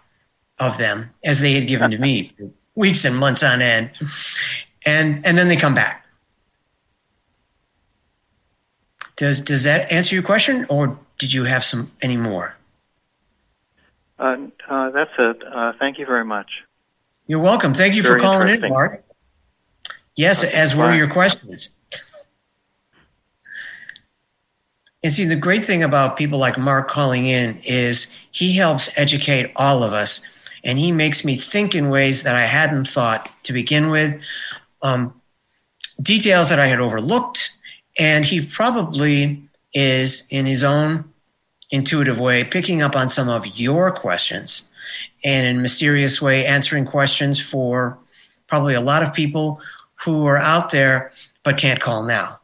of 0.58 0.78
them, 0.78 1.10
as 1.24 1.40
they 1.40 1.54
had 1.54 1.66
given 1.66 1.90
to 1.90 1.98
me 1.98 2.32
weeks 2.74 3.04
and 3.04 3.16
months 3.16 3.42
on 3.42 3.62
end. 3.62 3.90
And 4.84 5.24
and 5.24 5.38
then 5.38 5.48
they 5.48 5.56
come 5.56 5.74
back. 5.74 6.04
Does 9.16 9.40
does 9.40 9.62
that 9.62 9.90
answer 9.90 10.14
your 10.14 10.24
question, 10.24 10.66
or 10.68 10.98
did 11.18 11.32
you 11.32 11.44
have 11.44 11.64
some 11.64 11.90
any 12.02 12.16
more? 12.16 12.54
Uh, 14.18 14.36
uh, 14.68 14.90
that's 14.90 15.10
it. 15.18 15.42
Uh, 15.44 15.72
thank 15.78 15.98
you 15.98 16.06
very 16.06 16.24
much. 16.24 16.50
You're 17.26 17.40
welcome. 17.40 17.74
Thank 17.74 17.94
you 17.94 18.02
Very 18.02 18.20
for 18.20 18.26
calling 18.26 18.48
in. 18.48 18.68
Mark. 18.68 19.03
Yes, 20.16 20.44
as 20.44 20.74
were 20.74 20.94
your 20.94 21.10
questions. 21.10 21.68
And 25.02 25.12
see, 25.12 25.24
the 25.26 25.36
great 25.36 25.66
thing 25.66 25.82
about 25.82 26.16
people 26.16 26.38
like 26.38 26.56
Mark 26.56 26.88
calling 26.88 27.26
in 27.26 27.58
is 27.58 28.06
he 28.30 28.56
helps 28.56 28.88
educate 28.96 29.52
all 29.54 29.82
of 29.82 29.92
us, 29.92 30.20
and 30.62 30.78
he 30.78 30.92
makes 30.92 31.24
me 31.24 31.36
think 31.36 31.74
in 31.74 31.90
ways 31.90 32.22
that 32.22 32.34
I 32.34 32.46
hadn't 32.46 32.88
thought 32.88 33.28
to 33.42 33.52
begin 33.52 33.90
with, 33.90 34.18
um, 34.80 35.20
details 36.00 36.48
that 36.48 36.58
I 36.58 36.68
had 36.68 36.80
overlooked, 36.80 37.50
and 37.98 38.24
he 38.24 38.46
probably 38.46 39.42
is, 39.74 40.26
in 40.30 40.46
his 40.46 40.64
own 40.64 41.04
intuitive 41.70 42.18
way, 42.18 42.44
picking 42.44 42.80
up 42.80 42.96
on 42.96 43.08
some 43.10 43.28
of 43.28 43.46
your 43.46 43.92
questions, 43.92 44.62
and 45.22 45.46
in 45.46 45.58
a 45.58 45.60
mysterious 45.60 46.22
way, 46.22 46.46
answering 46.46 46.86
questions 46.86 47.38
for 47.38 47.98
probably 48.46 48.74
a 48.74 48.80
lot 48.80 49.02
of 49.02 49.12
people 49.12 49.60
who 50.04 50.26
are 50.26 50.38
out 50.38 50.70
there 50.70 51.12
but 51.42 51.58
can't 51.58 51.80
call 51.80 52.02
now. 52.02 52.40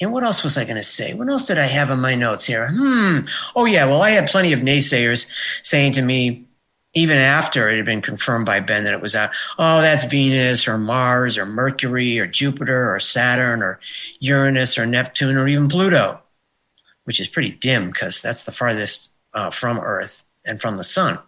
And 0.00 0.12
what 0.12 0.24
else 0.24 0.42
was 0.42 0.58
I 0.58 0.64
going 0.64 0.76
to 0.76 0.82
say? 0.82 1.14
What 1.14 1.28
else 1.28 1.46
did 1.46 1.58
I 1.58 1.66
have 1.66 1.90
in 1.90 2.00
my 2.00 2.14
notes 2.14 2.44
here? 2.44 2.68
Hmm. 2.68 3.20
Oh, 3.54 3.66
yeah. 3.66 3.84
Well, 3.84 4.02
I 4.02 4.10
had 4.10 4.28
plenty 4.28 4.52
of 4.52 4.60
naysayers 4.60 5.26
saying 5.62 5.92
to 5.92 6.02
me, 6.02 6.46
even 6.94 7.16
after 7.16 7.68
it 7.68 7.76
had 7.76 7.86
been 7.86 8.02
confirmed 8.02 8.44
by 8.44 8.60
Ben 8.60 8.84
that 8.84 8.94
it 8.94 9.00
was 9.00 9.14
out, 9.14 9.30
oh, 9.58 9.80
that's 9.80 10.04
Venus 10.04 10.66
or 10.66 10.76
Mars 10.76 11.38
or 11.38 11.46
Mercury 11.46 12.18
or 12.18 12.26
Jupiter 12.26 12.92
or 12.92 13.00
Saturn 13.00 13.62
or 13.62 13.78
Uranus 14.18 14.76
or 14.76 14.86
Neptune 14.86 15.36
or 15.36 15.46
even 15.46 15.68
Pluto, 15.68 16.20
which 17.04 17.20
is 17.20 17.28
pretty 17.28 17.52
dim 17.52 17.90
because 17.90 18.20
that's 18.20 18.44
the 18.44 18.52
farthest 18.52 19.08
uh, 19.34 19.50
from 19.50 19.78
Earth 19.78 20.24
and 20.44 20.60
from 20.60 20.76
the 20.76 20.84
sun. 20.84 21.18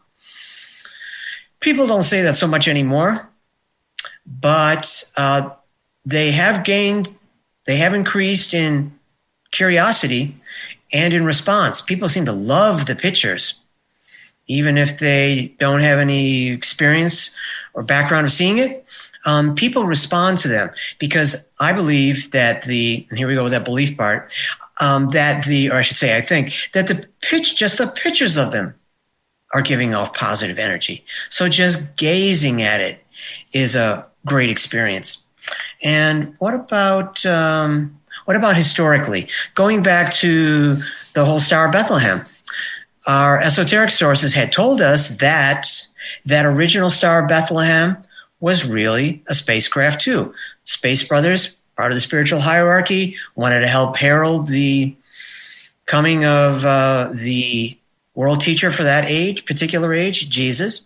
People 1.60 1.86
don't 1.86 2.02
say 2.02 2.22
that 2.22 2.36
so 2.36 2.46
much 2.46 2.68
anymore 2.68 3.28
but 4.26 5.04
uh, 5.16 5.50
they 6.04 6.32
have 6.32 6.64
gained, 6.64 7.14
they 7.66 7.76
have 7.76 7.94
increased 7.94 8.54
in 8.54 8.98
curiosity 9.50 10.40
and 10.92 11.14
in 11.14 11.24
response. 11.24 11.80
People 11.80 12.08
seem 12.08 12.24
to 12.26 12.32
love 12.32 12.86
the 12.86 12.94
pictures, 12.94 13.54
even 14.46 14.76
if 14.78 14.98
they 14.98 15.54
don't 15.58 15.80
have 15.80 15.98
any 15.98 16.48
experience 16.50 17.30
or 17.74 17.82
background 17.82 18.26
of 18.26 18.32
seeing 18.32 18.58
it. 18.58 18.84
Um, 19.26 19.54
people 19.54 19.86
respond 19.86 20.38
to 20.38 20.48
them 20.48 20.70
because 20.98 21.36
I 21.58 21.72
believe 21.72 22.30
that 22.32 22.62
the, 22.64 23.06
and 23.08 23.18
here 23.18 23.26
we 23.26 23.34
go 23.34 23.44
with 23.44 23.52
that 23.52 23.64
belief 23.64 23.96
part, 23.96 24.30
um, 24.80 25.08
that 25.10 25.44
the, 25.46 25.70
or 25.70 25.76
I 25.76 25.82
should 25.82 25.96
say, 25.96 26.16
I 26.16 26.20
think 26.20 26.52
that 26.74 26.88
the 26.88 27.06
pitch, 27.22 27.56
just 27.56 27.78
the 27.78 27.86
pictures 27.86 28.36
of 28.36 28.52
them 28.52 28.74
are 29.54 29.62
giving 29.62 29.94
off 29.94 30.12
positive 30.12 30.58
energy. 30.58 31.04
So 31.30 31.48
just 31.48 31.96
gazing 31.96 32.60
at 32.60 32.80
it 32.80 33.02
is 33.52 33.74
a 33.74 34.04
great 34.26 34.50
experience. 34.50 35.18
And 35.82 36.34
what 36.38 36.54
about 36.54 37.24
um, 37.26 37.98
what 38.24 38.36
about 38.36 38.56
historically? 38.56 39.28
Going 39.54 39.82
back 39.82 40.14
to 40.14 40.76
the 41.14 41.24
whole 41.24 41.40
Star 41.40 41.66
of 41.66 41.72
Bethlehem, 41.72 42.24
our 43.06 43.40
esoteric 43.40 43.90
sources 43.90 44.32
had 44.32 44.52
told 44.52 44.80
us 44.80 45.10
that 45.16 45.68
that 46.26 46.46
original 46.46 46.90
Star 46.90 47.22
of 47.22 47.28
Bethlehem 47.28 47.96
was 48.40 48.64
really 48.64 49.22
a 49.26 49.34
spacecraft 49.34 50.00
too. 50.00 50.34
Space 50.64 51.02
Brothers 51.02 51.54
part 51.76 51.90
of 51.90 51.96
the 51.96 52.00
spiritual 52.00 52.40
hierarchy, 52.40 53.16
wanted 53.34 53.60
to 53.60 53.68
help 53.68 53.96
herald 53.96 54.46
the 54.46 54.94
coming 55.86 56.24
of 56.24 56.64
uh, 56.64 57.10
the 57.12 57.76
world 58.14 58.40
teacher 58.40 58.70
for 58.70 58.84
that 58.84 59.04
age, 59.04 59.44
particular 59.44 59.92
age, 59.92 60.28
Jesus. 60.28 60.82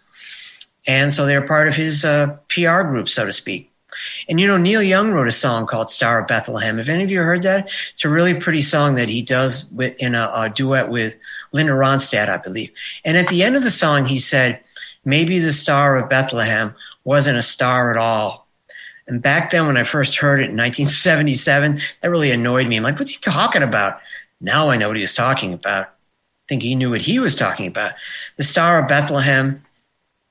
And 0.86 1.12
so 1.12 1.26
they're 1.26 1.46
part 1.46 1.68
of 1.68 1.74
his 1.74 2.04
uh, 2.04 2.36
PR 2.48 2.82
group, 2.82 3.08
so 3.08 3.26
to 3.26 3.32
speak. 3.32 3.70
And 4.28 4.38
you 4.38 4.46
know, 4.46 4.56
Neil 4.56 4.82
Young 4.82 5.10
wrote 5.10 5.28
a 5.28 5.32
song 5.32 5.66
called 5.66 5.90
Star 5.90 6.20
of 6.20 6.28
Bethlehem. 6.28 6.78
Have 6.78 6.88
any 6.88 7.04
of 7.04 7.10
you 7.10 7.20
heard 7.20 7.42
that? 7.42 7.70
It's 7.92 8.04
a 8.04 8.08
really 8.08 8.34
pretty 8.34 8.62
song 8.62 8.94
that 8.94 9.08
he 9.08 9.22
does 9.22 9.64
with, 9.72 9.96
in 9.96 10.14
a, 10.14 10.30
a 10.34 10.48
duet 10.50 10.90
with 10.90 11.16
Linda 11.52 11.72
Ronstadt, 11.72 12.28
I 12.28 12.36
believe. 12.36 12.70
And 13.04 13.16
at 13.16 13.28
the 13.28 13.42
end 13.42 13.56
of 13.56 13.62
the 13.62 13.70
song, 13.70 14.06
he 14.06 14.18
said, 14.18 14.60
maybe 15.04 15.38
the 15.38 15.52
Star 15.52 15.96
of 15.96 16.08
Bethlehem 16.08 16.74
wasn't 17.04 17.38
a 17.38 17.42
star 17.42 17.90
at 17.90 17.96
all. 17.96 18.46
And 19.06 19.22
back 19.22 19.50
then, 19.50 19.66
when 19.66 19.78
I 19.78 19.84
first 19.84 20.16
heard 20.16 20.40
it 20.40 20.50
in 20.50 20.56
1977, 20.56 21.80
that 22.02 22.10
really 22.10 22.30
annoyed 22.30 22.66
me. 22.66 22.76
I'm 22.76 22.82
like, 22.82 22.98
what's 22.98 23.10
he 23.10 23.18
talking 23.18 23.62
about? 23.62 24.00
Now 24.40 24.68
I 24.68 24.76
know 24.76 24.88
what 24.88 24.96
he 24.96 25.02
was 25.02 25.14
talking 25.14 25.54
about. 25.54 25.86
I 25.86 26.46
think 26.48 26.62
he 26.62 26.74
knew 26.74 26.90
what 26.90 27.00
he 27.00 27.18
was 27.18 27.34
talking 27.34 27.66
about. 27.66 27.92
The 28.36 28.44
Star 28.44 28.80
of 28.80 28.88
Bethlehem 28.88 29.64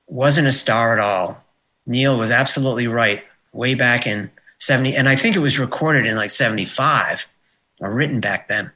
wasn't 0.08 0.48
a 0.48 0.52
star 0.52 0.92
at 0.92 0.98
all. 0.98 1.42
Neil 1.86 2.18
was 2.18 2.30
absolutely 2.30 2.86
right 2.86 3.22
way 3.52 3.74
back 3.74 4.06
in 4.06 4.30
70, 4.58 4.96
and 4.96 5.08
I 5.08 5.16
think 5.16 5.36
it 5.36 5.40
was 5.40 5.58
recorded 5.58 6.06
in 6.06 6.16
like 6.16 6.30
75 6.30 7.26
or 7.80 7.90
written 7.90 8.20
back 8.20 8.48
then. 8.48 8.70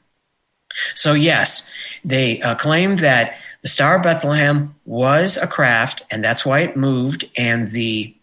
So, 0.95 1.13
yes, 1.13 1.67
they 2.03 2.41
uh, 2.41 2.55
claimed 2.55 2.99
that 2.99 3.35
the 3.61 3.69
Star 3.69 3.97
of 3.97 4.03
Bethlehem 4.03 4.75
was 4.85 5.37
a 5.37 5.47
craft, 5.47 6.03
and 6.09 6.23
that's 6.23 6.45
why 6.45 6.61
it 6.61 6.75
moved, 6.75 7.29
and 7.37 7.71
the 7.71 8.15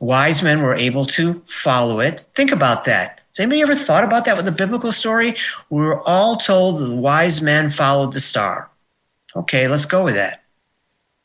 wise 0.00 0.42
men 0.42 0.62
were 0.62 0.74
able 0.74 1.06
to 1.06 1.42
follow 1.48 2.00
it. 2.00 2.24
Think 2.34 2.52
about 2.52 2.84
that. 2.84 3.20
Has 3.30 3.40
anybody 3.40 3.62
ever 3.62 3.74
thought 3.74 4.04
about 4.04 4.26
that 4.26 4.36
with 4.36 4.44
the 4.44 4.52
biblical 4.52 4.92
story? 4.92 5.36
We 5.70 5.80
were 5.80 6.00
all 6.02 6.36
told 6.36 6.78
the 6.78 6.94
wise 6.94 7.40
men 7.40 7.70
followed 7.70 8.12
the 8.12 8.20
star. 8.20 8.70
Okay, 9.34 9.66
let's 9.66 9.86
go 9.86 10.04
with 10.04 10.14
that. 10.14 10.43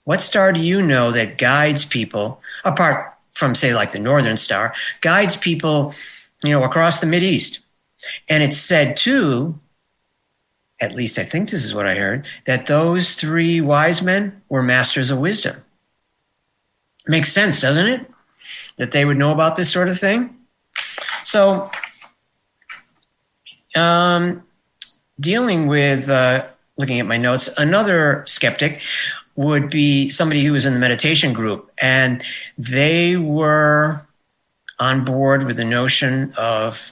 What 0.10 0.24
star 0.24 0.52
do 0.52 0.60
you 0.60 0.82
know 0.82 1.12
that 1.12 1.38
guides 1.38 1.86
people, 1.86 2.42
apart 2.66 3.14
from, 3.36 3.54
say, 3.54 3.76
like 3.76 3.92
the 3.92 4.00
Northern 4.00 4.38
Star, 4.38 4.74
guides 5.02 5.38
people, 5.38 5.94
you 6.44 6.50
know, 6.50 6.64
across 6.64 7.00
the 7.00 7.06
Mid 7.06 7.22
East? 7.22 7.60
And 8.28 8.42
it's 8.42 8.58
said, 8.58 8.98
too, 8.98 9.60
at 10.80 10.96
least 10.96 11.20
I 11.20 11.26
think 11.26 11.52
this 11.52 11.64
is 11.64 11.76
what 11.76 11.86
I 11.86 11.94
heard, 11.94 12.28
that 12.48 12.66
those 12.66 13.14
three 13.14 13.62
wise 13.62 14.02
men 14.02 14.42
were 14.50 14.64
masters 14.64 15.12
of 15.12 15.20
wisdom. 15.20 15.58
Makes 17.06 17.32
sense, 17.32 17.62
doesn't 17.62 17.86
it? 17.86 18.12
That 18.78 18.92
they 18.92 19.06
would 19.06 19.18
know 19.18 19.32
about 19.32 19.58
this 19.58 19.72
sort 19.72 19.90
of 19.90 20.00
thing. 20.00 20.36
So, 21.24 21.70
um, 23.76 24.42
dealing 25.20 25.68
with, 25.68 26.10
uh, 26.10 26.48
looking 26.78 27.00
at 27.00 27.06
my 27.06 27.18
notes, 27.18 27.48
another 27.58 28.24
skeptic 28.26 28.82
would 29.40 29.70
be 29.70 30.10
somebody 30.10 30.44
who 30.44 30.52
was 30.52 30.66
in 30.66 30.74
the 30.74 30.80
meditation 30.80 31.32
group, 31.32 31.72
and 31.78 32.22
they 32.58 33.16
were 33.16 34.06
on 34.80 35.06
board 35.06 35.46
with 35.46 35.56
the 35.56 35.64
notion 35.64 36.34
of 36.34 36.92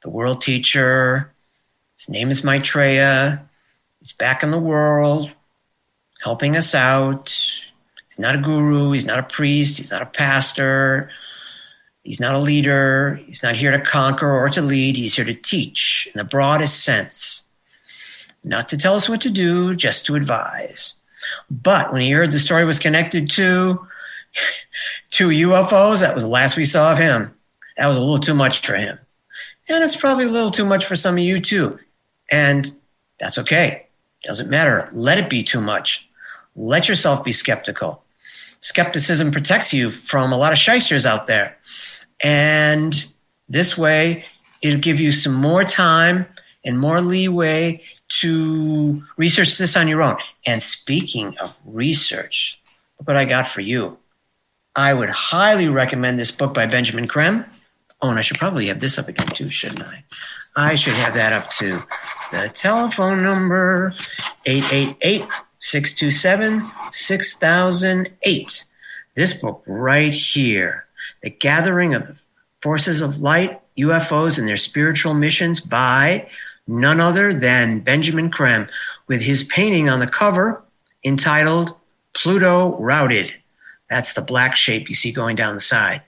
the 0.00 0.08
world 0.08 0.40
teacher. 0.40 1.30
His 1.98 2.08
name 2.08 2.30
is 2.30 2.42
Maitreya. 2.42 3.46
He's 3.98 4.12
back 4.12 4.42
in 4.42 4.50
the 4.50 4.58
world, 4.58 5.30
helping 6.22 6.56
us 6.56 6.74
out. 6.74 7.28
He's 8.08 8.18
not 8.18 8.36
a 8.36 8.38
guru. 8.38 8.92
He's 8.92 9.04
not 9.04 9.18
a 9.18 9.24
priest. 9.24 9.76
He's 9.76 9.90
not 9.90 10.00
a 10.00 10.06
pastor. 10.06 11.10
He's 12.04 12.20
not 12.20 12.34
a 12.34 12.38
leader. 12.38 13.20
He's 13.26 13.42
not 13.42 13.54
here 13.54 13.70
to 13.70 13.84
conquer 13.84 14.32
or 14.32 14.48
to 14.48 14.62
lead. 14.62 14.96
He's 14.96 15.14
here 15.14 15.26
to 15.26 15.34
teach 15.34 16.08
in 16.14 16.16
the 16.16 16.24
broadest 16.24 16.82
sense. 16.82 17.42
Not 18.42 18.70
to 18.70 18.78
tell 18.78 18.94
us 18.94 19.10
what 19.10 19.20
to 19.20 19.30
do, 19.30 19.76
just 19.76 20.06
to 20.06 20.14
advise. 20.14 20.94
But 21.50 21.92
when 21.92 22.02
he 22.02 22.10
heard 22.10 22.32
the 22.32 22.38
story 22.38 22.64
was 22.64 22.78
connected 22.78 23.30
to 23.30 23.86
to 25.10 25.28
UFOs, 25.28 26.00
that 26.00 26.14
was 26.14 26.24
the 26.24 26.30
last 26.30 26.56
we 26.56 26.64
saw 26.64 26.92
of 26.92 26.98
him. 26.98 27.34
That 27.76 27.86
was 27.86 27.96
a 27.96 28.00
little 28.00 28.18
too 28.18 28.34
much 28.34 28.64
for 28.64 28.74
him. 28.74 28.98
And 29.68 29.84
it's 29.84 29.96
probably 29.96 30.24
a 30.24 30.30
little 30.30 30.50
too 30.50 30.64
much 30.64 30.86
for 30.86 30.96
some 30.96 31.16
of 31.16 31.24
you 31.24 31.40
too. 31.40 31.78
And 32.30 32.70
that's 33.20 33.38
okay. 33.38 33.86
Doesn't 34.24 34.50
matter. 34.50 34.88
Let 34.92 35.18
it 35.18 35.28
be 35.28 35.42
too 35.42 35.60
much. 35.60 36.06
Let 36.56 36.88
yourself 36.88 37.24
be 37.24 37.32
skeptical. 37.32 38.02
Skepticism 38.60 39.30
protects 39.30 39.72
you 39.72 39.90
from 39.90 40.32
a 40.32 40.36
lot 40.36 40.52
of 40.52 40.58
shysters 40.58 41.06
out 41.06 41.26
there. 41.26 41.56
And 42.20 43.06
this 43.48 43.76
way, 43.76 44.24
it'll 44.60 44.78
give 44.78 45.00
you 45.00 45.12
some 45.12 45.34
more 45.34 45.64
time 45.64 46.26
and 46.64 46.78
more 46.78 47.00
leeway 47.00 47.82
to 48.20 49.02
research 49.16 49.58
this 49.58 49.76
on 49.76 49.88
your 49.88 50.02
own. 50.02 50.16
And 50.46 50.62
speaking 50.62 51.36
of 51.38 51.52
research, 51.64 52.60
look 52.98 53.08
what 53.08 53.16
I 53.16 53.24
got 53.24 53.46
for 53.46 53.60
you. 53.60 53.98
I 54.74 54.94
would 54.94 55.10
highly 55.10 55.68
recommend 55.68 56.18
this 56.18 56.30
book 56.30 56.54
by 56.54 56.66
Benjamin 56.66 57.06
Creme. 57.06 57.44
Oh, 58.00 58.08
and 58.08 58.18
I 58.18 58.22
should 58.22 58.38
probably 58.38 58.66
have 58.68 58.80
this 58.80 58.98
up 58.98 59.08
again 59.08 59.28
too, 59.28 59.50
shouldn't 59.50 59.82
I? 59.82 60.04
I 60.56 60.74
should 60.74 60.94
have 60.94 61.14
that 61.14 61.32
up 61.32 61.50
too. 61.50 61.82
The 62.30 62.48
telephone 62.48 63.22
number 63.22 63.94
888 64.46 65.22
627 65.60 66.70
6008. 66.90 68.64
This 69.14 69.34
book 69.34 69.62
right 69.66 70.14
here, 70.14 70.86
The 71.22 71.30
Gathering 71.30 71.94
of 71.94 72.16
Forces 72.62 73.00
of 73.00 73.20
Light, 73.20 73.60
UFOs 73.78 74.38
and 74.38 74.48
Their 74.48 74.56
Spiritual 74.56 75.14
Missions 75.14 75.60
by 75.60 76.28
none 76.72 77.00
other 77.00 77.32
than 77.32 77.80
Benjamin 77.80 78.30
Creme, 78.30 78.68
with 79.06 79.20
his 79.20 79.42
painting 79.44 79.88
on 79.88 80.00
the 80.00 80.06
cover 80.06 80.62
entitled 81.04 81.74
Pluto 82.14 82.78
Routed. 82.78 83.32
That's 83.90 84.14
the 84.14 84.22
black 84.22 84.56
shape 84.56 84.88
you 84.88 84.94
see 84.94 85.12
going 85.12 85.36
down 85.36 85.54
the 85.54 85.60
side. 85.60 86.02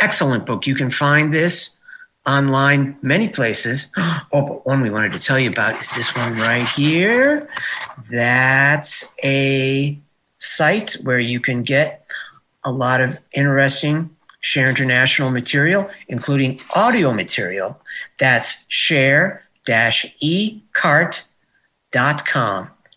Excellent 0.00 0.46
book. 0.46 0.66
You 0.66 0.74
can 0.74 0.90
find 0.90 1.32
this 1.32 1.76
online 2.26 2.96
many 3.02 3.28
places. 3.28 3.86
Oh, 4.34 4.40
but 4.40 4.66
one 4.66 4.80
we 4.80 4.88
wanted 4.88 5.12
to 5.12 5.20
tell 5.20 5.38
you 5.38 5.50
about 5.50 5.82
is 5.82 5.90
this 5.90 6.16
one 6.16 6.38
right 6.38 6.66
here. 6.66 7.50
That's 8.10 9.04
a 9.22 10.00
site 10.38 10.92
where 11.02 11.18
you 11.18 11.38
can 11.38 11.64
get 11.64 12.06
a 12.64 12.72
lot 12.72 13.02
of 13.02 13.18
interesting 13.34 14.08
Share 14.40 14.70
International 14.70 15.30
material, 15.30 15.90
including 16.08 16.60
audio 16.70 17.12
material. 17.12 17.78
That's 18.18 18.64
share 18.68 19.41
ecart.com. 19.66 21.20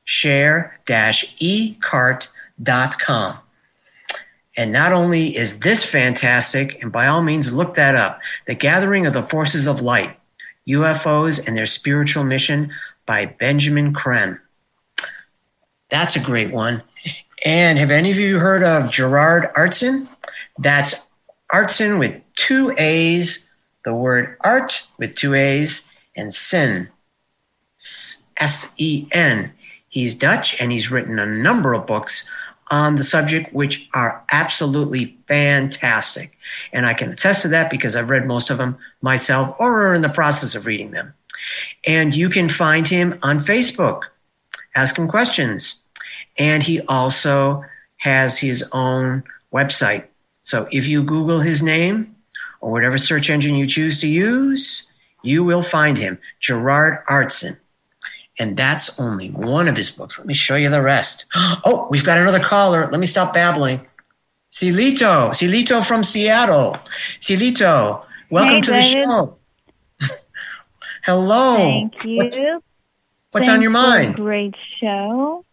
Share 0.07 0.79
ecart.com. 0.87 2.29
And 4.57 4.71
not 4.71 4.93
only 4.93 5.35
is 5.35 5.59
this 5.59 5.83
fantastic, 5.83 6.81
and 6.81 6.91
by 6.91 7.07
all 7.07 7.21
means, 7.21 7.51
look 7.51 7.73
that 7.75 7.95
up 7.95 8.19
The 8.47 8.55
Gathering 8.55 9.05
of 9.05 9.13
the 9.13 9.23
Forces 9.23 9.67
of 9.67 9.81
Light 9.81 10.17
UFOs 10.67 11.45
and 11.45 11.57
Their 11.57 11.65
Spiritual 11.65 12.23
Mission 12.23 12.71
by 13.05 13.25
Benjamin 13.25 13.93
Creme. 13.93 14.39
That's 15.89 16.15
a 16.15 16.19
great 16.19 16.51
one. 16.51 16.81
And 17.43 17.77
have 17.77 17.91
any 17.91 18.11
of 18.11 18.17
you 18.17 18.39
heard 18.39 18.63
of 18.63 18.91
Gerard 18.91 19.53
Aartsen? 19.55 20.07
That's 20.57 20.95
Artson 21.53 21.99
with 21.99 22.19
two 22.35 22.73
A's, 22.77 23.45
the 23.83 23.93
word 23.93 24.37
art 24.41 24.81
with 24.97 25.15
two 25.15 25.35
A's, 25.35 25.83
and 26.15 26.33
Sen, 26.33 26.89
S 28.37 28.67
E 28.77 29.07
N. 29.11 29.51
He's 29.87 30.15
Dutch 30.15 30.55
and 30.59 30.71
he's 30.71 30.91
written 30.91 31.19
a 31.19 31.25
number 31.25 31.73
of 31.73 31.87
books 31.87 32.27
on 32.69 32.95
the 32.95 33.03
subject, 33.03 33.53
which 33.53 33.87
are 33.93 34.23
absolutely 34.31 35.17
fantastic. 35.27 36.37
And 36.73 36.85
I 36.85 36.93
can 36.93 37.11
attest 37.11 37.43
to 37.43 37.47
that 37.49 37.69
because 37.69 37.95
I've 37.95 38.09
read 38.09 38.25
most 38.25 38.49
of 38.49 38.57
them 38.57 38.77
myself 39.01 39.55
or 39.59 39.87
are 39.87 39.93
in 39.93 40.01
the 40.01 40.09
process 40.09 40.55
of 40.55 40.65
reading 40.65 40.91
them. 40.91 41.13
And 41.85 42.15
you 42.15 42.29
can 42.29 42.49
find 42.49 42.87
him 42.87 43.19
on 43.21 43.43
Facebook. 43.43 44.01
Ask 44.73 44.97
him 44.97 45.07
questions. 45.07 45.75
And 46.37 46.63
he 46.63 46.81
also 46.81 47.63
has 47.97 48.37
his 48.37 48.63
own 48.71 49.23
website. 49.53 50.05
So 50.41 50.67
if 50.71 50.85
you 50.85 51.03
Google 51.03 51.39
his 51.39 51.63
name 51.63 52.15
or 52.61 52.71
whatever 52.71 52.97
search 52.97 53.29
engine 53.29 53.55
you 53.55 53.67
choose 53.67 53.99
to 53.99 54.07
use, 54.07 54.87
you 55.25 55.43
will 55.43 55.63
find 55.63 55.97
him, 55.97 56.19
Gerard 56.39 57.05
Aartsen. 57.07 57.57
And 58.37 58.57
that's 58.57 58.89
only 58.99 59.29
one 59.29 59.67
of 59.67 59.77
his 59.77 59.89
books. 59.89 60.17
Let 60.17 60.27
me 60.27 60.33
show 60.33 60.55
you 60.55 60.69
the 60.69 60.81
rest. 60.81 61.25
Oh, 61.67 61.87
we've 61.89 62.03
got 62.03 62.17
another 62.17 62.39
caller. 62.39 62.89
Let 62.91 62.99
me 62.99 63.07
stop 63.07 63.33
babbling. 63.33 63.87
Silito, 64.51 65.31
Silito 65.31 65.85
from 65.85 66.03
Seattle. 66.03 66.77
Silito, 67.19 68.05
welcome 68.29 68.55
hey, 68.55 68.61
to 68.61 68.71
the 68.71 68.81
show. 68.83 69.37
Hello. 71.03 71.57
Thank 71.57 72.03
you. 72.03 72.17
What's, 72.17 72.37
what's 73.31 73.47
on 73.47 73.61
your 73.61 73.71
mind? 73.71 74.15
great 74.15 74.55
show. 74.79 75.45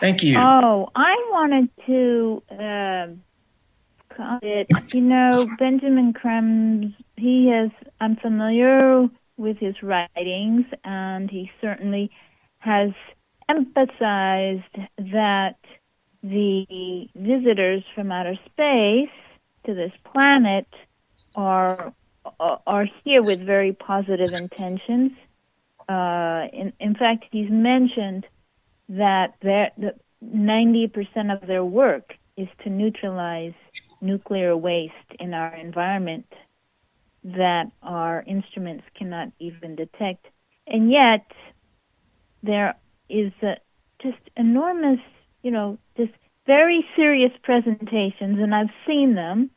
Thank 0.00 0.22
you. 0.22 0.38
Oh, 0.38 0.90
I 0.94 1.14
wanted 1.30 1.70
to 1.86 2.42
uh, 2.50 3.06
comment. 4.14 4.94
You 4.94 5.00
know, 5.00 5.48
Benjamin 5.58 6.12
Creme's 6.12 6.92
he 7.16 7.48
has. 7.48 7.70
I'm 8.00 8.16
familiar 8.16 9.08
with 9.36 9.58
his 9.58 9.74
writings, 9.82 10.64
and 10.84 11.30
he 11.30 11.50
certainly 11.60 12.10
has 12.58 12.90
emphasized 13.48 14.64
that 14.98 15.56
the 16.22 17.08
visitors 17.14 17.82
from 17.94 18.10
outer 18.10 18.36
space 18.46 19.10
to 19.64 19.74
this 19.74 19.92
planet 20.12 20.66
are 21.34 21.92
are 22.40 22.86
here 23.04 23.22
with 23.22 23.40
very 23.40 23.72
positive 23.72 24.32
intentions. 24.32 25.12
Uh, 25.88 26.46
in, 26.52 26.72
in 26.80 26.94
fact, 26.94 27.24
he's 27.30 27.50
mentioned 27.50 28.26
that 28.88 29.34
ninety 30.20 30.88
percent 30.88 31.30
of 31.30 31.46
their 31.46 31.64
work 31.64 32.14
is 32.36 32.48
to 32.64 32.70
neutralize 32.70 33.54
nuclear 34.00 34.56
waste 34.56 34.92
in 35.18 35.32
our 35.32 35.54
environment 35.54 36.26
that 37.26 37.72
our 37.82 38.22
instruments 38.26 38.84
cannot 38.96 39.28
even 39.38 39.74
detect, 39.74 40.26
and 40.66 40.90
yet 40.90 41.26
there 42.42 42.74
is 43.08 43.32
a, 43.42 43.54
just 44.02 44.18
enormous, 44.36 45.00
you 45.42 45.50
know, 45.50 45.78
just 45.96 46.12
very 46.46 46.84
serious 46.94 47.32
presentations, 47.42 48.38
and 48.38 48.54
I've 48.54 48.70
seen 48.86 49.14
them. 49.14 49.50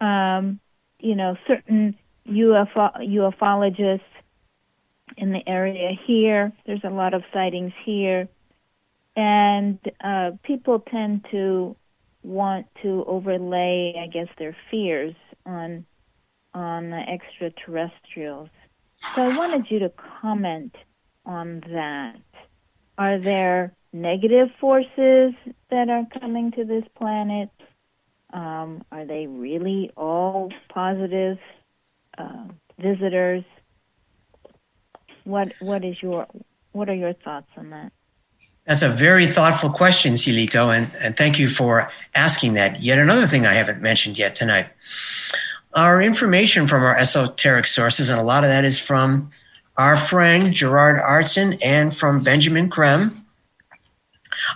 Um, 0.00 0.60
you 0.98 1.16
know, 1.16 1.36
certain 1.46 1.96
UFO, 2.28 2.90
ufologists 3.00 4.00
in 5.16 5.32
the 5.32 5.40
area 5.46 5.90
here. 6.06 6.52
There's 6.66 6.84
a 6.84 6.90
lot 6.90 7.14
of 7.14 7.22
sightings 7.32 7.72
here, 7.84 8.28
and 9.16 9.78
uh, 10.02 10.30
people 10.44 10.80
tend 10.80 11.26
to 11.32 11.76
want 12.22 12.66
to 12.82 13.04
overlay, 13.06 13.94
I 14.00 14.06
guess, 14.06 14.28
their 14.38 14.56
fears 14.70 15.14
on 15.44 15.84
on 16.54 16.92
extraterrestrials. 16.92 18.48
So 19.14 19.22
I 19.22 19.36
wanted 19.36 19.70
you 19.70 19.80
to 19.80 19.92
comment 20.20 20.74
on 21.26 21.62
that. 21.72 22.20
Are 22.98 23.18
there 23.18 23.74
negative 23.92 24.48
forces 24.60 25.34
that 25.70 25.88
are 25.88 26.06
coming 26.20 26.52
to 26.52 26.64
this 26.64 26.84
planet? 26.96 27.50
Um, 28.32 28.84
are 28.90 29.04
they 29.04 29.26
really 29.26 29.90
all 29.96 30.50
positive 30.72 31.38
uh, 32.16 32.44
visitors? 32.78 33.44
What 35.24 35.52
what 35.60 35.84
is 35.84 35.96
your 36.02 36.26
what 36.72 36.88
are 36.88 36.94
your 36.94 37.12
thoughts 37.12 37.48
on 37.56 37.70
that? 37.70 37.92
That's 38.66 38.82
a 38.82 38.90
very 38.90 39.26
thoughtful 39.26 39.70
question, 39.70 40.14
Silito, 40.14 40.74
and, 40.74 40.94
and 41.00 41.16
thank 41.16 41.38
you 41.38 41.48
for 41.48 41.90
asking 42.14 42.54
that. 42.54 42.80
Yet 42.80 42.98
another 42.98 43.26
thing 43.26 43.44
I 43.44 43.54
haven't 43.54 43.82
mentioned 43.82 44.16
yet 44.16 44.36
tonight. 44.36 44.68
Our 45.74 46.02
information 46.02 46.66
from 46.66 46.82
our 46.82 46.96
esoteric 46.96 47.66
sources, 47.66 48.10
and 48.10 48.18
a 48.18 48.22
lot 48.22 48.44
of 48.44 48.50
that 48.50 48.64
is 48.64 48.78
from 48.78 49.30
our 49.78 49.96
friend 49.96 50.52
Gerard 50.52 51.00
Aartsen 51.00 51.58
and 51.62 51.96
from 51.96 52.22
Benjamin 52.22 52.68
Creme, 52.68 53.24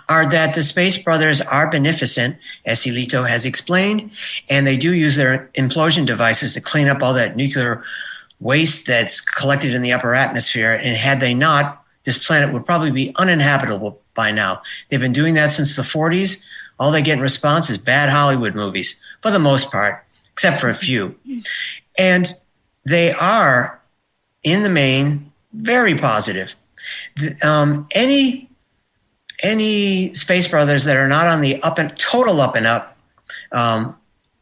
are 0.09 0.29
that 0.29 0.55
the 0.55 0.62
Space 0.62 0.99
Brothers 0.99 1.41
are 1.41 1.71
beneficent, 1.71 2.37
as 2.64 2.83
Silito 2.83 3.29
has 3.29 3.45
explained, 3.45 4.11
and 4.51 4.67
they 4.67 4.77
do 4.77 4.93
use 4.93 5.17
their 5.17 5.51
implosion 5.55 6.07
devices 6.07 6.55
to 6.55 6.61
clean 6.61 6.89
up 6.89 7.03
all 7.03 7.14
that 7.14 7.37
nuclear 7.37 7.83
waste 8.41 8.87
that's 8.87 9.21
collected 9.21 9.73
in 9.73 9.83
the 9.83 9.93
upper 9.93 10.14
atmosphere. 10.14 10.73
And 10.73 10.97
had 10.97 11.21
they 11.21 11.33
not, 11.33 11.83
this 12.05 12.19
planet 12.19 12.53
would 12.53 12.67
probably 12.67 12.91
be 12.91 13.14
uninhabitable 13.17 14.01
by 14.14 14.33
now. 14.33 14.62
They've 14.89 15.01
been 15.01 15.12
doing 15.12 15.35
that 15.35 15.53
since 15.53 15.77
the 15.77 15.83
40s. 15.83 16.37
All 16.79 16.91
they 16.91 17.03
get 17.03 17.14
in 17.14 17.21
response 17.21 17.71
is 17.71 17.79
bad 17.79 18.11
Hollywood 18.11 18.55
movies, 18.55 18.97
for 19.23 19.31
the 19.31 19.39
most 19.39 19.71
part, 19.71 20.05
except 20.37 20.61
for 20.61 20.68
a 20.68 20.74
few. 20.74 21.14
And 21.97 22.37
they 22.84 23.11
are, 23.11 23.80
in 24.43 24.62
the 24.62 24.68
main, 24.68 25.32
very 25.55 25.97
positive. 25.97 26.55
Um, 27.41 27.87
any 27.91 28.51
any 29.43 30.14
Space 30.14 30.47
Brothers 30.47 30.84
that 30.84 30.97
are 30.97 31.09
not 31.09 31.26
on 31.26 31.41
the 31.41 31.62
up 31.62 31.78
and 31.78 31.97
total 31.99 32.41
up 32.41 32.55
and 32.55 32.66
up 32.66 32.99
um, 33.53 33.97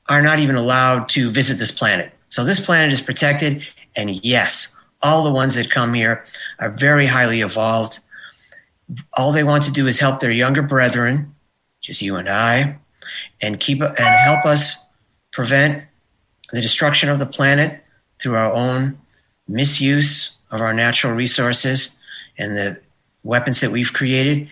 are 0.09 0.21
not 0.21 0.41
even 0.41 0.57
allowed 0.57 1.09
to 1.11 1.31
visit 1.31 1.59
this 1.59 1.71
planet. 1.71 2.13
So 2.29 2.45
this 2.45 2.59
planet 2.59 2.93
is 2.93 3.01
protected, 3.01 3.63
and 3.95 4.11
yes, 4.11 4.69
all 5.01 5.23
the 5.23 5.31
ones 5.31 5.55
that 5.55 5.71
come 5.71 5.95
here 5.95 6.27
are 6.59 6.71
very 6.71 7.07
highly 7.07 7.41
evolved. 7.41 8.01
All 9.13 9.31
they 9.31 9.45
want 9.45 9.63
to 9.65 9.71
do 9.71 9.87
is 9.87 10.01
help 10.01 10.19
their 10.19 10.33
younger 10.33 10.63
brethren, 10.63 11.35
just 11.81 12.03
you 12.03 12.17
and 12.17 12.29
I, 12.29 12.79
and 13.41 13.61
keep 13.61 13.81
and 13.81 13.99
help 13.99 14.45
us 14.45 14.84
prevent 15.35 15.85
the 16.53 16.63
destruction 16.63 17.09
of 17.09 17.19
the 17.19 17.27
planet 17.27 17.83
through 18.21 18.37
our 18.37 18.53
own 18.53 18.99
misuse 19.49 20.31
of 20.51 20.61
our 20.61 20.73
natural 20.73 21.13
resources 21.13 21.91
and 22.39 22.57
the 22.57 22.81
weapons 23.25 23.61
that 23.61 23.73
we've 23.73 23.93
created 23.93 24.49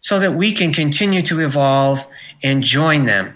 so 0.00 0.18
that 0.18 0.34
we 0.34 0.52
can 0.52 0.72
continue 0.72 1.22
to 1.22 1.40
evolve 1.40 2.04
and 2.42 2.62
join 2.62 3.06
them 3.06 3.34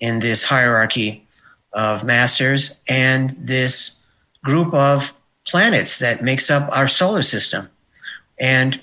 in 0.00 0.20
this 0.20 0.42
hierarchy 0.42 1.26
of 1.72 2.02
masters 2.02 2.72
and 2.88 3.36
this 3.38 3.96
group 4.42 4.72
of 4.72 5.12
planets 5.46 5.98
that 5.98 6.24
makes 6.24 6.50
up 6.50 6.68
our 6.72 6.88
solar 6.88 7.22
system. 7.22 7.68
And 8.38 8.80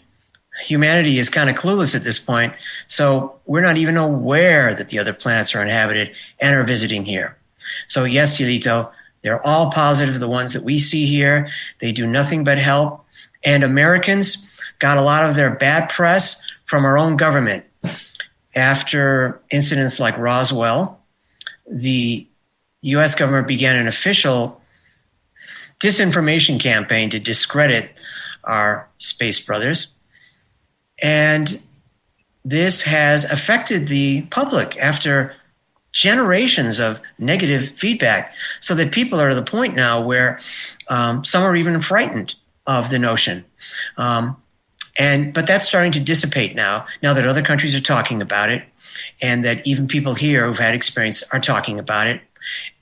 humanity 0.66 1.18
is 1.20 1.30
kind 1.30 1.50
of 1.50 1.56
clueless 1.56 1.96
at 1.96 2.04
this 2.04 2.20
point, 2.20 2.54
so 2.88 3.40
we're 3.46 3.62
not 3.62 3.78
even 3.78 3.98
aware 3.98 4.74
that 4.74 4.90
the 4.90 5.00
other 5.00 5.14
planets 5.14 5.56
are 5.56 5.62
inhabited 5.62 6.12
and 6.40 6.56
are 6.56 6.64
visiting 6.64 7.04
here. 7.06 7.37
So, 7.88 8.04
yes, 8.04 8.38
Yulito, 8.38 8.92
they're 9.24 9.46
all 9.46 9.72
positive, 9.72 10.20
the 10.20 10.28
ones 10.28 10.54
that 10.54 10.64
we 10.64 10.80
see 10.80 11.06
here. 11.06 11.50
They 11.82 11.92
do 11.92 12.08
nothing 12.08 12.44
but 12.44 12.58
help. 12.58 13.06
And 13.44 13.64
Americans 13.64 14.48
got 14.80 14.98
a 14.98 15.02
lot 15.02 15.30
of 15.30 15.36
their 15.36 15.52
bad 15.52 15.90
press 15.90 16.42
from 16.66 16.86
our 16.86 16.98
own 16.98 17.18
government. 17.18 17.66
After 18.56 19.42
incidents 19.50 20.00
like 20.00 20.18
Roswell, 20.18 21.00
the 21.70 22.28
U.S. 22.82 23.16
government 23.16 23.48
began 23.48 23.76
an 23.76 23.88
official 23.88 24.62
disinformation 25.80 26.60
campaign 26.60 27.10
to 27.12 27.20
discredit 27.20 28.00
our 28.44 28.88
space 28.98 29.40
brothers. 29.40 29.88
And 31.02 31.62
this 32.44 32.82
has 32.82 33.26
affected 33.26 33.88
the 33.88 34.22
public 34.24 34.78
after 34.78 35.36
generations 35.98 36.80
of 36.80 37.00
negative 37.18 37.72
feedback, 37.72 38.34
so 38.62 38.76
that 38.76 38.92
people 38.92 39.20
are 39.20 39.30
at 39.30 39.34
the 39.34 39.52
point 39.52 39.76
now 39.76 40.00
where 40.00 40.40
um, 40.90 41.26
some 41.26 41.44
are 41.44 41.56
even 41.56 41.82
frightened 41.82 42.36
of 42.68 42.90
the 42.90 43.00
notion. 43.00 43.44
Um, 43.98 44.38
and 44.98 45.34
but 45.34 45.48
that's 45.48 45.66
starting 45.66 45.92
to 45.94 46.00
dissipate 46.00 46.56
now. 46.56 46.86
Now 47.02 47.14
that 47.14 47.26
other 47.26 47.44
countries 47.44 47.76
are 47.76 47.82
talking 47.82 48.22
about 48.22 48.50
it, 48.50 48.64
and 49.22 49.44
that 49.44 49.66
even 49.66 49.88
people 49.88 50.14
here 50.14 50.46
who've 50.46 50.60
had 50.60 50.76
experience 50.76 51.24
are 51.32 51.40
talking 51.40 51.80
about 51.80 52.08
it, 52.08 52.22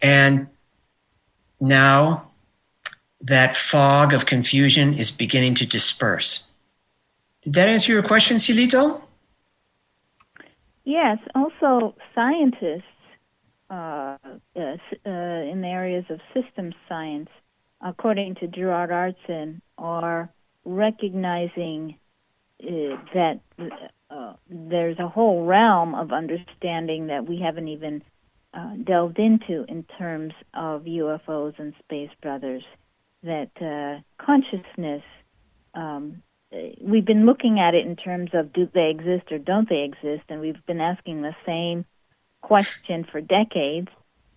and 0.01 0.47
now 1.59 2.27
that 3.21 3.55
fog 3.55 4.13
of 4.13 4.25
confusion 4.25 4.93
is 4.93 5.09
beginning 5.09 5.55
to 5.55 5.65
disperse. 5.65 6.43
Did 7.43 7.53
that 7.53 7.67
answer 7.69 7.93
your 7.93 8.03
question, 8.03 8.37
Silito? 8.37 9.01
Yes. 10.83 11.17
Also, 11.33 11.95
scientists 12.13 12.94
uh, 13.75 14.17
uh, 14.55 14.59
uh, 15.05 15.09
in 15.51 15.59
the 15.61 15.67
areas 15.67 16.05
of 16.09 16.19
systems 16.33 16.75
science, 16.87 17.27
according 17.85 18.35
to 18.35 18.47
Gerard 18.47 18.89
Aartsen, 18.89 19.59
are 19.77 20.29
recognizing 20.63 21.97
uh, 22.63 22.95
that 23.13 23.41
uh, 24.09 24.33
there's 24.49 24.97
a 24.99 25.09
whole 25.09 25.45
realm 25.45 25.93
of 25.93 26.13
understanding 26.13 27.07
that 27.07 27.27
we 27.27 27.41
haven't 27.41 27.67
even 27.67 28.01
delved 28.85 29.19
into 29.19 29.65
in 29.67 29.83
terms 29.97 30.31
of 30.53 30.83
UFOs 30.83 31.59
and 31.59 31.73
space 31.83 32.11
brothers. 32.21 32.63
That 33.23 34.03
consciousness, 34.17 35.03
um, 35.73 36.23
we've 36.79 37.05
been 37.05 37.25
looking 37.25 37.59
at 37.59 37.73
it 37.73 37.85
in 37.85 37.97
terms 37.97 38.29
of 38.33 38.53
do 38.53 38.69
they 38.73 38.91
exist 38.91 39.33
or 39.33 39.39
don't 39.39 39.67
they 39.67 39.83
exist, 39.83 40.23
and 40.29 40.39
we've 40.39 40.65
been 40.65 40.79
asking 40.79 41.21
the 41.21 41.35
same 41.45 41.83
question 42.45 43.03
for 43.11 43.21
decades, 43.21 43.87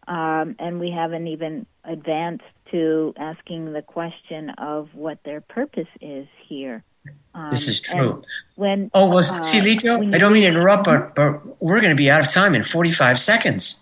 um, 0.06 0.56
and 0.58 0.80
we 0.80 0.90
haven't 0.90 1.26
even 1.26 1.66
advanced 1.84 2.44
to 2.70 3.12
asking 3.18 3.74
the 3.74 3.82
question 3.82 4.50
of 4.56 4.88
what 4.94 5.18
their 5.24 5.42
purpose 5.42 5.88
is 6.00 6.26
here. 6.46 6.82
Um, 7.34 7.50
this 7.50 7.68
is 7.68 7.80
true. 7.80 8.22
When 8.56 8.90
oh, 8.94 9.08
well, 9.08 9.18
uh, 9.18 9.42
see, 9.42 9.60
Lito, 9.60 10.14
I 10.14 10.18
don't 10.18 10.32
mean 10.32 10.42
to 10.42 10.48
interrupt, 10.48 10.84
but, 10.84 11.14
but 11.14 11.62
we're 11.62 11.80
going 11.80 11.92
to 11.92 11.96
be 11.96 12.10
out 12.10 12.22
of 12.22 12.30
time 12.30 12.54
in 12.54 12.64
45 12.64 13.20
seconds. 13.20 13.74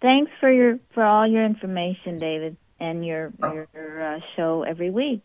Thanks 0.00 0.32
for 0.40 0.50
your 0.50 0.80
for 0.92 1.04
all 1.04 1.26
your 1.26 1.44
information, 1.44 2.18
David, 2.18 2.56
and 2.80 3.06
your 3.06 3.32
your 3.40 4.02
uh, 4.02 4.20
show 4.34 4.64
every 4.64 4.90
week. 4.90 5.22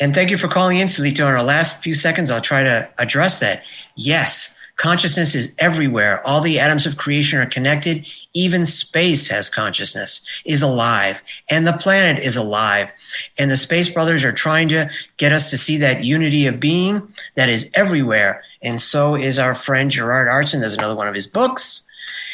And 0.00 0.14
thank 0.14 0.30
you 0.30 0.38
for 0.38 0.48
calling 0.48 0.78
in, 0.78 0.88
Silito. 0.88 1.20
In 1.20 1.26
our 1.26 1.42
last 1.42 1.82
few 1.82 1.94
seconds, 1.94 2.30
I'll 2.30 2.40
try 2.40 2.62
to 2.62 2.88
address 2.96 3.38
that. 3.40 3.64
Yes, 3.96 4.54
Consciousness 4.80 5.34
is 5.34 5.52
everywhere. 5.58 6.26
All 6.26 6.40
the 6.40 6.58
atoms 6.58 6.86
of 6.86 6.96
creation 6.96 7.38
are 7.38 7.44
connected. 7.44 8.06
Even 8.32 8.64
space 8.64 9.28
has 9.28 9.50
consciousness, 9.50 10.22
is 10.46 10.62
alive, 10.62 11.20
and 11.50 11.66
the 11.66 11.74
planet 11.74 12.24
is 12.24 12.34
alive. 12.38 12.88
And 13.36 13.50
the 13.50 13.58
Space 13.58 13.90
Brothers 13.90 14.24
are 14.24 14.32
trying 14.32 14.70
to 14.70 14.88
get 15.18 15.34
us 15.34 15.50
to 15.50 15.58
see 15.58 15.76
that 15.76 16.02
unity 16.02 16.46
of 16.46 16.60
being 16.60 17.12
that 17.34 17.50
is 17.50 17.68
everywhere. 17.74 18.42
And 18.62 18.80
so 18.80 19.16
is 19.16 19.38
our 19.38 19.54
friend 19.54 19.90
Gerard 19.90 20.28
Aartsen. 20.28 20.60
There's 20.60 20.72
another 20.72 20.96
one 20.96 21.08
of 21.08 21.14
his 21.14 21.26
books. 21.26 21.82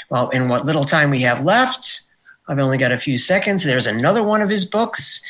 Well, 0.08 0.28
in 0.28 0.48
what 0.48 0.64
little 0.64 0.84
time 0.84 1.10
we 1.10 1.22
have 1.22 1.44
left, 1.44 2.02
I've 2.46 2.60
only 2.60 2.78
got 2.78 2.92
a 2.92 3.00
few 3.00 3.18
seconds. 3.18 3.64
There's 3.64 3.86
another 3.86 4.22
one 4.22 4.40
of 4.40 4.50
his 4.50 4.64
books 4.64 5.20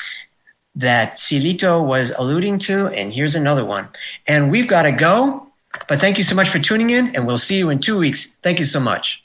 that 0.75 1.15
Silito 1.15 1.83
was 1.83 2.13
alluding 2.19 2.59
to, 2.59 2.89
and 2.89 3.11
here's 3.11 3.35
another 3.35 3.65
one. 3.65 3.89
And 4.27 4.51
we've 4.51 4.69
got 4.69 4.83
to 4.83 4.93
go. 4.93 5.46
But 5.89 6.01
thank 6.01 6.19
you 6.19 6.25
so 6.25 6.35
much 6.35 6.49
for 6.49 6.59
tuning 6.59 6.91
in, 6.91 7.15
and 7.15 7.27
we'll 7.27 7.39
see 7.39 7.57
you 7.57 7.71
in 7.71 7.81
two 7.81 7.99
weeks. 7.99 8.35
Thank 8.43 8.59
you 8.59 8.65
so 8.65 8.81
much. 8.81 9.23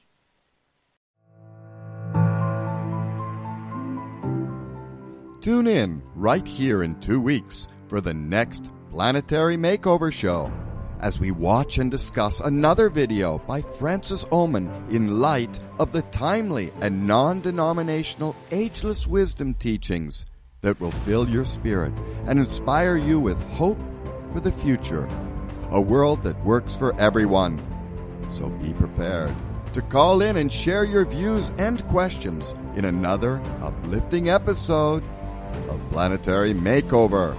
Tune 5.42 5.66
in 5.66 6.04
right 6.16 6.46
here 6.46 6.84
in 6.84 7.00
two 7.00 7.20
weeks 7.20 7.68
for 7.88 8.00
the 8.00 8.14
next 8.14 8.70
Planetary 8.92 9.58
Makeover 9.58 10.14
Show 10.14 10.52
as 11.00 11.20
we 11.20 11.32
watch 11.32 11.80
and 11.80 11.90
discuss 11.90 12.40
another 12.40 12.90
video 12.90 13.40
by 13.40 13.62
Frances 13.62 14.26
Oman 14.32 14.70
in 14.92 15.20
light 15.20 15.60
of 15.80 15.92
the 15.92 16.04
timely 16.04 16.72
and 16.82 17.08
non 17.08 17.42
denominational 17.42 18.36
ageless 18.52 19.08
wisdom 19.08 19.56
teachings 19.56 20.26
that 20.62 20.80
will 20.80 20.92
fill 20.92 21.28
your 21.28 21.46
spirit 21.46 21.94
and 22.28 22.38
inspire 22.38 22.98
you 22.98 23.20
with 23.20 23.42
hope 23.54 23.80
for 24.34 24.40
the 24.40 24.52
future 24.52 25.08
a 25.72 25.82
world 25.82 26.24
that 26.24 26.40
works 26.46 26.76
for 26.76 26.94
everyone. 27.00 27.60
So 28.30 28.50
be 28.50 28.74
prepared 28.74 29.34
to 29.74 29.82
call 29.82 30.22
in 30.22 30.38
and 30.38 30.52
share 30.52 30.84
your 30.84 31.06
views 31.06 31.52
and 31.58 31.86
questions 31.88 32.56
in 32.76 32.86
another 32.86 33.42
uplifting 33.62 34.30
episode 34.30 35.04
of 35.70 35.80
Planetary 35.92 36.54
Makeover. 36.54 37.36